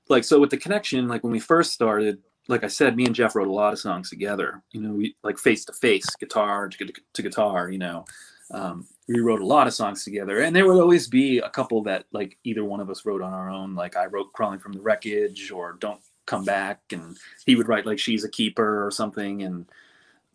like 0.09 0.25
so 0.25 0.41
with 0.41 0.51
the 0.51 0.57
connection, 0.57 1.09
like 1.09 1.25
when 1.25 1.33
we 1.33 1.41
first 1.41 1.73
started, 1.73 2.19
like 2.47 2.65
I 2.65 2.69
said, 2.69 2.97
me 2.97 3.05
and 3.05 3.15
Jeff 3.15 3.35
wrote 3.35 3.49
a 3.49 3.53
lot 3.53 3.73
of 3.73 3.79
songs 3.79 4.09
together. 4.09 4.63
You 4.73 4.81
know, 4.81 4.93
we 4.93 5.17
like 5.23 5.39
face 5.39 5.65
to 5.67 5.73
face, 5.73 6.07
guitar 6.19 6.69
to, 6.69 6.93
to 7.15 7.23
guitar. 7.23 7.69
You 7.69 7.79
know, 7.79 8.05
um, 8.53 8.87
we 9.09 9.21
wrote 9.21 9.41
a 9.41 9.47
lot 9.47 9.67
of 9.67 9.75
songs 9.75 10.05
together, 10.05 10.41
and 10.41 10.55
there 10.55 10.67
would 10.67 10.81
always 10.81 11.09
be 11.09 11.39
a 11.39 11.51
couple 11.51 11.83
that 11.83 12.07
like 12.13 12.39
either 12.45 12.65
one 12.65 12.81
of 12.81 12.91
us 12.91 13.05
wrote 13.05 13.23
on 13.23 13.35
our 13.35 13.51
own. 13.51 13.75
Like 13.75 13.97
I 13.97 14.07
wrote 14.07 14.33
"Crawling 14.33 14.61
from 14.61 14.73
the 14.73 14.81
Wreckage" 14.81 15.51
or 15.51 15.77
"Don't 15.81 16.01
Come 16.27 16.45
Back," 16.45 16.81
and 16.93 17.19
he 17.45 17.57
would 17.57 17.69
write 17.69 17.87
like 17.87 17.99
"She's 17.99 18.25
a 18.25 18.31
Keeper" 18.31 18.87
or 18.87 18.91
something. 18.91 19.43
And 19.43 19.67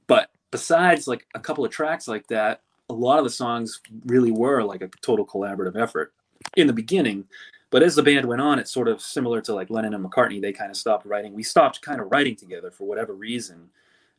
but 0.08 0.30
besides 0.54 1.08
like 1.08 1.26
a 1.34 1.40
couple 1.40 1.66
of 1.66 1.72
tracks 1.72 2.08
like 2.08 2.28
that, 2.28 2.62
a 2.88 2.94
lot 2.94 3.18
of 3.18 3.26
the 3.26 3.30
songs 3.32 3.82
really 4.06 4.32
were 4.32 4.62
like 4.62 4.84
a 4.84 4.90
total 5.02 5.26
collaborative 5.26 5.76
effort 5.76 6.14
in 6.56 6.68
the 6.68 6.74
beginning. 6.74 7.26
But 7.72 7.82
as 7.82 7.96
the 7.96 8.04
band 8.04 8.28
went 8.28 8.40
on, 8.40 8.60
it's 8.60 8.72
sort 8.72 8.88
of 8.88 9.02
similar 9.02 9.42
to 9.42 9.56
like 9.56 9.72
Lennon 9.72 9.96
and 9.96 10.06
McCartney. 10.06 10.40
They 10.40 10.54
kind 10.54 10.70
of 10.70 10.78
stopped 10.78 11.08
writing. 11.08 11.34
We 11.34 11.42
stopped 11.42 11.82
kind 11.82 12.00
of 12.00 12.12
writing 12.12 12.36
together 12.36 12.70
for 12.70 12.86
whatever 12.88 13.14
reason. 13.14 13.68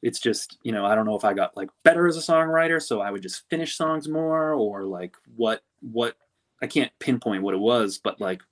It's 0.03 0.19
just, 0.19 0.59
you 0.65 0.73
know, 0.73 0.85
I 0.85 0.97
don't 0.97 1.07
know 1.07 1.15
if 1.15 1.25
I 1.25 1.35
got 1.35 1.57
like 1.57 1.71
better 1.85 2.09
as 2.09 2.17
a 2.17 2.33
songwriter, 2.33 2.83
so 2.83 3.01
I 3.01 3.13
would 3.13 3.23
just 3.23 3.49
finish 3.49 3.77
songs 3.77 4.09
more, 4.09 4.55
or 4.55 4.83
like 4.83 5.17
what 5.37 5.63
what 5.93 6.17
I 6.61 6.67
can't 6.67 6.91
pinpoint 6.99 7.45
what 7.45 7.55
it 7.55 7.61
was, 7.61 7.99
but 7.99 8.21
like, 8.21 8.43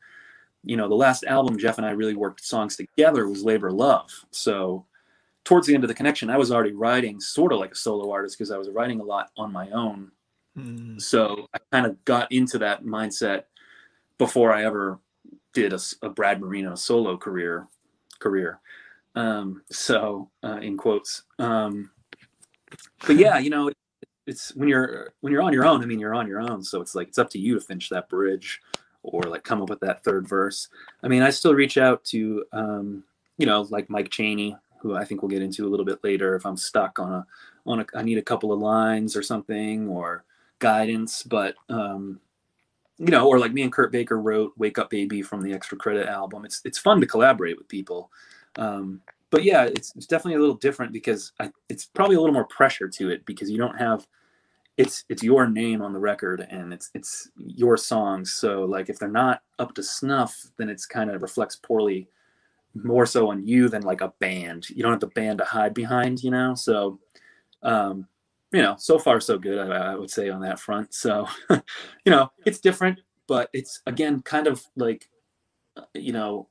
you 0.64 0.77
know, 0.77 0.88
the 0.88 0.95
last 0.95 1.25
album 1.25 1.59
Jeff 1.59 1.79
and 1.79 1.87
I 1.87 1.90
really 1.90 2.14
worked 2.14 2.45
songs 2.45 2.77
together 2.77 3.29
was 3.29 3.42
Labor 3.42 3.73
Love. 3.73 4.09
So 4.31 4.87
towards 5.44 5.66
the 5.66 5.74
end 5.74 5.85
of 5.85 5.88
the 5.88 5.94
connection, 5.94 6.31
I 6.31 6.37
was 6.37 6.52
already 6.52 6.72
writing 6.72 7.20
sort 7.20 7.52
of 7.52 7.59
like 7.59 7.72
a 7.72 7.76
solo 7.76 8.11
artist 8.11 8.38
because 8.38 8.50
I 8.50 8.59
was 8.59 8.70
writing 8.70 9.00
a 9.00 9.05
lot 9.05 9.31
on 9.37 9.52
my 9.52 9.70
own 9.70 10.11
Mm. 10.57 11.00
so 11.00 11.48
I 11.55 11.59
kind 11.70 11.87
of 11.87 12.05
got 12.05 12.31
into 12.31 12.59
that 12.59 12.85
mindset 12.85 13.44
before 14.18 14.52
I 14.52 14.64
ever 14.64 14.98
did 15.55 15.72
a 16.02 16.09
Brad 16.11 16.40
Marino 16.40 16.74
solo 16.74 17.16
career 17.16 17.66
career. 18.18 18.61
Um, 19.14 19.62
so 19.70 20.31
uh, 20.44 20.59
in 20.59 20.76
quotes. 20.76 21.22
Um, 21.38 21.90
but 23.07 23.16
yeah, 23.16 23.38
you 23.38 23.50
know, 23.50 23.68
it, 23.68 23.76
it's 24.26 24.55
when 24.55 24.68
you're 24.68 25.12
when 25.20 25.33
you're 25.33 25.42
on 25.42 25.52
your 25.52 25.64
own. 25.64 25.83
I 25.83 25.87
mean, 25.87 25.98
you're 25.98 26.14
on 26.14 26.28
your 26.28 26.40
own, 26.40 26.62
so 26.62 26.81
it's 26.81 26.94
like 26.94 27.09
it's 27.09 27.18
up 27.18 27.31
to 27.31 27.38
you 27.38 27.55
to 27.55 27.61
finish 27.61 27.88
that 27.88 28.09
bridge 28.09 28.61
or 29.02 29.22
like 29.22 29.44
come 29.44 29.62
up 29.62 29.70
with 29.70 29.81
that 29.81 30.05
third 30.05 30.28
verse. 30.28 30.68
I 31.02 31.09
mean, 31.09 31.22
I 31.22 31.31
still 31.31 31.55
reach 31.55 31.78
out 31.78 32.05
to 32.07 32.44
um, 32.52 33.05
you 33.38 33.46
know 33.46 33.62
like 33.70 33.90
Mike 33.90 34.11
Cheney, 34.11 34.57
who 34.83 34.97
I 34.97 35.05
think 35.05 35.23
we'll 35.23 35.31
get 35.31 35.42
into 35.42 35.66
a 35.66 35.71
little 35.71 35.87
bit 35.87 36.03
later 36.03 36.35
if 36.35 36.45
I'm 36.45 36.57
stuck 36.57 36.99
on 36.99 37.12
a 37.12 37.27
on 37.66 37.81
a 37.81 37.87
I 37.95 38.03
need 38.03 38.18
a 38.18 38.23
couple 38.23 38.53
of 38.53 38.61
lines 38.61 39.16
or 39.16 39.23
something 39.23 39.88
or 39.88 40.25
guidance, 40.59 41.23
but 41.23 41.55
um, 41.68 42.21
you 42.99 43.07
know, 43.07 43.29
or 43.29 43.38
like 43.38 43.53
me 43.53 43.62
and 43.62 43.73
Kurt 43.73 43.92
Baker 43.92 44.21
wrote 44.21 44.53
"Wake 44.57 44.79
Up 44.79 44.90
Baby" 44.90 45.23
from 45.23 45.42
the 45.42 45.53
Extra 45.53 45.79
Credit 45.79 46.09
album. 46.09 46.45
It's 46.45 46.61
it's 46.64 46.79
fun 46.79 47.01
to 47.01 47.07
collaborate 47.07 47.57
with 47.57 47.68
people, 47.68 48.11
um, 48.57 49.01
but 49.31 49.45
yeah, 49.45 49.64
it's, 49.64 49.95
it's 49.97 50.07
definitely 50.07 50.37
a 50.37 50.40
little 50.40 50.57
different 50.57 50.92
because 50.92 51.33
I, 51.40 51.51
it's 51.68 51.87
probably 51.87 52.16
a 52.16 52.21
little 52.21 52.35
more 52.35 52.47
pressure 52.47 52.88
to 52.88 53.11
it 53.11 53.25
because 53.25 53.51
you 53.51 53.59
don't 53.59 53.79
have 53.79 54.07
it's 54.77 55.05
it's 55.09 55.23
your 55.23 55.49
name 55.49 55.83
on 55.83 55.92
the 55.92 55.99
record 55.99 56.47
and 56.51 56.73
it's 56.73 56.90
it's 56.95 57.31
your 57.37 57.77
songs. 57.77 58.33
So 58.33 58.64
like 58.64 58.88
if 58.88 58.99
they're 58.99 59.09
not 59.09 59.42
up 59.59 59.75
to 59.75 59.83
snuff, 59.83 60.37
then 60.57 60.68
it's 60.68 60.87
kind 60.87 61.11
of 61.11 61.23
reflects 61.23 61.57
poorly 61.57 62.09
more 62.74 63.06
so 63.06 63.30
on 63.30 63.46
you 63.46 63.68
than 63.68 63.82
like 63.82 64.00
a 64.00 64.12
band. 64.18 64.68
You 64.70 64.82
don't 64.82 64.92
have 64.92 65.00
the 65.00 65.06
band 65.08 65.38
to 65.38 65.44
hide 65.44 65.74
behind, 65.74 66.22
you 66.22 66.30
know. 66.30 66.54
So 66.54 66.98
um, 67.62 68.06
you 68.52 68.61
know, 68.61 68.76
so 68.78 68.98
far 68.98 69.20
so 69.20 69.38
good. 69.38 69.58
I, 69.58 69.92
I 69.92 69.94
would 69.94 70.11
say 70.11 70.28
on 70.28 70.42
that 70.42 70.61
front. 70.61 70.94
So, 70.94 71.26
you 71.50 71.62
know, 72.06 72.30
it's 72.44 72.61
different, 72.61 73.00
but 73.26 73.48
it's 73.52 73.80
again 73.87 74.20
kind 74.22 74.46
of 74.46 74.62
like, 74.76 75.08
you 75.94 76.12
know, 76.12 76.48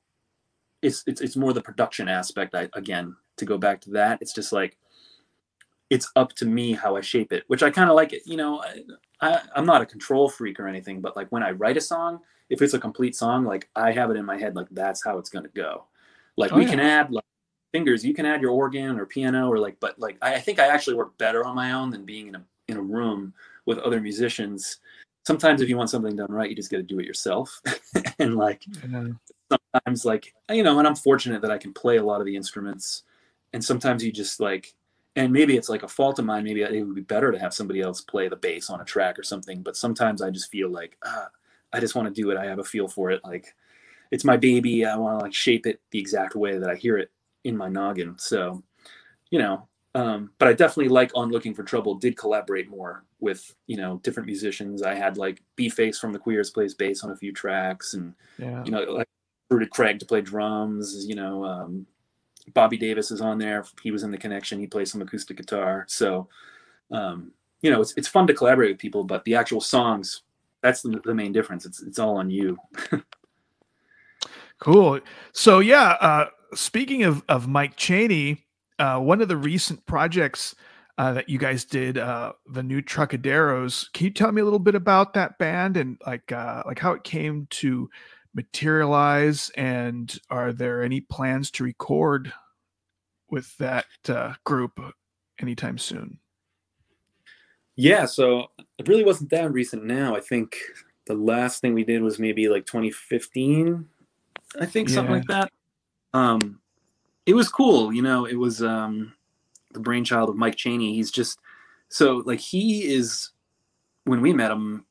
it's 0.82 1.04
it's 1.06 1.22
it's 1.22 1.36
more 1.36 1.54
the 1.54 1.62
production 1.62 2.08
aspect. 2.08 2.56
I 2.56 2.70
again 2.74 3.16
to 3.38 3.46
go 3.46 3.58
back 3.58 3.82
to 3.82 3.92
that. 3.92 4.20
It's 4.22 4.34
just 4.34 4.52
like 4.52 4.78
it's 5.92 6.10
up 6.16 6.34
to 6.34 6.46
me 6.46 6.74
how 6.74 6.96
I 6.96 7.02
shape 7.02 7.32
it, 7.32 7.44
which 7.48 7.62
I 7.62 7.70
kind 7.70 7.90
of 7.90 7.96
like 7.96 8.14
it. 8.14 8.24
You 8.26 8.38
know, 8.38 8.64
I, 8.64 8.82
I 9.22 9.42
I'm 9.56 9.66
not 9.66 9.82
a 9.82 9.86
control 9.86 10.28
freak 10.28 10.60
or 10.60 10.68
anything, 10.68 11.02
but 11.02 11.16
like 11.16 11.32
when 11.32 11.44
I 11.44 11.52
write 11.52 11.78
a 11.78 11.82
song, 11.82 12.20
if 12.50 12.64
it's 12.64 12.74
a 12.74 12.80
complete 12.80 13.16
song, 13.16 13.46
like 13.46 13.70
I 13.76 13.92
have 13.92 14.10
it 14.10 14.18
in 14.18 14.26
my 14.26 14.38
head, 14.38 14.56
like 14.56 14.68
that's 14.72 15.04
how 15.06 15.20
it's 15.20 15.30
gonna 15.30 15.50
go. 15.50 15.86
Like 16.38 16.52
Oh, 16.52 16.58
we 16.58 16.64
yeah. 16.64 16.70
can 16.72 16.80
add 16.80 17.12
like 17.12 17.24
fingers. 17.72 18.06
You 18.06 18.14
can 18.14 18.26
add 18.26 18.42
your 18.42 18.52
organ 18.52 19.00
or 19.00 19.06
piano 19.06 19.50
or 19.50 19.58
like 19.60 19.80
but 19.80 19.98
like 20.00 20.18
I, 20.22 20.36
I 20.36 20.40
think 20.40 20.60
i 20.60 20.68
actually 20.68 20.96
work 20.96 21.18
better 21.18 21.46
on 21.46 21.56
my 21.56 21.72
own 21.72 21.90
than 21.90 22.06
being 22.06 22.28
in 22.28 22.36
a 22.36 22.44
in 22.68 22.78
a 22.78 22.82
room 22.82 23.34
with 23.66 23.78
other 23.80 24.02
musicians. 24.02 24.80
Sometimes 25.26 25.62
if 25.62 25.70
you 25.70 25.78
want 25.78 25.90
something 25.90 26.16
done 26.16 26.32
right 26.32 26.50
you 26.50 26.56
just 26.56 26.72
got 26.72 26.78
to 26.78 26.84
do 26.84 27.00
it 27.00 27.06
yourself. 27.06 27.62
And 28.20 28.36
like 28.36 28.64
sometimes 29.52 30.06
like 30.06 30.34
you 30.52 30.64
know 30.64 30.78
and 30.80 30.88
i'm 30.88 30.96
fortunate 30.96 31.42
that 31.42 31.52
i 31.52 31.58
can 31.58 31.74
play 31.74 31.98
a 31.98 32.04
lot 32.04 32.20
of 32.20 32.26
the 32.26 32.36
instruments. 32.36 33.04
And 33.54 33.64
sometimes 33.64 34.04
you 34.04 34.12
just 34.12 34.40
like 34.40 34.74
and 35.16 35.34
maybe 35.34 35.58
it's 35.58 35.70
like 35.70 35.84
a 35.84 35.88
fault 35.88 36.20
of 36.20 36.26
mine. 36.26 36.44
Maybe 36.46 36.62
it 36.62 36.86
would 36.86 36.96
be 36.96 37.02
better 37.02 37.32
to 37.32 37.40
have 37.40 37.54
somebody 37.54 37.82
else 37.82 38.00
play 38.00 38.30
the 38.30 38.36
bass 38.36 38.70
on 38.70 38.80
a 38.80 38.86
track 38.86 39.20
or 39.20 39.24
something 39.24 39.62
but 39.62 39.76
sometimes 39.76 40.22
i 40.22 40.30
just 40.30 40.50
feel 40.52 40.70
like 40.70 40.98
ah, 41.04 41.28
i 41.74 41.80
just 41.80 41.96
want 41.96 42.08
to 42.08 42.22
do 42.22 42.32
it. 42.32 42.38
I 42.38 42.46
have 42.46 42.60
a 42.60 42.64
feel 42.64 42.88
for 42.88 43.12
it. 43.12 43.22
Like 43.24 43.54
it's 44.12 44.24
my 44.26 44.38
baby 44.38 44.86
i 44.86 44.96
want 44.96 45.20
to 45.20 45.24
like 45.24 45.34
shape 45.34 45.66
it 45.66 45.82
the 45.92 46.00
exact 46.00 46.36
way 46.36 46.58
that 46.58 46.70
i 46.70 46.76
hear 46.76 46.98
it 46.98 47.12
in 47.44 47.58
my 47.58 47.68
noggin 47.70 48.16
so 48.18 48.62
you 49.30 49.40
know 49.40 49.68
um, 49.94 50.32
but 50.38 50.48
i 50.48 50.54
definitely 50.54 50.88
like 50.88 51.12
on 51.16 51.32
looking 51.32 51.54
for 51.54 51.64
trouble 51.64 51.96
did 51.96 52.18
collaborate 52.18 52.70
more 52.70 53.04
with 53.22 53.56
you 53.68 53.78
know 53.78 54.00
different 54.04 54.28
musicians. 54.28 54.82
I 54.84 54.96
had 54.96 55.16
like 55.16 55.42
b-face 55.56 56.00
from 56.00 56.12
the 56.12 56.20
queers 56.20 56.50
plays 56.50 56.74
bass 56.74 57.04
on 57.04 57.12
a 57.12 57.16
few 57.16 57.32
tracks 57.32 57.94
and 57.94 58.14
Yeah. 58.38 58.64
you 58.66 58.72
know 58.72 58.82
like 58.84 59.08
recruited 59.50 59.70
craig 59.70 60.00
to 60.00 60.06
play 60.06 60.22
drums 60.22 61.06
you 61.08 61.16
know 61.16 61.46
um, 61.46 61.86
bobby 62.54 62.78
davis 62.78 63.12
is 63.12 63.22
on 63.22 63.38
there. 63.38 63.64
He 63.84 63.92
was 63.92 64.04
in 64.04 64.12
the 64.12 64.18
connection. 64.18 64.60
He 64.60 64.68
plays 64.68 64.92
some 64.92 65.02
acoustic 65.02 65.38
guitar. 65.38 65.86
So 65.88 66.28
um, 66.90 67.32
you 67.62 67.70
know 67.70 67.80
it's, 67.82 67.94
it's 67.96 68.08
fun 68.08 68.28
to 68.28 68.34
collaborate 68.34 68.72
with 68.72 68.80
people 68.80 69.04
but 69.04 69.24
the 69.24 69.36
actual 69.36 69.62
songs 69.62 70.24
that's 70.62 70.82
the, 70.82 71.00
the 71.06 71.16
main 71.16 71.32
difference. 71.32 71.66
It's, 71.66 71.82
it's 71.82 72.00
all 72.00 72.18
on 72.18 72.30
you 72.30 72.58
Cool. 74.62 75.00
So 75.34 75.60
yeah, 75.60 75.98
uh, 76.00 76.28
speaking 76.54 77.04
of 77.04 77.24
of 77.28 77.48
Mike 77.48 77.76
Cheney, 77.76 78.46
uh, 78.80 79.00
one 79.00 79.22
of 79.22 79.28
the 79.28 79.36
recent 79.36 79.86
projects 79.88 80.56
uh, 81.00 81.14
that 81.14 81.28
you 81.28 81.40
guys 81.40 81.66
did, 81.66 81.98
uh, 81.98 82.34
the 82.46 82.62
new 82.62 82.80
Trocaderos. 82.80 83.92
Can 83.94 84.06
you 84.06 84.12
tell 84.12 84.32
me 84.32 84.40
a 84.40 84.44
little 84.44 84.60
bit 84.60 84.76
about 84.76 85.16
that 85.16 85.40
band 85.40 85.78
and 85.78 86.00
like 86.06 86.32
uh, 86.32 86.62
like 86.68 86.78
how 86.78 86.92
it 86.92 87.04
came 87.04 87.48
to 87.50 87.90
materialize? 88.36 89.50
And 89.58 90.16
are 90.30 90.54
there 90.54 90.84
any 90.84 91.02
plans 91.02 91.50
to 91.52 91.64
record 91.64 92.32
with 93.32 93.58
that 93.58 93.86
uh, 94.08 94.34
group 94.44 94.80
anytime 95.42 95.80
soon? 95.80 96.20
Yeah, 97.76 98.06
so 98.06 98.52
it 98.78 98.88
really 98.88 99.06
wasn't 99.06 99.32
that 99.32 99.52
recent 99.52 99.86
now. 99.86 100.16
I 100.16 100.20
think 100.20 100.56
the 101.08 101.16
last 101.16 101.62
thing 101.62 101.74
we 101.74 101.84
did 101.84 102.04
was 102.04 102.20
maybe 102.20 102.48
like 102.48 102.68
2015, 102.68 103.88
I 104.60 104.66
think 104.66 104.90
something 104.90 105.16
like 105.16 105.28
that. 105.28 105.52
Um 106.14 106.60
it 107.26 107.34
was 107.34 107.50
cool, 107.50 107.94
you 107.94 108.02
know, 108.02 108.26
it 108.26 108.36
was 108.36 108.62
um 108.62 109.14
the 109.74 109.80
brainchild 109.80 110.30
of 110.30 110.36
Mike 110.36 110.56
Cheney. 110.56 110.94
He's 110.94 111.12
just 111.12 111.40
so 111.90 112.24
like 112.26 112.40
he 112.40 112.94
is 112.94 113.30
when 114.06 114.22
we 114.22 114.34
met 114.34 114.52
him, 114.52 114.86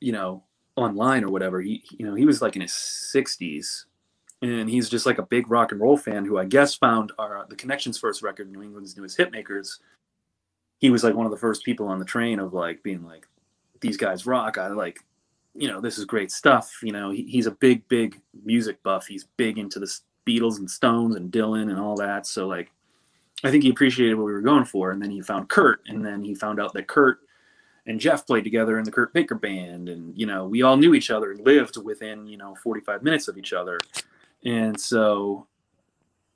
you 0.00 0.12
know, 0.12 0.42
online 0.76 1.24
or 1.24 1.30
whatever, 1.30 1.60
he 1.60 1.82
you 1.90 2.06
know, 2.06 2.14
he 2.14 2.26
was 2.26 2.42
like 2.42 2.56
in 2.56 2.62
his 2.62 2.72
60s 2.72 3.84
and 4.42 4.68
he's 4.68 4.90
just 4.90 5.06
like 5.06 5.18
a 5.18 5.22
big 5.22 5.50
rock 5.50 5.72
and 5.72 5.80
roll 5.80 5.96
fan 5.96 6.24
who 6.24 6.38
I 6.38 6.44
guess 6.44 6.74
found 6.74 7.12
our 7.18 7.46
the 7.48 7.56
Connections 7.56 7.98
first 7.98 8.22
record, 8.22 8.50
New 8.50 8.62
England's 8.62 8.96
newest 8.96 9.18
hitmakers 9.18 9.78
he 10.78 10.90
was 10.90 11.02
like 11.02 11.14
one 11.14 11.26
of 11.26 11.32
the 11.32 11.38
first 11.38 11.64
people 11.64 11.88
on 11.88 11.98
the 11.98 12.04
train 12.04 12.38
of 12.38 12.52
like 12.52 12.82
being 12.82 13.04
like 13.04 13.26
these 13.80 13.96
guys 13.96 14.26
rock 14.26 14.58
i 14.58 14.68
like 14.68 15.00
you 15.58 15.68
know 15.68 15.80
this 15.80 15.98
is 15.98 16.04
great 16.04 16.30
stuff 16.30 16.78
you 16.82 16.92
know 16.92 17.10
he, 17.10 17.22
he's 17.22 17.46
a 17.46 17.50
big 17.50 17.86
big 17.88 18.20
music 18.44 18.82
buff. 18.82 19.06
He's 19.06 19.24
big 19.36 19.58
into 19.58 19.78
the 19.78 19.92
beatles 20.26 20.58
and 20.58 20.70
stones 20.70 21.16
and 21.16 21.30
dylan 21.30 21.70
and 21.70 21.78
all 21.78 21.96
that. 21.96 22.26
So 22.26 22.46
like 22.46 22.70
i 23.44 23.50
think 23.50 23.62
he 23.64 23.70
appreciated 23.70 24.14
what 24.14 24.26
we 24.26 24.32
were 24.32 24.40
going 24.40 24.64
for. 24.64 24.90
And 24.90 25.02
then 25.02 25.10
he 25.10 25.20
found 25.20 25.48
kurt 25.48 25.80
and 25.86 26.04
then 26.04 26.24
he 26.24 26.34
found 26.34 26.60
out 26.60 26.72
that 26.74 26.88
kurt 26.88 27.18
and 27.86 28.00
jeff 28.00 28.26
played 28.26 28.44
together 28.44 28.78
in 28.78 28.84
the 28.84 28.92
kurt 28.92 29.12
baker 29.12 29.34
band. 29.34 29.88
And 29.88 30.16
you 30.18 30.26
know 30.26 30.46
we 30.46 30.62
all 30.62 30.76
knew 30.76 30.94
each 30.94 31.10
other 31.10 31.32
and 31.32 31.44
lived 31.44 31.76
within 31.82 32.26
you 32.26 32.36
know 32.36 32.54
45 32.62 33.02
minutes 33.02 33.28
of 33.28 33.38
each 33.38 33.52
other. 33.52 33.78
And 34.44 34.78
so 34.78 35.46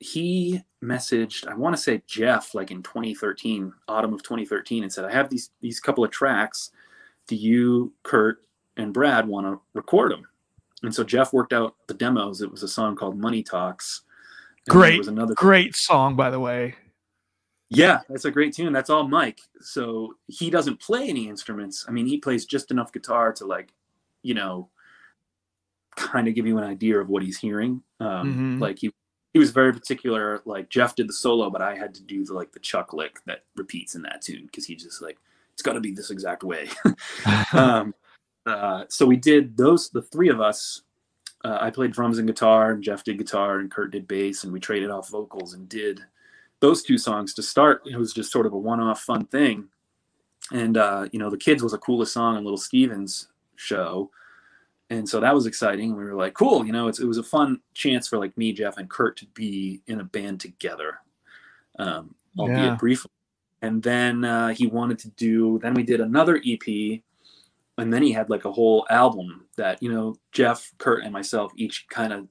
he 0.03 0.62
messaged 0.83 1.47
i 1.47 1.55
want 1.55 1.77
to 1.77 1.83
say 1.83 2.01
jeff 2.07 2.55
like 2.55 2.71
in 2.71 2.83
2013 2.83 3.71
autumn 3.87 4.14
of 4.14 4.23
2013 4.23 4.83
and 4.83 4.91
said 4.91 5.05
i 5.05 5.12
have 5.12 5.29
these 5.29 5.51
these 5.61 5.79
couple 5.79 6.03
of 6.03 6.11
tracks. 6.11 6.71
Do 7.27 7.37
you 7.37 7.93
kurt 8.03 8.43
and 8.77 8.93
brad 8.93 9.27
want 9.29 9.47
to 9.47 9.61
record 9.75 10.12
them 10.12 10.27
and 10.83 10.95
so 10.95 11.05
jeff 11.05 11.33
worked 11.33 11.53
out 11.53 11.75
the 11.89 11.95
demos. 11.95 12.41
It 12.41 12.51
was 12.51 12.62
a 12.62 12.68
song 12.68 12.97
called 12.97 13.18
money 13.18 13.43
talks. 13.43 14.03
And 14.66 14.75
then 14.75 14.81
there 14.81 14.89
Great, 14.91 14.99
was 14.99 15.09
another 15.09 15.35
Great 15.35 15.75
song, 15.77 16.16
by 16.16 16.31
the 16.31 16.41
way. 16.41 16.75
yeah 17.68 18.01
that's 18.09 18.25
a 18.25 18.31
great 18.31 18.55
tune. 18.55 18.73
That's 18.73 18.91
all 18.91 19.07
mike. 19.09 19.41
So 19.61 20.14
he 20.27 20.49
doesn't 20.51 20.81
play 20.81 21.09
any 21.09 21.29
instruments. 21.29 21.85
I 21.89 21.93
mean 21.93 22.07
he 22.07 22.18
plays 22.18 22.45
just 22.47 22.71
enough 22.71 22.93
guitar 22.93 23.33
to 23.35 23.45
like 23.45 23.73
you 24.23 24.35
know 24.35 24.68
kind 25.97 26.29
of 26.29 26.35
give 26.35 26.47
you 26.47 26.57
an 26.59 26.64
idea 26.64 26.99
of 26.99 27.09
what 27.09 27.23
he's 27.23 27.39
hearing. 27.39 27.83
Um 28.01 28.57
Mhm. 28.59 28.61
like 28.61 28.79
he 28.79 28.93
he 29.33 29.39
was 29.39 29.51
very 29.51 29.73
particular 29.73 30.41
like 30.45 30.68
jeff 30.71 30.95
did 30.97 31.09
the 31.09 31.12
solo 31.12 31.51
but 31.51 31.62
i 31.62 31.77
had 31.77 31.95
to 31.95 32.03
do 32.03 32.25
the 32.25 32.33
like 32.35 32.51
the 32.53 32.59
chuck 32.59 32.93
lick 32.93 33.18
that 33.27 33.45
repeats 33.55 33.95
in 33.95 34.03
that 34.03 34.23
tune 34.23 34.47
because 34.47 34.66
he 34.66 34.75
just 34.75 35.01
like 35.03 35.18
it's 35.53 35.62
got 35.62 35.75
to 35.75 35.81
be 35.81 35.93
this 35.93 36.11
exact 36.11 36.43
way. 36.43 36.68
Um 37.53 37.95
uh 38.47 38.84
so 38.88 39.07
we 39.07 39.16
did 39.16 39.57
those 39.57 39.91
the 39.91 40.03
three 40.03 40.28
of 40.28 40.41
us 40.41 40.82
uh, 41.45 41.59
i 41.61 41.70
played 41.70 41.93
drums 41.93 42.18
and 42.18 42.26
guitar 42.26 42.72
and 42.72 42.82
jeff 42.82 43.05
did 43.05 43.18
guitar 43.18 43.59
and 43.59 43.70
kurt 43.70 43.91
did 43.91 44.09
bass 44.09 44.45
and 44.45 44.53
we 44.53 44.61
traded 44.61 44.91
off 44.91 45.11
vocals 45.11 45.55
and 45.55 45.68
did 45.68 46.01
those 46.61 46.82
two 46.82 46.99
songs 46.99 47.34
to 47.34 47.43
start. 47.43 47.82
It 47.86 47.97
was 47.97 48.12
just 48.12 48.30
sort 48.30 48.47
of 48.47 48.53
a 48.53 48.59
one-off 48.59 49.01
fun 49.01 49.26
thing. 49.26 49.68
And 50.53 50.76
uh 50.76 51.09
you 51.12 51.18
know 51.18 51.30
the 51.30 51.36
kids 51.36 51.62
was 51.62 51.74
a 51.74 51.78
coolest 51.78 52.12
song 52.12 52.36
on 52.36 52.45
little 52.45 52.59
steven's 52.59 53.28
show. 53.57 54.11
And 54.88 55.09
so 55.09 55.20
that 55.20 55.34
was 55.34 55.47
exciting. 55.47 55.97
We 55.97 56.05
were 56.05 56.14
like 56.14 56.34
cool 56.34 56.64
you 56.64 56.72
know 56.72 56.88
it's, 56.88 57.01
it 57.01 57.07
was 57.07 57.18
a 57.18 57.22
fun 57.22 57.61
chance 57.74 58.09
for 58.09 58.18
like 58.18 58.36
me 58.36 58.53
jeff 58.53 58.78
and 58.78 58.88
kurt 58.88 59.16
to 59.18 59.26
be 59.26 59.80
in 59.86 60.01
a 60.01 60.05
band 60.05 60.41
together. 60.41 61.01
Um 61.78 62.14
albeit 62.38 62.59
Yeah. 62.72 62.76
briefly. 62.76 63.11
And 63.62 63.82
then 63.82 64.24
uh, 64.24 64.49
he 64.55 64.66
wanted 64.66 64.99
to 65.01 65.09
do 65.11 65.59
then 65.62 65.74
we 65.74 65.82
did 65.82 66.01
another 66.01 66.41
ep 66.47 67.01
and 67.81 67.93
then 67.93 68.03
he 68.03 68.12
had 68.12 68.31
like 68.31 68.45
a 68.45 68.53
whole 68.53 68.87
album 68.91 69.45
that 69.57 69.83
you 69.83 69.93
know 69.93 70.14
jeff 70.33 70.72
kurt 70.78 71.03
and 71.05 71.12
myself 71.12 71.53
each 71.57 71.87
kind 71.89 72.12
of 72.12 72.28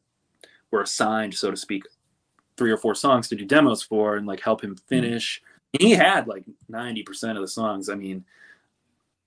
were 0.72 0.82
assigned 0.82 1.34
so 1.34 1.50
to 1.52 1.58
speak 1.58 1.84
three 2.58 2.72
or 2.72 2.78
four 2.78 2.93
songs 2.95 3.28
to 3.28 3.36
do 3.36 3.45
demos 3.45 3.82
for 3.82 4.18
and 4.18 4.28
like 4.28 4.41
help 4.41 4.62
him 4.64 4.76
finish. 4.88 5.41
And 5.74 5.82
he 5.82 5.91
had 5.91 6.28
like 6.28 6.43
90% 6.70 7.36
of 7.36 7.41
the 7.41 7.47
songs. 7.47 7.89
I 7.89 7.95
mean 7.95 8.26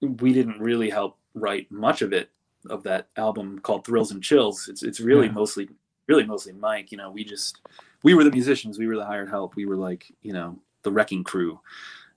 we 0.01 0.33
didn't 0.33 0.61
really 0.61 0.91
help 0.91 1.17
write 1.35 1.71
much 1.71 2.03
of 2.03 2.13
it 2.13 2.31
of 2.69 2.83
that 2.83 3.09
album 3.17 3.59
called 3.61 3.85
thrills 3.87 4.11
and 4.13 4.23
chills. 4.23 4.69
It's 4.69 4.83
it's 4.83 5.01
really 5.01 5.27
Yeah. 5.27 5.33
mostly 5.33 5.69
really 6.09 6.25
mostly 6.27 6.53
mike 6.53 6.91
you 6.93 6.99
know 6.99 7.11
we 7.11 7.25
just 7.25 7.61
we 8.03 8.15
were 8.15 8.25
the 8.25 8.31
musicians. 8.31 8.79
We 8.79 8.87
were 8.89 8.97
the 8.97 9.07
hired 9.07 9.31
help. 9.31 9.55
We 9.57 9.65
were 9.67 9.77
like 9.77 10.13
you 10.23 10.33
know 10.33 10.59
the 10.83 10.91
wrecking 10.93 11.25
crew. 11.25 11.61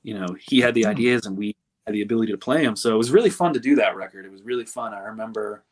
You 0.03 0.15
know 0.19 0.35
he 0.39 0.59
had 0.59 0.73
the 0.73 0.83
Hmm. 0.83 0.89
ideas 0.89 1.25
and 1.27 1.37
we 1.37 1.55
had 1.85 1.93
the 1.93 2.01
ability 2.01 2.31
to 2.31 2.37
play 2.37 2.63
them 2.63 2.75
so 2.75 2.93
it 2.93 2.97
was 2.97 3.11
really 3.11 3.29
fun 3.29 3.53
to 3.53 3.59
do 3.59 3.75
that 3.75 3.95
record. 3.95 4.25
It 4.25 4.31
was 4.31 4.43
really 4.43 4.65
fun. 4.65 4.93
I 4.93 4.99
remember 4.99 5.63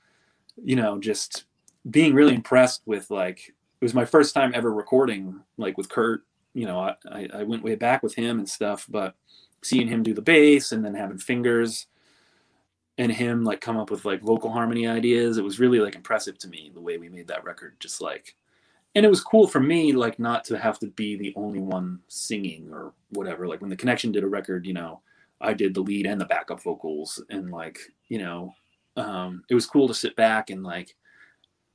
you 0.64 0.76
know 0.76 1.00
just 1.00 1.46
being 1.90 2.14
really 2.14 2.36
impressed 2.36 2.82
with 2.86 3.10
like 3.10 3.50
it 3.50 3.86
was 3.86 3.94
my 3.94 4.06
first 4.06 4.34
time 4.34 4.54
ever 4.56 4.72
recording 4.72 5.42
like 5.58 5.78
with 5.78 5.90
kurt. 5.90 6.24
You 6.54 6.68
know 6.68 6.80
i 6.80 6.96
i, 7.12 7.28
I 7.34 7.44
went 7.44 7.64
way 7.64 7.76
back 7.76 8.04
with 8.04 8.16
him 8.16 8.40
and 8.40 8.48
stuff 8.48 8.86
but 8.90 9.16
seeing 9.64 9.88
him 9.88 10.04
do 10.04 10.14
the 10.14 10.22
bass 10.22 10.72
and 10.72 10.84
then 10.86 10.94
having 10.94 11.18
fingers 11.18 11.88
and 12.98 13.12
him 13.12 13.44
like 13.44 13.60
come 13.60 13.78
up 13.78 13.90
with 13.90 14.06
like 14.06 14.22
vocal 14.22 14.52
harmony 14.52 14.86
ideas 14.88 15.38
it 15.38 15.44
was 15.44 15.60
really 15.60 15.80
like 15.80 15.96
impressive 15.96 16.38
to 16.38 16.48
me 16.48 16.72
the 16.74 16.82
way 16.82 16.98
we 16.98 17.10
made 17.10 17.28
that 17.28 17.44
record 17.44 17.76
just 17.80 18.02
like 18.02 18.36
and 18.96 19.06
it 19.06 19.10
was 19.10 19.22
cool 19.22 19.48
for 19.48 19.60
me 19.60 19.92
like 19.94 20.20
not 20.20 20.44
to 20.46 20.58
have 20.58 20.80
to 20.80 20.88
be 20.88 21.16
the 21.16 21.34
only 21.36 21.60
one 21.60 22.00
singing 22.08 22.70
or 22.72 22.94
whatever. 23.10 23.48
Like 23.48 23.62
when 23.62 23.70
the 23.70 23.76
connection 23.76 24.12
did 24.12 24.24
a 24.24 24.28
record 24.28 24.66
you 24.66 24.74
know 24.74 25.02
i 25.44 25.54
did 25.54 25.74
the 25.74 25.82
lead 25.82 26.06
and 26.08 26.20
the 26.20 26.26
backup 26.26 26.62
vocals 26.64 27.24
and 27.30 27.52
like 27.52 27.78
you 28.10 28.18
know 28.18 28.54
um 28.98 29.44
it 29.50 29.56
was 29.56 29.66
cool 29.68 29.88
to 29.88 29.94
sit 29.94 30.16
back 30.16 30.50
and 30.50 30.64
like 30.64 30.96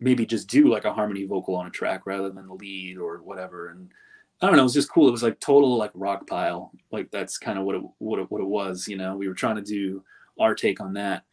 maybe 0.00 0.24
just 0.24 0.48
do 0.48 0.68
like 0.68 0.84
a 0.84 0.92
harmony 0.92 1.24
vocal 1.24 1.56
on 1.56 1.66
a 1.66 1.70
track 1.70 2.06
rather 2.06 2.30
than 2.30 2.46
the 2.46 2.54
lead 2.54 2.96
or 2.98 3.18
whatever. 3.18 3.70
And 3.70 3.90
i 4.40 4.46
don't 4.46 4.54
know 4.54 4.60
it 4.62 4.64
was 4.64 4.74
just 4.74 4.92
cool. 4.92 5.08
It 5.08 5.12
was 5.12 5.24
like 5.24 5.40
total 5.40 5.76
like 5.76 5.92
Rockpile. 5.92 6.70
Like 6.92 7.10
that's 7.10 7.36
kind 7.36 7.58
of 7.58 7.64
what 7.64 7.74
it 7.74 7.82
what 7.98 8.20
it, 8.20 8.30
what 8.30 8.40
it 8.40 8.46
was 8.46 8.86
you 8.86 8.96
know? 8.96 9.16
We 9.16 9.26
were 9.26 9.34
trying 9.34 9.56
to 9.56 9.62
do 9.62 10.04
our 10.38 10.54
take 10.54 10.80
on 10.80 10.92
that. 10.94 11.24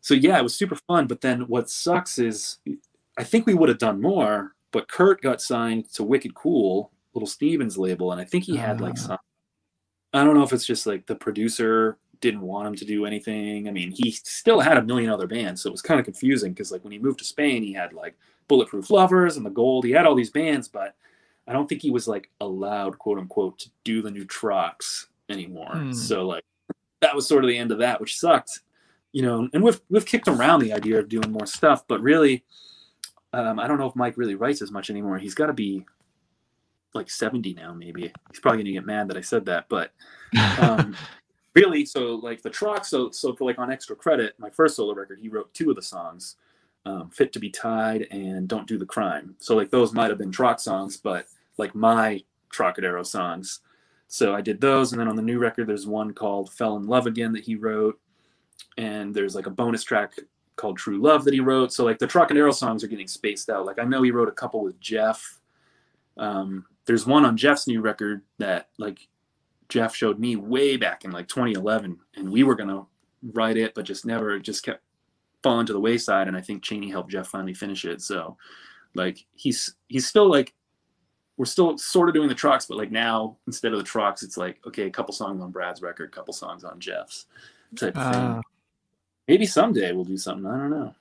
So 0.00 0.14
yeah 0.14 0.36
it 0.36 0.42
was 0.42 0.56
super 0.56 0.74
fun. 0.74 1.06
But 1.06 1.20
then 1.20 1.42
what 1.42 1.70
sucks 1.70 2.18
is 2.18 2.58
i 3.16 3.22
think 3.22 3.46
we 3.46 3.54
would 3.54 3.68
have 3.68 3.78
done 3.78 4.00
more 4.00 4.56
but 4.72 4.88
kurt 4.88 5.22
got 5.22 5.40
signed 5.40 5.88
to 5.92 6.02
wicked 6.02 6.34
cool 6.34 6.90
little 7.14 7.26
stevens 7.26 7.78
label 7.78 8.10
and 8.12 8.20
i 8.20 8.24
think 8.24 8.44
he 8.44 8.56
had 8.56 8.80
like 8.80 8.94
Ah. 8.96 9.00
some 9.00 9.18
i 10.12 10.24
don't 10.24 10.34
know 10.34 10.42
if 10.42 10.52
it's 10.52 10.66
just 10.66 10.86
like 10.86 11.06
the 11.06 11.14
producer 11.14 11.98
didn't 12.20 12.40
want 12.40 12.66
him 12.66 12.74
to 12.74 12.84
do 12.84 13.06
anything. 13.06 13.68
I 13.68 13.70
mean 13.70 13.92
he 13.92 14.10
still 14.10 14.60
had 14.60 14.76
a 14.76 14.82
million 14.82 15.10
other 15.10 15.26
bands 15.26 15.62
so 15.62 15.68
it 15.68 15.72
was 15.72 15.82
kind 15.82 16.00
of 16.00 16.04
confusing 16.04 16.52
because 16.52 16.72
like 16.72 16.82
when 16.82 16.92
he 16.92 16.98
moved 16.98 17.20
to 17.20 17.24
spain 17.24 17.62
he 17.62 17.72
had 17.72 17.92
like 17.92 18.16
bulletproof 18.48 18.90
lovers 18.90 19.36
and 19.36 19.44
the 19.46 19.50
gold. 19.50 19.84
He 19.84 19.92
had 19.92 20.06
all 20.06 20.14
these 20.14 20.30
bands 20.30 20.68
but 20.68 20.94
i 21.46 21.52
don't 21.52 21.68
think 21.68 21.82
he 21.82 21.90
was 21.90 22.08
like 22.08 22.30
allowed 22.40 22.98
quote 22.98 23.18
unquote 23.18 23.58
to 23.60 23.70
do 23.84 24.02
the 24.02 24.10
new 24.10 24.24
trucks 24.24 25.08
anymore. 25.28 25.72
Hmm. 25.72 25.92
so 25.92 26.26
like 26.26 26.44
that 27.00 27.14
was 27.14 27.26
sort 27.26 27.44
of 27.44 27.48
the 27.48 27.58
end 27.58 27.70
of 27.70 27.78
that 27.78 28.00
which 28.00 28.18
sucked 28.18 28.60
you 29.12 29.22
know 29.22 29.48
and 29.52 29.62
we've 29.62 29.80
we've 29.88 30.06
kicked 30.06 30.28
around 30.28 30.60
the 30.60 30.72
idea 30.72 30.98
of 30.98 31.08
doing 31.08 31.30
more 31.30 31.46
stuff 31.46 31.84
but 31.86 32.00
really 32.02 32.44
um, 33.32 33.60
i 33.60 33.66
don't 33.66 33.78
know 33.78 33.86
if 33.86 33.94
mike 33.94 34.16
really 34.16 34.34
writes 34.34 34.62
as 34.62 34.72
much 34.72 34.90
anymore. 34.90 35.18
He's 35.18 35.34
got 35.34 35.46
to 35.46 35.52
be 35.52 35.84
like 36.94 37.10
70 37.10 37.54
now 37.54 37.72
maybe. 37.72 38.12
He's 38.30 38.40
probably 38.40 38.62
gonna 38.62 38.72
get 38.72 38.86
mad 38.86 39.08
that 39.08 39.16
i 39.16 39.20
said 39.20 39.46
that 39.46 39.66
but 39.68 39.92
um, 40.60 40.96
really 41.54 41.84
so 41.84 42.14
like 42.16 42.42
the 42.42 42.50
trucks 42.50 42.88
so 42.88 43.10
so 43.10 43.34
for 43.34 43.44
like 43.44 43.58
on 43.58 43.70
extra 43.70 43.96
credit 43.96 44.34
my 44.38 44.50
first 44.50 44.76
solo 44.76 44.94
record 44.94 45.18
he 45.20 45.28
wrote 45.28 45.52
two 45.54 45.70
of 45.70 45.76
the 45.76 45.82
songs 45.82 46.36
um, 46.86 47.10
fit 47.10 47.32
to 47.32 47.38
be 47.38 47.50
tied 47.50 48.06
and 48.10 48.48
don't 48.48 48.66
do 48.66 48.78
the 48.78 48.86
crime. 48.86 49.34
So 49.38 49.54
like 49.56 49.70
those 49.70 49.92
might 49.92 50.10
have 50.10 50.18
been 50.18 50.32
truck 50.32 50.60
songs 50.60 50.96
but 50.96 51.26
like 51.56 51.74
my 51.74 52.22
trocadero 52.50 53.04
songs. 53.04 53.60
So 54.06 54.34
i 54.34 54.40
did 54.40 54.60
those 54.60 54.92
and 54.92 55.00
then 55.00 55.08
on 55.08 55.16
the 55.16 55.22
new 55.22 55.38
record 55.38 55.66
there's 55.66 55.86
one 55.86 56.14
called 56.14 56.52
fell 56.52 56.76
in 56.76 56.86
love 56.86 57.06
again 57.06 57.32
that 57.32 57.44
he 57.44 57.56
wrote 57.56 58.00
and 58.76 59.14
there's 59.14 59.34
like 59.34 59.46
a 59.46 59.50
bonus 59.50 59.84
track 59.84 60.14
called 60.56 60.78
true 60.78 61.00
love 61.00 61.24
that 61.24 61.34
he 61.34 61.40
wrote. 61.40 61.72
So 61.72 61.84
like 61.84 61.98
the 61.98 62.06
trocadero 62.06 62.54
songs 62.54 62.82
are 62.82 62.88
getting 62.88 63.08
spaced 63.08 63.50
out. 63.50 63.66
Like 63.66 63.78
i 63.78 63.84
know 63.84 64.02
he 64.02 64.10
wrote 64.10 64.28
a 64.28 64.32
couple 64.32 64.62
with 64.62 64.80
jeff 64.80 65.38
um, 66.18 66.64
there's 66.88 67.06
one 67.06 67.24
on 67.24 67.36
jeff's 67.36 67.68
new 67.68 67.80
record 67.80 68.22
that 68.38 68.70
like 68.78 69.06
Jeff 69.68 69.94
showed 69.94 70.18
me 70.18 70.36
way 70.36 70.76
back 70.76 71.04
in 71.04 71.10
like 71.10 71.28
2011, 71.28 71.98
and 72.16 72.30
we 72.30 72.42
were 72.42 72.54
gonna 72.54 72.86
write 73.34 73.56
it, 73.56 73.74
but 73.74 73.84
just 73.84 74.06
never, 74.06 74.36
it 74.36 74.42
just 74.42 74.64
kept 74.64 74.82
falling 75.42 75.66
to 75.66 75.72
the 75.72 75.80
wayside. 75.80 76.28
And 76.28 76.36
I 76.36 76.40
think 76.40 76.62
Cheney 76.62 76.90
helped 76.90 77.10
Jeff 77.10 77.28
finally 77.28 77.54
finish 77.54 77.84
it. 77.84 78.00
So, 78.00 78.36
like, 78.94 79.24
he's 79.34 79.74
he's 79.88 80.06
still 80.06 80.30
like, 80.30 80.54
we're 81.36 81.44
still 81.44 81.76
sort 81.76 82.08
of 82.08 82.14
doing 82.14 82.28
the 82.28 82.34
trucks, 82.34 82.66
but 82.66 82.78
like 82.78 82.90
now 82.90 83.36
instead 83.46 83.72
of 83.72 83.78
the 83.78 83.84
trucks, 83.84 84.22
it's 84.22 84.36
like 84.36 84.58
okay, 84.66 84.86
a 84.86 84.90
couple 84.90 85.14
songs 85.14 85.42
on 85.42 85.50
Brad's 85.50 85.82
record, 85.82 86.08
a 86.08 86.12
couple 86.16 86.32
songs 86.32 86.64
on 86.64 86.80
Jeff's 86.80 87.26
type 87.76 87.96
of 87.96 88.12
thing. 88.12 88.22
Ah. 88.22 88.40
Maybe 89.28 89.44
someday 89.44 89.92
we'll 89.92 90.04
do 90.04 90.16
something. 90.16 90.46
I 90.46 90.56
don't 90.56 90.70
know. 90.70 90.94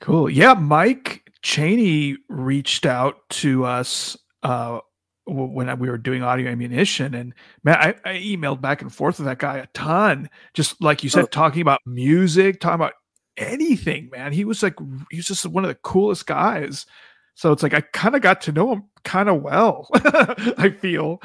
Cool. 0.00 0.28
Yeah, 0.28 0.52
Mike 0.52 1.30
Cheney 1.40 2.18
reached 2.28 2.84
out 2.84 3.26
to 3.30 3.64
us 3.64 4.18
uh, 4.42 4.80
when 5.28 5.78
we 5.78 5.90
were 5.90 5.98
doing 5.98 6.22
audio 6.22 6.50
ammunition, 6.50 7.14
and 7.14 7.34
man, 7.64 7.76
I, 7.76 8.10
I 8.10 8.14
emailed 8.18 8.60
back 8.60 8.82
and 8.82 8.92
forth 8.92 9.18
with 9.18 9.26
that 9.26 9.38
guy 9.38 9.58
a 9.58 9.66
ton. 9.68 10.28
Just 10.54 10.80
like 10.82 11.02
you 11.04 11.10
said, 11.10 11.24
Oh. 11.24 11.28
talking 11.28 11.62
about 11.62 11.80
music, 11.86 12.60
talking 12.60 12.76
about 12.76 12.94
anything. 13.36 14.10
Man, 14.10 14.32
he 14.32 14.44
was 14.44 14.62
like, 14.62 14.76
he 15.10 15.18
was 15.18 15.26
just 15.26 15.46
one 15.46 15.64
of 15.64 15.68
the 15.68 15.74
coolest 15.76 16.26
guys. 16.26 16.86
So 17.34 17.52
it's 17.52 17.62
like 17.62 17.74
I 17.74 17.82
kind 17.82 18.16
of 18.16 18.20
got 18.22 18.40
to 18.42 18.52
know 18.52 18.72
him 18.72 18.84
kind 19.04 19.28
of 19.28 19.42
well. 19.42 19.88
I 19.94 20.70
feel. 20.80 21.20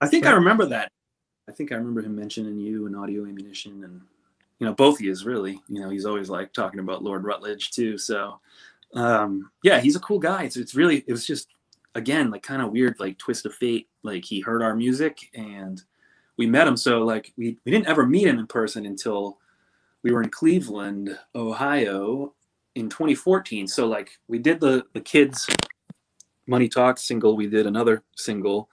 I 0.00 0.08
think 0.08 0.26
I 0.26 0.32
remember 0.32 0.66
that. 0.66 0.90
I 1.48 1.52
think 1.52 1.72
I 1.72 1.76
remember 1.76 2.00
him 2.00 2.16
mentioning 2.16 2.58
you 2.58 2.86
and 2.86 2.96
audio 2.96 3.22
ammunition 3.26 3.84
and 3.84 4.00
you 4.58 4.66
know 4.66 4.72
both 4.72 4.96
of 4.96 5.02
you 5.02 5.14
really. 5.24 5.60
You 5.68 5.80
know, 5.80 5.90
he's 5.90 6.04
always 6.04 6.30
like 6.30 6.52
talking 6.52 6.80
about 6.80 7.04
Lord 7.04 7.24
Rutledge 7.24 7.70
too. 7.70 7.96
So 7.98 8.40
um 8.94 9.50
yeah, 9.62 9.80
he's 9.80 9.94
a 9.96 10.00
cool 10.00 10.18
guy. 10.18 10.44
It's 10.44 10.56
it's 10.56 10.74
really 10.74 11.04
it 11.06 11.12
was 11.12 11.26
just 11.26 11.48
again 11.94 12.30
like 12.30 12.42
kind 12.42 12.62
of 12.62 12.70
weird 12.70 12.98
like 13.00 13.18
twist 13.18 13.46
of 13.46 13.54
fate. 13.54 13.88
Like 14.02 14.24
he 14.24 14.40
heard 14.40 14.62
our 14.62 14.74
music 14.74 15.30
and 15.34 15.82
we 16.36 16.46
met 16.46 16.66
him. 16.66 16.76
So 16.76 17.02
like 17.02 17.32
we 17.36 17.58
we 17.64 17.72
didn't 17.72 17.88
ever 17.88 18.06
meet 18.06 18.26
him 18.26 18.38
in 18.38 18.46
person 18.46 18.86
until 18.86 19.38
we 20.02 20.12
were 20.12 20.22
in 20.22 20.30
Cleveland, 20.30 21.18
Ohio 21.34 22.34
in 22.74 22.88
2014. 22.88 23.66
So 23.66 23.86
like 23.86 24.10
we 24.28 24.38
did 24.38 24.60
the 24.60 24.84
the 24.94 25.00
kids 25.00 25.48
Money 26.46 26.68
Talk 26.68 26.98
single, 26.98 27.36
we 27.36 27.46
did 27.46 27.66
another 27.66 28.02
single 28.16 28.68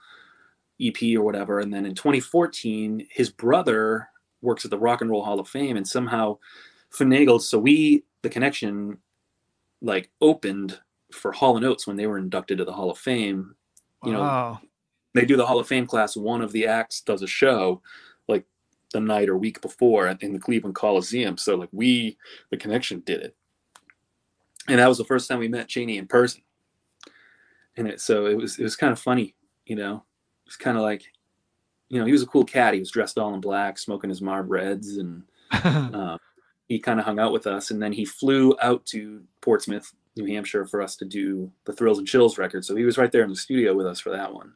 EP 0.80 0.96
or 1.16 1.22
whatever. 1.22 1.60
And 1.60 1.72
then 1.72 1.86
in 1.86 1.94
2014, 1.94 3.06
his 3.10 3.30
brother 3.30 4.08
works 4.42 4.64
at 4.64 4.70
the 4.70 4.78
Rock 4.78 5.00
and 5.00 5.10
Roll 5.10 5.24
Hall 5.24 5.40
of 5.40 5.48
Fame 5.48 5.76
and 5.76 5.86
somehow 5.86 6.38
finagled. 6.92 7.42
So 7.42 7.58
we, 7.58 8.04
the 8.22 8.28
connection, 8.28 8.98
like 9.80 10.10
opened 10.20 10.80
for 11.12 11.32
Hall 11.32 11.56
and 11.56 11.64
Oates 11.64 11.86
when 11.86 11.96
they 11.96 12.06
were 12.06 12.18
inducted 12.18 12.58
to 12.58 12.64
the 12.64 12.72
Hall 12.72 12.90
of 12.90 12.98
Fame 12.98 13.54
you 14.04 14.12
know, 14.12 14.58
they 15.14 15.24
do 15.24 15.36
the 15.36 15.46
Hall 15.46 15.58
of 15.58 15.66
Fame 15.66 15.86
class. 15.86 16.16
One 16.16 16.42
of 16.42 16.52
the 16.52 16.66
acts 16.66 17.00
does 17.00 17.22
a 17.22 17.26
show 17.26 17.82
like 18.28 18.44
the 18.92 19.00
night 19.00 19.28
or 19.28 19.36
week 19.36 19.60
before 19.60 20.06
in 20.08 20.32
the 20.32 20.38
Cleveland 20.38 20.76
Coliseum. 20.76 21.36
So 21.36 21.56
like 21.56 21.70
we, 21.72 22.16
the 22.50 22.56
connection, 22.56 23.00
did 23.00 23.22
it, 23.22 23.36
and 24.68 24.78
that 24.78 24.88
was 24.88 24.98
the 24.98 25.04
first 25.04 25.28
time 25.28 25.38
we 25.38 25.48
met 25.48 25.68
Cheney 25.68 25.98
in 25.98 26.06
person. 26.06 26.42
And 27.76 27.88
it 27.88 28.00
so 28.00 28.26
it 28.26 28.36
was 28.36 28.58
it 28.58 28.62
was 28.62 28.76
kind 28.76 28.92
of 28.92 28.98
funny, 28.98 29.34
you 29.66 29.76
know. 29.76 30.04
It 30.44 30.50
was 30.50 30.56
kind 30.56 30.76
of 30.76 30.82
like, 30.82 31.04
you 31.88 31.98
know, 31.98 32.06
he 32.06 32.12
was 32.12 32.22
a 32.22 32.26
cool 32.26 32.44
cat. 32.44 32.74
He 32.74 32.80
was 32.80 32.90
dressed 32.90 33.18
all 33.18 33.34
in 33.34 33.40
black, 33.40 33.78
smoking 33.78 34.10
his 34.10 34.22
Marb 34.22 34.50
Reds, 34.50 34.96
and 34.96 35.22
um, 35.64 36.18
he 36.68 36.78
kind 36.78 36.98
of 36.98 37.06
hung 37.06 37.18
out 37.18 37.32
with 37.32 37.46
us. 37.46 37.70
And 37.70 37.82
then 37.82 37.92
he 37.92 38.04
flew 38.04 38.56
out 38.62 38.84
to 38.86 39.22
Portsmouth, 39.40 39.92
New 40.18 40.26
Hampshire, 40.26 40.66
for 40.66 40.82
us 40.82 40.96
to 40.96 41.04
do 41.04 41.50
the 41.64 41.72
Thrills 41.72 41.98
and 41.98 42.06
Chills 42.06 42.38
record. 42.38 42.64
So 42.64 42.76
he 42.76 42.84
was 42.84 42.98
right 42.98 43.10
there 43.10 43.22
in 43.22 43.30
the 43.30 43.36
studio 43.36 43.74
with 43.74 43.86
us 43.86 44.00
for 44.00 44.10
that 44.10 44.32
one. 44.32 44.52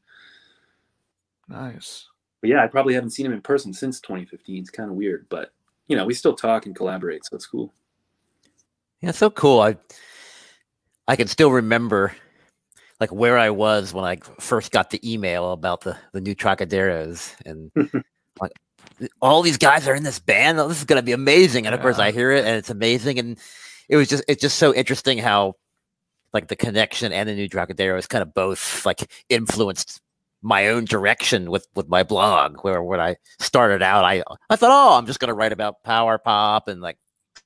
nice. 1.49 2.07
But 2.41 2.51
yeah, 2.51 2.65
I 2.65 2.67
probably 2.67 2.95
haven't 2.95 3.11
seen 3.11 3.25
him 3.25 3.33
in 3.33 3.41
person 3.41 3.73
since 3.73 4.01
2015. 4.01 4.61
It's 4.61 4.71
kind 4.71 4.91
of 4.91 4.97
weird, 4.97 5.27
but 5.29 5.53
you 5.87 5.97
know, 5.97 6.05
we 6.05 6.15
still 6.15 6.35
talk 6.35 6.67
and 6.67 6.75
collaborate, 6.75 7.25
so 7.25 7.37
it's 7.37 7.47
cool. 7.47 7.73
Yeah, 9.01 9.11
it's 9.11 9.19
so 9.19 9.31
cool. 9.31 9.61
I 9.61 9.77
I 11.09 11.17
can 11.17 11.29
still 11.29 11.51
remember 11.51 12.15
like 13.01 13.13
where 13.13 13.37
I 13.37 13.51
was 13.51 13.93
when 13.93 14.05
I 14.05 14.17
first 14.39 14.71
got 14.71 14.91
the 14.91 15.13
email 15.13 15.53
about 15.53 15.83
the 15.83 15.97
the 16.13 16.21
new 16.21 16.35
Trocaderos 16.35 17.35
and 17.45 17.71
like 18.41 18.53
all 19.21 19.43
these 19.43 19.59
guys 19.59 19.89
are 19.89 19.95
in 19.95 20.05
this 20.05 20.19
band. 20.21 20.59
Oh, 20.59 20.69
this 20.69 20.79
is 20.79 20.85
gonna 20.85 21.03
be 21.03 21.13
amazing. 21.13 21.67
And 21.67 21.75
of 21.75 21.81
course 21.81 21.99
I 21.99 22.13
hear 22.13 22.31
it 22.31 22.45
and 22.45 22.57
it's 22.57 22.71
amazing. 22.71 23.19
And 23.19 23.39
it 23.93 23.97
was 23.97 24.09
just 24.09 24.25
it's 24.27 24.41
just 24.41 24.59
so 24.59 24.75
interesting 24.75 25.19
how 25.19 25.55
like 26.33 26.49
the 26.49 26.57
connection 26.57 27.13
and 27.13 27.29
the 27.29 27.35
new 27.35 27.47
Trocaderos 27.49 28.09
kind 28.09 28.23
of 28.23 28.33
both 28.33 28.87
like 28.87 29.13
influenced 29.29 30.01
my 30.41 30.69
own 30.69 30.87
direction 30.87 31.51
with 31.51 31.69
with 31.75 31.89
my 31.89 32.03
blog 32.03 32.57
where 32.65 32.83
when 32.83 33.01
I 33.01 33.17
started 33.39 33.83
out 33.83 34.05
I 34.07 34.25
I 34.49 34.57
thought 34.57 34.71
oh 34.73 34.97
I'm 34.97 35.05
just 35.07 35.21
gonna 35.21 35.35
write 35.35 35.53
about 35.53 35.83
power 35.85 36.17
pop 36.19 36.69
and 36.69 36.81
like 36.81 36.97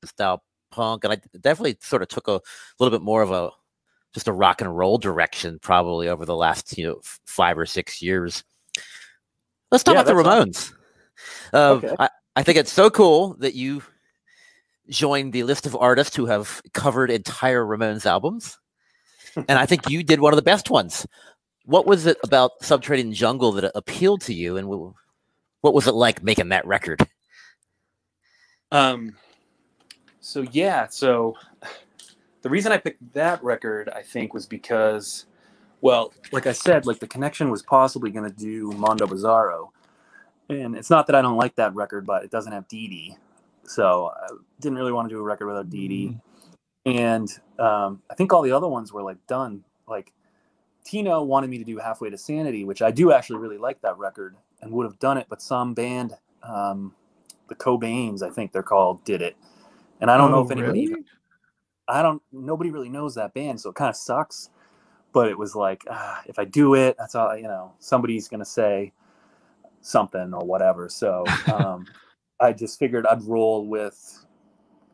style 0.05 0.45
punk 0.71 1.03
and 1.05 1.13
I 1.13 1.17
definitely 1.41 1.79
sort 1.81 2.03
of 2.03 2.09
took 2.09 2.29
a 2.29 2.41
little 2.79 2.97
bit 2.97 3.05
more 3.05 3.23
of 3.23 3.33
a 3.33 3.51
just 4.15 4.29
a 4.29 4.33
rock 4.33 4.61
and 4.61 4.75
roll 4.79 4.99
direction 4.99 5.59
probably 5.59 6.09
over 6.09 6.25
the 6.25 6.37
last 6.37 6.79
you 6.79 6.87
know 6.87 7.01
five 7.27 7.59
or 7.59 7.67
six 7.67 8.01
years. 8.01 8.45
Let's 9.73 9.83
talk 9.83 9.95
Yeah, 9.97 10.03
about 10.03 10.15
the 10.15 10.23
Ramones. 10.23 10.73
Uh, 11.53 11.75
Okay. 11.83 11.97
I, 11.99 12.09
I 12.37 12.43
think 12.45 12.57
it's 12.57 12.73
so 12.73 12.89
cool 12.89 13.35
that 13.41 13.55
you 13.55 13.83
joined 14.89 15.33
the 15.33 15.43
list 15.43 15.67
of 15.67 15.77
artists 15.77 16.17
who 16.17 16.27
have 16.27 16.63
covered 16.73 17.11
entire 17.11 17.65
Ramones 17.65 18.07
albums, 18.07 18.59
and 19.37 19.59
I 19.59 19.67
think 19.67 19.91
you 19.91 20.03
did 20.03 20.21
one 20.21 20.33
of 20.33 20.37
the 20.37 20.43
best 20.43 20.71
ones. 20.71 21.07
What 21.65 21.87
was 21.87 22.07
it 22.07 22.19
about 22.23 22.53
Subterranean 22.63 23.13
Jungle 23.13 23.53
that 23.53 23.73
appealed 23.75 24.21
to 24.23 24.35
you, 24.35 24.57
and 24.57 24.69
what 24.69 25.75
was 25.75 25.87
it 25.87 25.95
like 25.95 26.23
making 26.23 26.51
that 26.51 26.67
record? 26.67 27.07
Um, 28.71 29.17
so 30.21 30.43
yeah, 30.43 30.87
so 30.89 31.35
the 32.43 32.51
reason 32.51 32.73
I 32.73 32.79
picked 32.79 33.13
that 33.15 33.43
record, 33.43 33.89
I 33.89 34.03
think, 34.03 34.35
was 34.35 34.47
because, 34.47 35.27
well, 35.81 36.13
like 36.33 36.47
I 36.47 36.53
said, 36.53 36.87
like 36.87 37.01
the 37.01 37.07
connection 37.07 37.51
was 37.51 37.63
possibly 37.63 38.11
going 38.11 38.29
to 38.31 38.37
do 38.37 38.71
Mondo 38.73 39.07
Bizarro, 39.07 39.71
and 40.49 40.77
it's 40.77 40.91
not 40.91 41.07
that 41.09 41.17
I 41.17 41.23
don't 41.23 41.37
like 41.37 41.57
that 41.57 41.75
record, 41.75 42.07
but 42.07 42.25
it 42.25 42.31
doesn't 42.31 42.53
have 42.53 42.69
Dee 42.69 42.89
Dee, 42.89 43.17
so 43.67 44.13
I 44.15 44.29
didn't 44.61 44.79
really 44.79 44.93
want 44.93 45.09
to 45.09 45.15
do 45.15 45.19
a 45.19 45.23
record 45.23 45.47
without 45.47 45.71
Dee 45.71 45.89
Dee. 45.89 46.19
And 46.87 47.29
um, 47.59 48.03
I 48.11 48.15
think 48.15 48.33
all 48.33 48.43
the 48.43 48.53
other 48.53 48.69
ones 48.69 48.93
were 48.93 49.03
like 49.03 49.25
done. 49.27 49.65
Like 49.89 50.13
Tino 50.85 51.23
wanted 51.23 51.51
me 51.51 51.59
to 51.59 51.65
do 51.65 51.79
Halfway 51.79 52.11
to 52.11 52.19
Sanity, 52.19 52.65
which 52.65 52.81
I 52.81 52.91
do 52.91 53.13
actually 53.13 53.39
really 53.41 53.59
like 53.59 53.81
that 53.83 53.99
record 53.99 54.37
and 54.63 54.71
would 54.73 54.85
have 54.85 54.99
done 54.99 55.19
it, 55.19 55.27
but 55.29 55.43
some 55.43 55.75
band, 55.75 56.15
um, 56.43 56.95
the 57.49 57.55
Cobains, 57.55 58.23
I 58.23 58.31
think 58.31 58.53
they're 58.53 58.63
called, 58.63 59.05
did 59.05 59.21
it. 59.21 59.37
And 60.01 60.11
I 60.11 60.17
don't 60.17 60.31
know 60.31 60.39
Oh, 60.39 60.45
if 60.45 60.51
anybody, 60.51 60.87
really? 60.89 61.05
I 61.89 62.03
don't, 62.03 62.23
nobody 62.33 62.71
really 62.71 62.89
knows 62.89 63.15
that 63.17 63.35
band, 63.35 63.61
so 63.61 63.71
it 63.71 63.77
kind 63.77 63.91
of 63.91 63.97
sucks. 63.97 64.51
But 65.13 65.29
it 65.29 65.39
was 65.39 65.55
like, 65.57 65.85
ah, 65.91 66.23
if 66.27 66.39
I 66.39 66.45
do 66.45 66.75
it, 66.75 66.97
that's 66.99 67.15
all, 67.15 67.37
you 67.37 67.45
know, 67.45 67.73
somebody's 67.79 68.29
going 68.29 68.41
to 68.41 68.47
say 68.47 68.93
something 69.81 70.35
or 70.35 70.45
whatever. 70.45 70.89
So 70.89 71.25
um, 71.53 71.87
I 72.41 72.53
just 72.53 72.79
figured 72.79 73.07
I'd 73.07 73.23
roll 73.23 73.67
with 73.67 74.25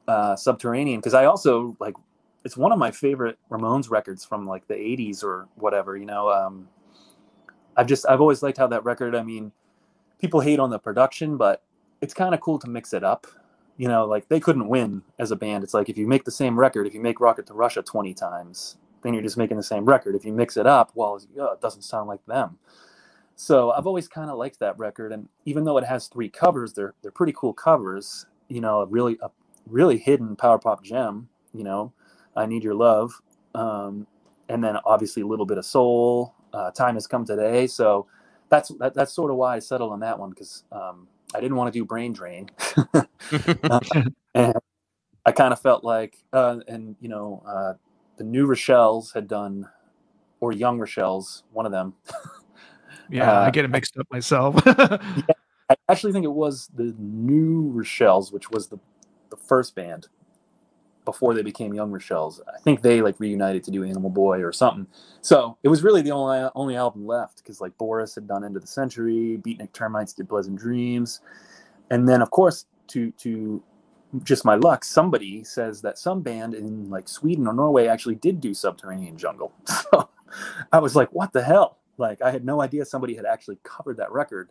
uh, 0.08 0.36
Subterranean 0.36 1.00
because 1.00 1.14
I 1.14 1.24
also 1.24 1.76
like 1.80 1.94
it's 2.44 2.56
one 2.56 2.72
of 2.72 2.78
my 2.78 2.90
favorite 2.90 3.38
Ramones 3.50 3.90
records 3.90 4.24
from 4.24 4.46
like 4.46 4.66
the 4.66 4.74
80s 4.74 5.22
or 5.22 5.48
whatever, 5.54 5.96
you 5.96 6.06
know. 6.06 6.30
Um, 6.30 6.68
I've 7.76 7.86
just 7.86 8.06
I've 8.08 8.20
always 8.20 8.42
liked 8.42 8.58
how 8.58 8.66
that 8.68 8.84
record, 8.84 9.14
I 9.14 9.22
mean, 9.22 9.52
people 10.20 10.40
hate 10.40 10.58
on 10.58 10.70
the 10.70 10.78
production, 10.78 11.36
but 11.36 11.62
it's 12.00 12.14
kind 12.14 12.34
of 12.34 12.40
cool 12.40 12.58
to 12.60 12.68
mix 12.68 12.92
it 12.92 13.04
up. 13.04 13.26
You 13.76 13.88
know, 13.88 14.04
like 14.04 14.28
they 14.28 14.38
couldn't 14.38 14.68
win 14.68 15.02
as 15.18 15.30
a 15.30 15.36
band. 15.36 15.64
It's 15.64 15.74
like 15.74 15.88
if 15.88 15.96
you 15.96 16.06
make 16.06 16.24
the 16.24 16.30
same 16.30 16.58
record, 16.58 16.86
if 16.86 16.94
you 16.94 17.00
make 17.00 17.20
Rocket 17.20 17.46
to 17.46 17.54
Russia 17.54 17.82
20 17.82 18.12
times, 18.14 18.76
then 19.02 19.14
you're 19.14 19.22
just 19.22 19.38
making 19.38 19.56
the 19.56 19.62
same 19.62 19.84
record. 19.84 20.14
If 20.14 20.24
you 20.24 20.32
mix 20.32 20.56
it 20.56 20.66
up, 20.66 20.92
well, 20.94 21.16
it 21.16 21.60
doesn't 21.60 21.82
sound 21.82 22.08
like 22.08 22.24
them. 22.26 22.58
So 23.42 23.72
I've 23.72 23.88
always 23.88 24.06
kind 24.06 24.30
of 24.30 24.38
liked 24.38 24.60
that 24.60 24.78
record, 24.78 25.10
and 25.10 25.28
even 25.46 25.64
though 25.64 25.76
it 25.76 25.82
has 25.82 26.06
three 26.06 26.28
covers, 26.28 26.74
they're 26.74 26.94
they're 27.02 27.10
pretty 27.10 27.32
cool 27.36 27.52
covers. 27.52 28.24
You 28.48 28.60
know, 28.60 28.82
a 28.82 28.86
really 28.86 29.18
a 29.20 29.30
really 29.66 29.98
hidden 29.98 30.36
power 30.36 30.60
pop 30.60 30.84
gem. 30.84 31.28
You 31.52 31.64
know, 31.64 31.92
I 32.36 32.46
need 32.46 32.62
your 32.62 32.76
love, 32.76 33.20
um, 33.56 34.06
and 34.48 34.62
then 34.62 34.76
obviously 34.84 35.22
a 35.22 35.26
little 35.26 35.44
bit 35.44 35.58
of 35.58 35.64
soul. 35.64 36.36
Uh, 36.52 36.70
Time 36.70 36.94
has 36.94 37.08
come 37.08 37.24
today, 37.24 37.66
so 37.66 38.06
that's 38.48 38.68
that, 38.78 38.94
that's 38.94 39.12
sort 39.12 39.32
of 39.32 39.36
why 39.38 39.56
I 39.56 39.58
settled 39.58 39.92
on 39.92 39.98
that 40.00 40.20
one 40.20 40.30
because 40.30 40.62
um, 40.70 41.08
I 41.34 41.40
didn't 41.40 41.56
want 41.56 41.72
to 41.72 41.76
do 41.76 41.84
Brain 41.84 42.12
Drain, 42.12 42.48
and 44.36 44.54
I 45.26 45.32
kind 45.32 45.52
of 45.52 45.60
felt 45.60 45.82
like, 45.82 46.16
uh, 46.32 46.60
and 46.68 46.94
you 47.00 47.08
know, 47.08 47.42
uh, 47.44 47.72
the 48.18 48.24
New 48.24 48.46
Rochelle's 48.46 49.10
had 49.10 49.26
done, 49.26 49.68
or 50.38 50.52
Young 50.52 50.78
Rochelle's, 50.78 51.42
one 51.50 51.66
of 51.66 51.72
them. 51.72 51.94
Yeah, 53.10 53.30
I 53.30 53.46
Uh, 53.48 53.50
get 53.50 53.64
it 53.64 53.68
mixed 53.68 53.98
up 53.98 54.06
myself. 54.10 54.56
I 54.66 55.76
actually 55.88 56.12
think 56.12 56.24
it 56.24 56.32
was 56.32 56.68
the 56.74 56.94
New 56.98 57.70
Rochelle's, 57.72 58.32
which 58.32 58.50
was 58.50 58.68
the, 58.68 58.78
the 59.30 59.36
first 59.36 59.74
band 59.74 60.08
before 61.04 61.34
they 61.34 61.42
became 61.42 61.74
Young 61.74 61.90
Rochelle's. 61.90 62.40
I 62.54 62.58
think 62.60 62.82
they 62.82 63.02
like 63.02 63.18
reunited 63.18 63.64
to 63.64 63.70
do 63.70 63.82
Animal 63.84 64.10
Boy 64.10 64.42
or 64.42 64.52
something. 64.52 64.86
So 65.20 65.56
it 65.62 65.68
was 65.68 65.82
really 65.82 66.02
the 66.02 66.10
only 66.12 66.48
only 66.54 66.76
album 66.76 67.06
left 67.06 67.38
because 67.38 67.60
like 67.60 67.76
Boris 67.78 68.14
had 68.14 68.28
done 68.28 68.44
End 68.44 68.56
of 68.56 68.62
the 68.62 68.68
Century, 68.68 69.40
Beatnik 69.44 69.72
Termites 69.72 70.12
did 70.12 70.28
Pleasant 70.28 70.56
Dreams, 70.58 71.20
and 71.90 72.08
then 72.08 72.22
of 72.22 72.30
course 72.30 72.66
to 72.88 73.10
to 73.12 73.62
just 74.24 74.44
my 74.44 74.54
luck, 74.56 74.84
somebody 74.84 75.42
says 75.42 75.80
that 75.82 75.98
some 75.98 76.20
band 76.20 76.54
in 76.54 76.90
like 76.90 77.08
Sweden 77.08 77.46
or 77.46 77.54
Norway 77.54 77.86
actually 77.86 78.16
did 78.16 78.40
do 78.40 78.54
Subterranean 78.54 79.16
Jungle. 79.16 79.52
So 79.92 80.08
I 80.72 80.78
was 80.78 80.96
like, 80.96 81.10
what 81.12 81.34
the 81.34 81.42
hell? 81.42 81.76
Like 81.98 82.22
I 82.22 82.30
had 82.30 82.44
no 82.44 82.62
idea 82.62 82.84
somebody 82.84 83.14
had 83.14 83.24
actually 83.24 83.58
covered 83.62 83.98
that 83.98 84.12
record. 84.12 84.50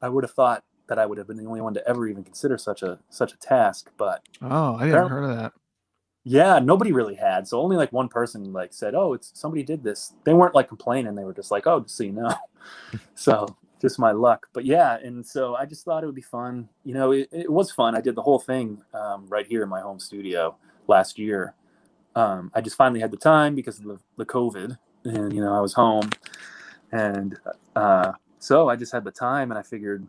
I 0.00 0.08
would 0.08 0.24
have 0.24 0.32
thought 0.32 0.64
that 0.88 0.98
I 0.98 1.06
would 1.06 1.18
have 1.18 1.26
been 1.26 1.36
the 1.36 1.46
only 1.46 1.60
one 1.60 1.74
to 1.74 1.88
ever 1.88 2.06
even 2.06 2.24
consider 2.24 2.58
such 2.58 2.82
a 2.82 2.98
such 3.08 3.32
a 3.32 3.38
task, 3.38 3.90
but 3.96 4.22
oh, 4.42 4.76
I 4.76 4.86
didn't 4.86 5.08
heard 5.08 5.24
of 5.24 5.36
that. 5.36 5.52
yeah, 6.24 6.58
nobody 6.58 6.92
really 6.92 7.14
had. 7.14 7.48
So 7.48 7.60
only 7.60 7.76
like 7.76 7.92
one 7.92 8.08
person 8.08 8.52
like 8.52 8.72
said, 8.72 8.94
"Oh, 8.94 9.12
it's 9.14 9.30
somebody 9.34 9.62
did 9.62 9.82
this." 9.82 10.12
They 10.24 10.34
weren't 10.34 10.54
like 10.54 10.68
complaining. 10.68 11.14
They 11.14 11.24
were 11.24 11.34
just 11.34 11.50
like, 11.50 11.66
"Oh, 11.66 11.80
just 11.80 11.96
so 11.96 12.04
you 12.04 12.12
know." 12.12 12.34
so 13.14 13.56
just 13.80 13.98
my 13.98 14.12
luck. 14.12 14.46
But 14.52 14.64
yeah, 14.64 14.98
and 14.98 15.26
so 15.26 15.56
I 15.56 15.66
just 15.66 15.84
thought 15.84 16.02
it 16.02 16.06
would 16.06 16.14
be 16.14 16.22
fun. 16.22 16.68
You 16.84 16.94
know, 16.94 17.12
it, 17.12 17.28
it 17.32 17.50
was 17.50 17.70
fun. 17.70 17.96
I 17.96 18.00
did 18.00 18.14
the 18.14 18.22
whole 18.22 18.38
thing 18.38 18.82
um, 18.94 19.26
right 19.28 19.46
here 19.46 19.62
in 19.62 19.68
my 19.68 19.80
home 19.80 19.98
studio 19.98 20.56
last 20.86 21.18
year. 21.18 21.54
Um, 22.14 22.50
I 22.54 22.60
just 22.60 22.76
finally 22.76 23.00
had 23.00 23.10
the 23.10 23.16
time 23.16 23.54
because 23.54 23.78
of 23.78 23.84
the, 23.84 23.98
the 24.18 24.26
COVID, 24.26 24.78
and 25.04 25.32
you 25.32 25.40
know 25.40 25.54
I 25.54 25.60
was 25.60 25.72
home, 25.72 26.10
and 26.90 27.38
uh, 27.76 28.12
so 28.38 28.68
I 28.68 28.76
just 28.76 28.92
had 28.92 29.04
the 29.04 29.10
time, 29.10 29.50
and 29.50 29.58
I 29.58 29.62
figured 29.62 30.06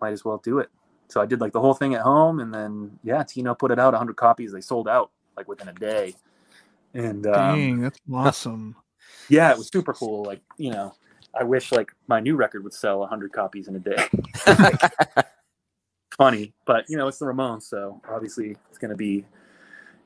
might 0.00 0.12
as 0.12 0.24
well 0.24 0.38
do 0.38 0.58
it. 0.58 0.70
So 1.08 1.20
I 1.20 1.26
did 1.26 1.40
like 1.40 1.52
the 1.52 1.60
whole 1.60 1.74
thing 1.74 1.94
at 1.94 2.02
home, 2.02 2.40
and 2.40 2.52
then 2.52 2.98
yeah, 3.02 3.22
Tino 3.22 3.54
put 3.54 3.70
it 3.70 3.78
out 3.78 3.92
100 3.92 4.16
copies. 4.16 4.52
They 4.52 4.60
sold 4.60 4.88
out 4.88 5.10
like 5.36 5.48
within 5.48 5.68
a 5.68 5.72
day, 5.72 6.14
and 6.94 7.26
um, 7.26 7.58
Dang, 7.58 7.80
that's 7.80 8.00
awesome. 8.12 8.76
yeah, 9.28 9.50
it 9.50 9.58
was 9.58 9.68
super 9.68 9.92
cool. 9.92 10.24
Like 10.24 10.40
you 10.56 10.70
know, 10.70 10.94
I 11.38 11.44
wish 11.44 11.72
like 11.72 11.92
my 12.06 12.20
new 12.20 12.36
record 12.36 12.64
would 12.64 12.74
sell 12.74 13.00
100 13.00 13.32
copies 13.32 13.68
in 13.68 13.76
a 13.76 13.78
day. 13.78 14.08
Funny, 16.16 16.52
but 16.64 16.84
you 16.88 16.96
know, 16.96 17.08
it's 17.08 17.18
the 17.18 17.26
Ramones, 17.26 17.64
so 17.64 18.00
obviously 18.08 18.56
it's 18.68 18.78
going 18.78 18.90
to 18.90 18.96
be, 18.96 19.26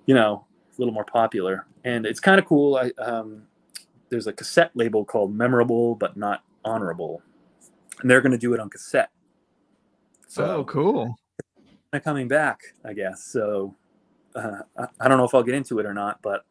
you 0.06 0.14
know, 0.14 0.46
a 0.70 0.80
little 0.80 0.94
more 0.94 1.04
popular, 1.04 1.66
and 1.84 2.06
it's 2.06 2.20
kind 2.20 2.38
of 2.38 2.46
cool. 2.46 2.76
I 2.76 2.90
um, 3.02 3.42
there's 4.10 4.26
a 4.26 4.32
cassette 4.32 4.70
label 4.74 5.04
called 5.04 5.34
Memorable 5.34 5.94
but 5.94 6.16
Not 6.16 6.44
Honorable, 6.64 7.22
and 8.00 8.10
they're 8.10 8.20
going 8.20 8.32
to 8.32 8.38
do 8.38 8.54
it 8.54 8.60
on 8.60 8.70
cassette. 8.70 9.10
So 10.26 10.44
oh, 10.44 10.64
cool. 10.64 11.16
coming 12.04 12.28
back, 12.28 12.60
I 12.84 12.92
guess. 12.92 13.24
So 13.24 13.74
uh, 14.34 14.60
I, 14.78 14.86
I 15.00 15.08
don't 15.08 15.18
know 15.18 15.24
if 15.24 15.34
I'll 15.34 15.42
get 15.42 15.54
into 15.54 15.78
it 15.78 15.86
or 15.86 15.94
not, 15.94 16.20
but 16.22 16.44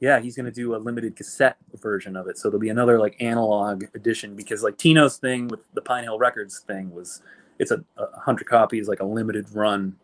yeah, 0.00 0.20
he's 0.20 0.36
gonna 0.36 0.50
do 0.50 0.74
a 0.74 0.78
limited 0.78 1.16
cassette 1.16 1.56
version 1.74 2.16
of 2.16 2.28
it. 2.28 2.38
So 2.38 2.48
there'll 2.48 2.60
be 2.60 2.68
another 2.68 2.98
like 2.98 3.16
analog 3.20 3.84
edition 3.94 4.36
because 4.36 4.62
like 4.62 4.76
Tino's 4.76 5.16
thing 5.16 5.48
with 5.48 5.60
the 5.74 5.82
Pine 5.82 6.04
Hill 6.04 6.18
Records 6.18 6.60
thing 6.60 6.94
was 6.94 7.20
it's 7.58 7.70
a, 7.70 7.84
a 7.96 8.20
hundred 8.20 8.46
copies, 8.46 8.88
like 8.88 9.00
a 9.00 9.04
limited 9.04 9.52
run. 9.52 9.96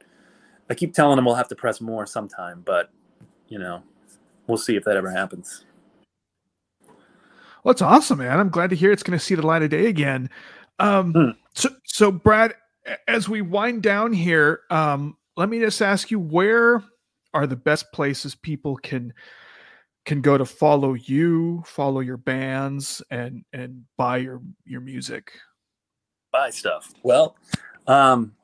I 0.69 0.75
keep 0.75 0.95
telling 0.95 1.19
him 1.19 1.25
we'll 1.25 1.37
have 1.37 1.49
to 1.49 1.55
press 1.55 1.81
more 1.81 2.07
sometime, 2.07 2.63
but 2.65 2.91
you 3.49 3.59
know, 3.59 3.83
we'll 4.47 4.59
see 4.59 4.77
if 4.77 4.85
that 4.85 4.97
ever 4.97 5.11
happens. 5.11 5.65
Well, 7.65 7.73
it's 7.73 7.83
awesome, 7.83 8.19
man. 8.19 8.39
I'm 8.39 8.51
glad 8.51 8.71
to 8.71 8.77
hear 8.77 8.93
it's 8.93 9.03
going 9.03 9.19
to 9.19 9.25
see 9.25 9.35
the 9.35 9.45
light 9.47 9.63
of 9.63 9.71
day 9.71 9.87
again. 9.87 10.31
Um, 10.79 11.13
Hmm. 11.13 11.31
so, 11.55 11.71
so 11.85 12.13
Brad, 12.13 12.55
as 13.09 13.29
we 13.29 13.43
wind 13.43 13.83
down 13.83 14.13
here, 14.13 14.61
um, 14.71 15.17
let 15.37 15.49
me 15.49 15.59
just 15.59 15.83
ask 15.83 16.11
you, 16.11 16.21
where 16.21 16.85
are 17.33 17.47
the 17.47 17.57
best 17.57 17.91
places 17.93 18.35
people 18.35 18.77
can 18.77 19.13
can 20.05 20.21
go 20.21 20.37
to 20.37 20.45
follow 20.45 20.93
you, 20.93 21.63
follow 21.67 22.01
your 22.01 22.19
bands, 22.19 23.01
and 23.11 23.43
and 23.55 23.85
buy 23.97 24.19
your 24.19 24.43
your 24.65 24.83
music? 24.83 25.33
buy 26.31 26.51
stuff. 26.51 26.93
Well, 27.05 27.37
um, 27.87 28.35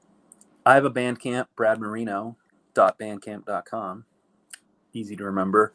I 0.64 0.74
have 0.74 0.84
a 0.84 0.90
Bandcamp, 0.90 1.46
bradmarino.bandcamp.com. 1.58 4.04
Easy 4.92 5.16
to 5.16 5.24
remember. 5.24 5.72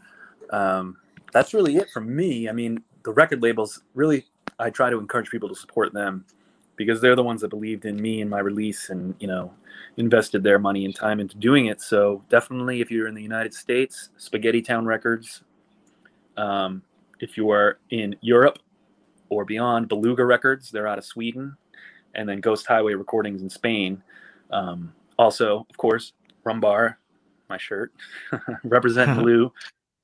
Um, 0.49 0.95
that's 1.33 1.53
really 1.53 1.75
it 1.75 1.89
from 1.89 2.15
me. 2.15 2.47
I 2.47 2.53
mean, 2.53 2.81
the 3.05 3.13
record 3.13 3.41
labels 3.41 3.83
really, 3.93 4.25
I 4.59 4.69
try 4.71 4.89
to 4.89 4.99
encourage 4.99 5.29
people 5.29 5.47
to 5.47 5.55
support 5.55 5.93
them 5.93 6.25
because 6.75 6.99
they're 6.99 7.15
the 7.15 7.23
ones 7.23 7.39
that 7.41 7.49
believed 7.49 7.85
in 7.85 8.01
me 8.01 8.19
and 8.19 8.29
my 8.29 8.39
release 8.39 8.89
and, 8.89 9.15
you 9.19 9.27
know, 9.27 9.53
invested 9.97 10.43
their 10.43 10.59
money 10.59 10.83
and 10.83 10.93
time 10.93 11.19
into 11.19 11.37
doing 11.37 11.67
it. 11.67 11.81
So 11.81 12.23
definitely, 12.29 12.81
if 12.81 12.91
you're 12.91 13.07
in 13.07 13.15
the 13.15 13.21
United 13.21 13.53
States, 13.53 14.09
Spaghetti 14.17 14.61
Town 14.61 14.85
Records. 14.85 15.43
Um, 16.35 16.81
if 17.21 17.37
you 17.37 17.49
are 17.51 17.79
in 17.91 18.15
Europe 18.19 18.59
or 19.29 19.45
beyond, 19.45 19.87
Beluga 19.87 20.25
Records, 20.25 20.69
they're 20.69 20.87
out 20.87 20.97
of 20.97 21.05
Sweden 21.05 21.55
and 22.15 22.27
then 22.27 22.41
Ghost 22.41 22.65
Highway 22.65 22.93
Recordings 22.95 23.41
in 23.41 23.49
Spain. 23.49 24.01
Um, 24.51 24.93
also, 25.17 25.65
of 25.69 25.77
course, 25.77 26.13
Rumbar, 26.45 26.95
my 27.49 27.57
shirt, 27.57 27.93
represent 28.63 29.17
Blue. 29.19 29.51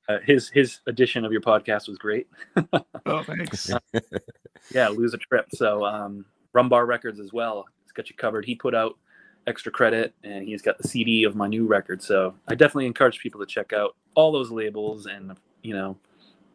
Uh, 0.08 0.18
his 0.24 0.48
his 0.48 0.80
edition 0.86 1.24
of 1.24 1.32
your 1.32 1.40
podcast 1.40 1.88
was 1.88 1.98
great. 1.98 2.28
Oh, 3.04 3.22
thanks. 3.24 3.70
Yeah, 4.72 4.88
lose 4.88 5.12
a 5.12 5.18
trip. 5.18 5.48
So 5.52 5.84
um, 5.84 6.24
Rumbar 6.54 6.86
Records 6.86 7.18
as 7.18 7.32
well. 7.32 7.66
It's 7.82 7.90
got 7.92 8.08
you 8.08 8.14
covered. 8.14 8.44
He 8.44 8.54
put 8.54 8.76
out 8.76 8.96
extra 9.48 9.72
credit, 9.72 10.14
and 10.22 10.46
he's 10.46 10.62
got 10.62 10.78
the 10.78 10.86
CD 10.86 11.24
of 11.24 11.34
my 11.34 11.48
new 11.48 11.66
record. 11.66 12.00
So 12.00 12.34
I 12.46 12.54
definitely 12.54 12.86
encourage 12.86 13.18
people 13.18 13.40
to 13.40 13.46
check 13.46 13.72
out 13.72 13.96
all 14.14 14.30
those 14.30 14.52
labels 14.52 15.06
and 15.06 15.36
you 15.62 15.74
know 15.74 15.96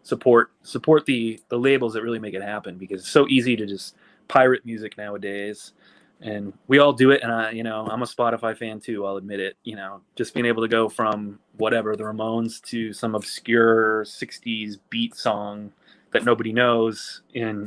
support 0.03 0.51
support 0.63 1.05
the 1.05 1.39
the 1.49 1.59
labels 1.59 1.93
that 1.93 2.01
really 2.01 2.19
make 2.19 2.33
it 2.33 2.41
happen 2.41 2.77
because 2.77 3.01
it's 3.01 3.11
so 3.11 3.27
easy 3.27 3.55
to 3.57 3.65
just 3.65 3.95
pirate 4.29 4.65
music 4.65 4.97
nowadays 4.97 5.73
and 6.21 6.53
we 6.67 6.79
all 6.79 6.93
do 6.93 7.11
it 7.11 7.21
and 7.21 7.31
i 7.31 7.51
you 7.51 7.63
know 7.63 7.85
i'm 7.91 8.01
a 8.01 8.05
spotify 8.05 8.57
fan 8.57 8.79
too 8.79 9.05
i'll 9.05 9.17
admit 9.17 9.39
it 9.39 9.55
you 9.63 9.75
know 9.75 10.01
just 10.15 10.33
being 10.33 10.45
able 10.45 10.61
to 10.61 10.67
go 10.67 10.89
from 10.89 11.39
whatever 11.57 11.95
the 11.95 12.03
ramones 12.03 12.61
to 12.61 12.91
some 12.91 13.13
obscure 13.13 14.03
60s 14.03 14.77
beat 14.89 15.15
song 15.15 15.71
that 16.11 16.23
nobody 16.25 16.51
knows 16.51 17.21
in 17.33 17.65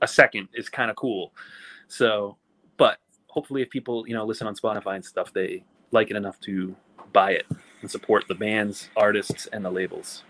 a 0.00 0.08
second 0.08 0.48
is 0.54 0.68
kind 0.68 0.90
of 0.90 0.96
cool 0.96 1.32
so 1.88 2.36
but 2.78 2.98
hopefully 3.26 3.60
if 3.60 3.68
people 3.68 4.06
you 4.08 4.14
know 4.14 4.24
listen 4.24 4.46
on 4.46 4.54
spotify 4.54 4.94
and 4.94 5.04
stuff 5.04 5.32
they 5.32 5.62
like 5.90 6.10
it 6.10 6.16
enough 6.16 6.40
to 6.40 6.74
buy 7.12 7.32
it 7.32 7.46
and 7.82 7.90
support 7.90 8.24
the 8.28 8.34
bands 8.34 8.88
artists 8.96 9.46
and 9.52 9.64
the 9.64 9.70
labels 9.70 10.24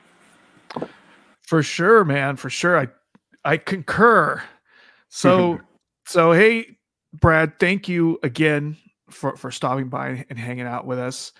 For 1.46 1.62
sure, 1.62 2.04
man. 2.04 2.36
For 2.36 2.50
sure. 2.50 2.78
I 2.78 2.88
I 3.44 3.56
concur. 3.58 4.42
So 5.08 5.60
so 6.06 6.32
hey, 6.32 6.78
Brad, 7.20 7.58
thank 7.58 7.88
you 7.88 8.18
again 8.22 8.76
for 9.10 9.36
for 9.36 9.50
stopping 9.50 9.88
by 9.88 10.24
and 10.28 10.38
hanging 10.38 10.66
out 10.66 10.86
with 10.86 10.98
us. 10.98 11.32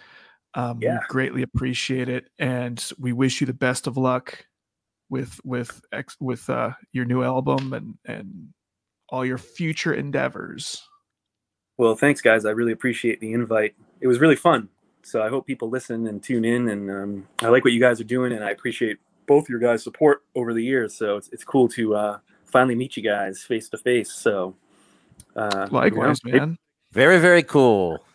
Um, 0.55 0.79
we 0.79 0.89
greatly 1.09 1.43
appreciate 1.43 2.09
it, 2.09 2.31
and 2.39 2.83
we 2.99 3.13
wish 3.13 3.41
you 3.41 3.47
the 3.47 3.53
best 3.53 3.87
of 3.87 3.97
luck 3.97 4.47
with 5.11 5.41
with 5.45 5.81
ex, 5.93 6.17
with 6.21 6.49
uh, 6.49 6.71
your 6.93 7.05
new 7.05 7.23
album 7.23 7.73
and 7.73 7.95
and 8.05 8.49
all 9.09 9.25
your 9.25 9.39
future 9.39 9.95
endeavors. 9.95 10.83
Well, 11.77 11.97
thanks, 11.97 12.21
guys. 12.21 12.45
I 12.45 12.51
really 12.51 12.73
appreciate 12.73 13.21
the 13.21 13.33
invite. 13.33 13.75
It 14.01 14.07
was 14.07 14.21
really 14.21 14.37
fun. 14.37 14.69
So 15.03 15.23
I 15.23 15.29
hope 15.29 15.47
people 15.47 15.69
listen 15.69 16.07
and 16.07 16.23
tune 16.23 16.45
in. 16.45 16.69
And 16.69 16.91
um, 16.91 17.29
I 17.41 17.49
like 17.49 17.65
what 17.65 17.73
you 17.73 17.81
guys 17.81 18.01
are 18.01 18.05
doing, 18.05 18.33
and 18.33 18.45
I 18.45 18.51
appreciate 18.51 18.99
both 19.27 19.49
your 19.49 19.59
guys' 19.59 19.83
support 19.83 20.23
over 20.35 20.55
the 20.55 20.63
years. 20.63 20.95
So 20.95 21.17
it's, 21.17 21.29
it's 21.31 21.45
cool 21.45 21.69
to 21.71 21.95
uh, 21.97 22.19
finally 22.45 22.75
meet 22.75 22.97
you 22.97 23.03
guys 23.03 23.43
face 23.43 23.69
to 23.71 23.79
face. 23.79 24.13
So 24.13 24.55
uh, 25.37 25.69
you 25.71 25.73
know, 25.73 25.79
Likewise, 25.79 26.25
man. 26.25 26.57
Very, 26.93 27.19
very 27.19 27.43
cool. 27.43 28.05